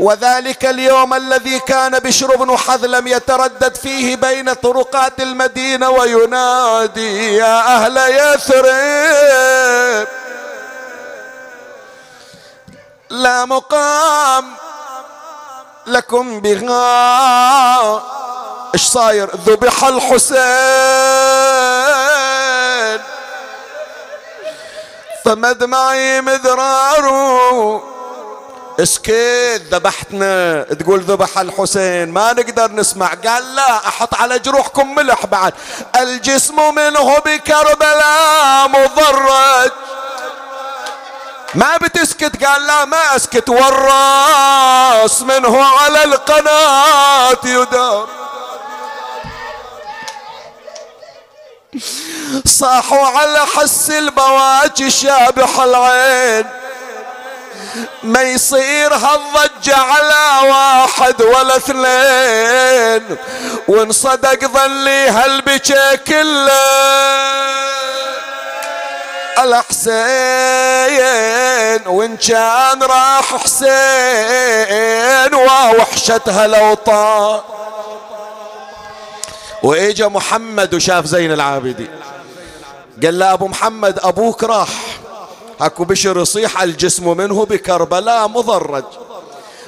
[0.00, 7.96] وذلك اليوم الذي كان بشر بن حذلم يتردد فيه بين طرقات المدينة وينادي يا أهل
[7.96, 10.08] يثرب.
[13.10, 14.54] لا مقام
[15.86, 18.02] لكم بها.
[18.74, 20.40] إيش صاير؟ ذبح الحسين.
[25.24, 27.99] فمدمعي مذراره
[28.82, 30.62] اسكت ذبحتنا.
[30.62, 32.08] تقول ذبح الحسين.
[32.08, 33.14] ما نقدر نسمع.
[33.26, 35.54] قال لا أحط على جروحكم ملح بعد.
[35.96, 39.72] الجسم منه بكربلاء مضرج.
[41.54, 43.48] ما بتسكت؟ قال لا ما أسكت.
[43.48, 48.08] والراس منه على القناة يدار.
[52.46, 56.44] صاحوا على حس البواجي شابح العين
[58.02, 63.16] ما يصير هالضجة على واحد ولا اثنين
[63.68, 66.50] وإن صدق ظلي هالبكي كله.
[70.90, 73.74] الحسين وإن كان راح حسين
[75.34, 77.40] ووحشتها الاوطان
[79.62, 81.90] وإجا محمد وشاف زين العابدين
[83.02, 84.68] قال له أبو محمد أبوك راح.
[85.60, 88.84] اكو بشر يصيح الجسم منه بكربلاء مضرج.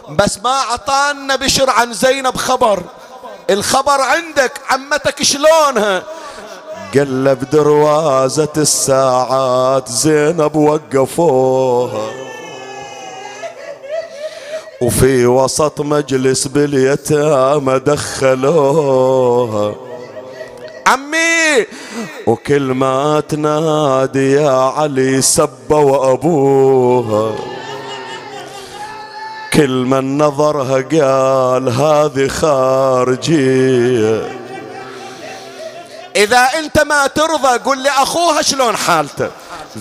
[0.09, 2.83] بس ما اعطانا بشر عن زينب خبر.
[3.51, 6.03] الخبر عندك عمتك شلونها؟
[6.95, 12.11] قال بدروازة الساعات زينب وقفوها.
[14.81, 19.75] وفي وسط مجلس باليتامى دخلوها.
[20.87, 21.67] عمي.
[22.27, 27.35] وكل ما تنادي يا علي سبوا أبوها
[29.53, 34.23] كل من نظرها قال هذه خارجية.
[36.17, 39.31] إذا أنت ما ترضى قل لي أخوها شلون حالته.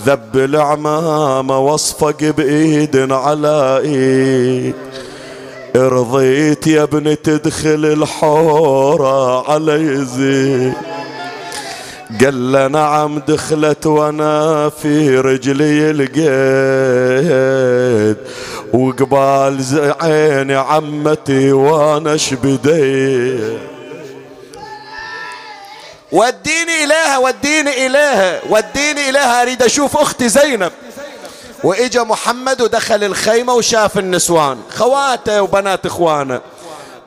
[0.06, 4.76] ذب العمامة واصفق بإيد على إيد.
[5.76, 10.74] رضيت يا ابن تدخل الحورة على يزيد
[12.24, 17.32] قال له نعم دخلت وأنا في رجلي القيد
[18.74, 19.66] وقبال
[20.02, 23.40] عيني عمتي وأنا شبدي
[26.12, 30.72] وديني إليها وديني إليها وديني إليها أريد أشوف أختي زينب.
[31.64, 34.62] وإجا محمد ودخل الخيمة وشاف النسوان.
[34.76, 36.42] خواته وبنات إخوانه.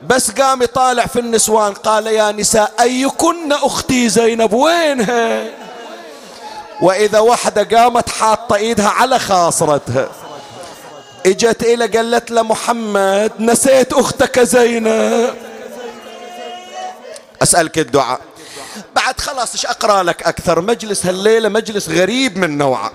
[0.07, 5.43] بس قام يطالع في النسوان قال يا نساء أيكن أختي زينب؟ وينها؟
[6.81, 10.09] وإذا وحدة قامت حاطة إيدها على خاصرتها.
[11.25, 15.35] إجت إلى قالت له محمد نسيت أختك زينب.
[17.43, 18.19] أسألك الدعاء.
[18.95, 22.91] بعد خلاص إيش أقرأ لك أكثر؟ مجلس هالليلة مجلس غريب من نوعه.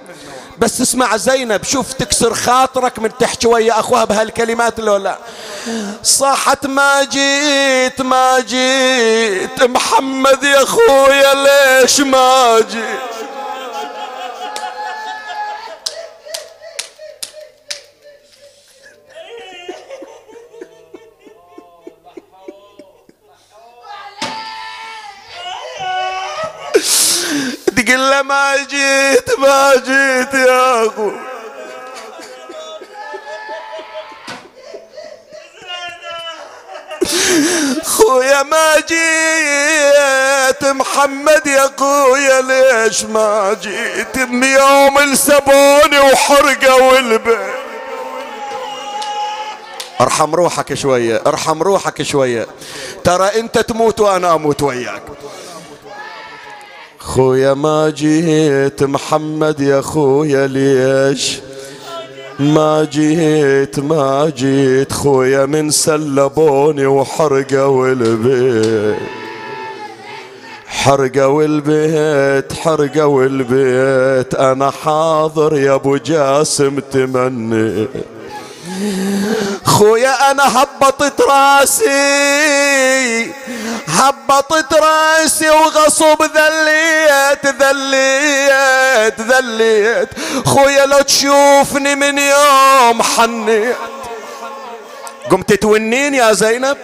[0.61, 5.19] بس اسمع زينب شوف تكسر خاطرك من تحكي ويا أخوها بهالكلمات لو لا.
[6.03, 13.30] صاحت ما جيت ما جيت محمد يا خويا ليش ما جيت؟
[27.91, 31.11] تقول له ما جيت ما جيت يا أخو.
[37.85, 47.39] خويا ما جيت محمد يا خويا ليش ما جيت؟ يوم السبوني وحرقوا البيت
[50.01, 52.47] ارحم روحك شوية ارحم روحك شوية.
[53.05, 55.03] ترى انت تموت وأنا أموت وياك.
[57.01, 61.41] خويا ما جيت محمد يا خويا ليش؟
[62.41, 68.97] ما جيت ما جيت خويا من سلبوني وحرقوا البيت
[70.67, 77.87] حرقوا البيت حرقوا البيت أنا حاضر يا أبو جاسم تمني
[79.65, 81.91] خويا أنا هبطت راسي
[83.89, 90.09] هبطت راسي وغصب ذليت ذليت ذليت.
[90.47, 93.77] خويا لو تشوفني من يوم حنيت.
[95.31, 96.77] قمت تونين يا زينب؟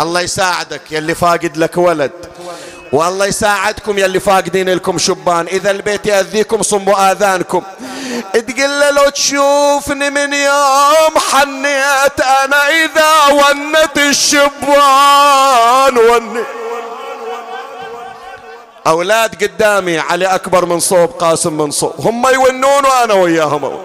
[0.00, 2.12] الله يساعدك يلي فاقد لك ولد.
[2.92, 5.46] والله يساعدكم يلي فاقدين لكم شبان.
[5.46, 7.62] إذا البيت يأذيكم صموا آذانكم.
[8.32, 16.46] تقول له لو تشوفني من يوم حنيت أنا إذا ونت الشبان ونت
[18.86, 21.94] أولاد قدامي علي أكبر من صوب قاسم من صوب.
[21.98, 23.78] هم يونون وأنا وياهم.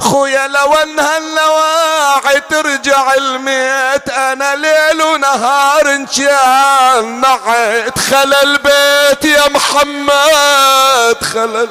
[0.00, 9.48] خويا لو انها النواعي ترجع الميت أنا ليل ونهار ان كان نعيت خلى البيت يا
[9.48, 11.68] محمد خلى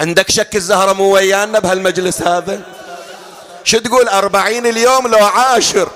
[0.00, 2.60] عندك شك الزهرة مو ويانا بهالمجلس هذا؟
[3.64, 5.88] شو تقول أربعين اليوم لو عاشر؟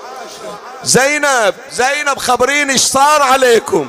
[0.83, 3.87] زينب زينب خبريني إيش صار عليكم؟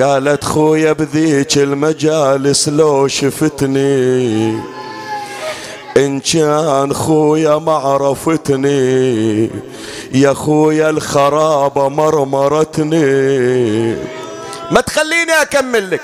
[0.00, 4.60] قالت خويا بذيك المجالس لو شفتني.
[5.96, 9.50] إن كان خويا ما عرفتني.
[10.12, 13.06] يا خويا الخرابة مرمرتني.
[14.70, 16.00] ما تخليني أكمل لك.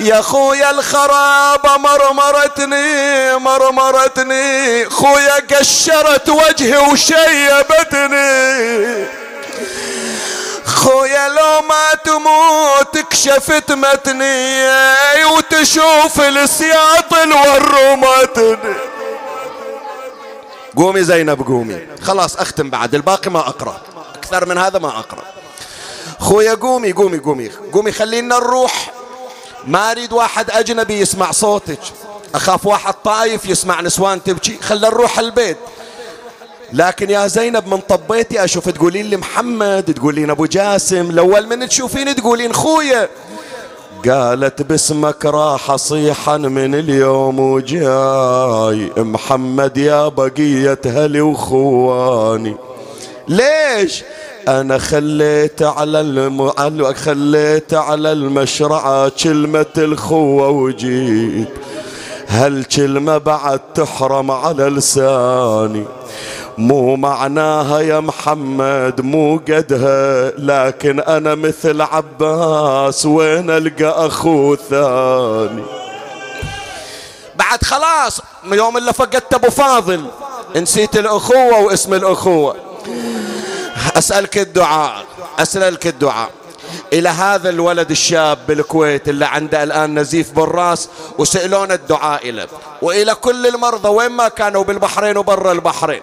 [0.00, 8.26] يا خويا الخرابة مرمرتني مرمرتني خويا قشرت وجهي وشيبتني.
[10.66, 14.64] خويا لو ما تموت كشفت متني
[15.24, 18.74] وتشوف السياط الورمتني.
[20.76, 21.78] قومي زينب قومي.
[22.02, 22.94] خلاص أختم بعد.
[22.94, 23.80] الباقي ما أقرأ.
[24.14, 25.35] أكثر من هذا ما أقرأ.
[26.18, 28.92] خويا قومي قومي قومي قومي خلينا نروح.
[29.66, 31.78] ما أريد واحد أجنبي يسمع صوتك.
[32.34, 34.58] أخاف واحد طايف يسمع نسوان تبكي.
[34.62, 35.56] خلينا نروح البيت.
[36.72, 41.10] لكن يا زينب من طبيتي أشوف تقولين لي محمد تقولين أبو جاسم.
[41.10, 43.08] الأول من تشوفين تقولين خويا.
[44.08, 48.92] قالت باسمك راح اصيحا من اليوم وجاي.
[48.96, 52.56] محمد يا بقية هلي وخواني
[53.28, 54.02] ليش؟
[54.48, 56.50] أنا خليت على الم...
[56.92, 61.48] خليت على المشرعة كلمة الخوة وجيت.
[62.28, 65.84] هالكلمة بعد تحرم على لساني؟
[66.58, 70.32] مو معناها يا محمد مو قدها.
[70.38, 75.62] لكن أنا مثل عباس وين ألقى أخو ثاني؟
[77.36, 78.20] بعد خلاص
[78.52, 80.04] يوم اللي فقدت أبو فاضل.
[80.56, 82.56] نسيت الأخوة واسم الأخوة.
[83.96, 85.04] أسألك الدعاء.
[85.38, 86.30] أسألك الدعاء.
[86.92, 90.88] إلى هذا الولد الشاب بالكويت اللي عنده الآن نزيف بالرأس
[91.18, 92.48] وسألونا الدعاء له
[92.82, 96.02] وإلى كل المرضى وين ما كانوا بالبحرين وبرا البحرين.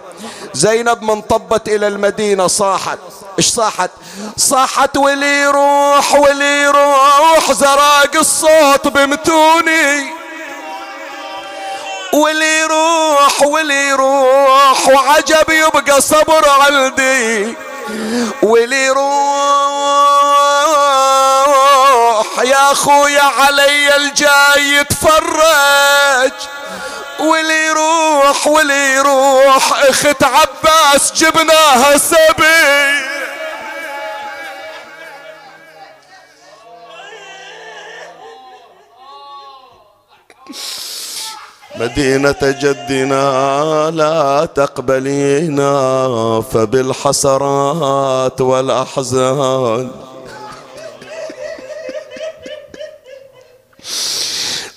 [0.53, 2.99] زينب من طبت إلى المدينة صاحت.
[3.37, 3.89] إيش صاحت؟
[4.37, 10.13] صاحت ولي يروح ولي يروح زراق الصوت بمتوني.
[12.13, 17.55] ولي يروح ولي يروح وعجب يبقى صبر عندي.
[18.43, 19.03] ولي روح
[22.43, 26.31] يا أخويا علي الجاي يتفرج.
[27.19, 33.03] ولي يروح ولي يروح أخت عباس جبناها سبي
[41.79, 45.71] مدينة جدنا لا تقبلينا
[46.51, 49.91] فبالحسرات والأحزان.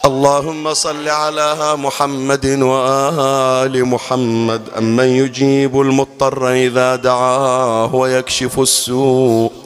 [0.04, 4.62] اللهم صل على محمد وآل محمد.
[4.78, 9.65] أمن يجيب المضطر إذا دعاه ويكشف السوء.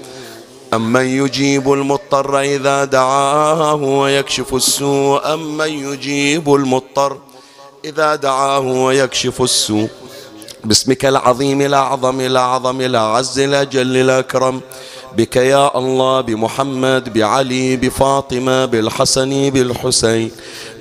[0.75, 7.19] أمن يجيب المضطر إذا دعاه ويكشف السوء أمن يجيب المضطر
[7.85, 9.89] إذا دعاه ويكشف السوء
[10.65, 14.61] باسمك العظيم الأعظم الأعظم الأعز الأجل الأكرم
[15.17, 20.31] بك يا الله بمحمد بعلي بفاطمة بالحسن بالحسين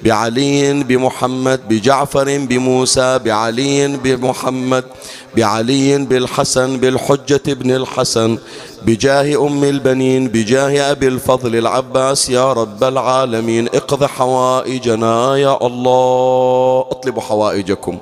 [0.04, 4.84] بعلي بمحمد بجعفر بموسى بعلي بمحمد
[5.36, 8.38] بعلي بالحسن بالحجة ابن الحسن
[8.86, 16.86] بجاه أم البنين بجاه أبي الفضل العباس يا رب العالمين اقض حوائجنا يا الله.
[16.92, 17.98] اطلبوا حوائجكم.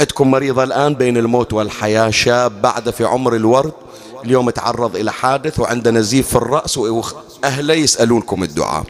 [0.00, 3.72] عندكم مريضة الآن بين الموت والحياة شاب بعد في عمر الورد
[4.24, 8.84] اليوم تعرض إلى حادث وعنده نزيف في الرأس وأهله يسألونكم الدعاء.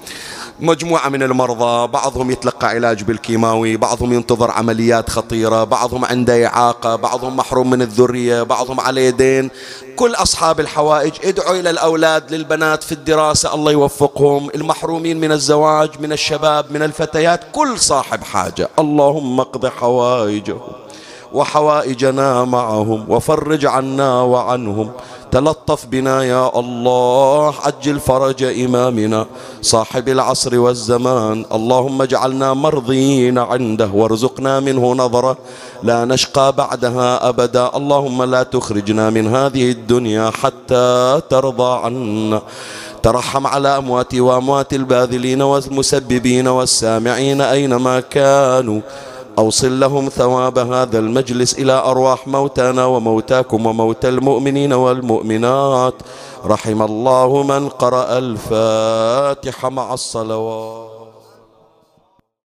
[0.60, 7.36] مجموعة من المرضى بعضهم يتلقى علاج بالكيماوي بعضهم ينتظر عمليات خطيرة بعضهم عنده إعاقة بعضهم
[7.36, 9.50] محروم من الذرية بعضهم على يدين.
[9.96, 14.50] كل أصحاب الحوائج ادعوا إلى الأولاد للبنات في الدراسة الله يوفقهم.
[14.54, 18.68] المحرومين من الزواج من الشباب من الفتيات كل صاحب حاجة.
[18.78, 20.72] اللهم اقض حوائجهم
[21.32, 24.90] وحوائجنا معهم وفرج عنا وعنهم.
[25.34, 29.26] تلطف بنا يا الله عجل فرج إمامنا
[29.62, 31.44] صاحب العصر والزمان.
[31.52, 35.36] اللهم اجعلنا مرضين عنده وارزقنا منه نظرة
[35.82, 37.70] لا نشقى بعدها أبدا.
[37.76, 42.42] اللهم لا تخرجنا من هذه الدنيا حتى ترضى عنا.
[43.02, 48.80] ترحم على أمواتي وأموات الباذلين والمسببين والسامعين أينما كانوا.
[49.38, 55.94] أوصل لهم ثواب هذا المجلس إلى أرواح موتانا وموتاكم وموتى المؤمنين والمؤمنات.
[56.44, 60.83] رحم الله من قرأ الفاتحة مع الصلوات.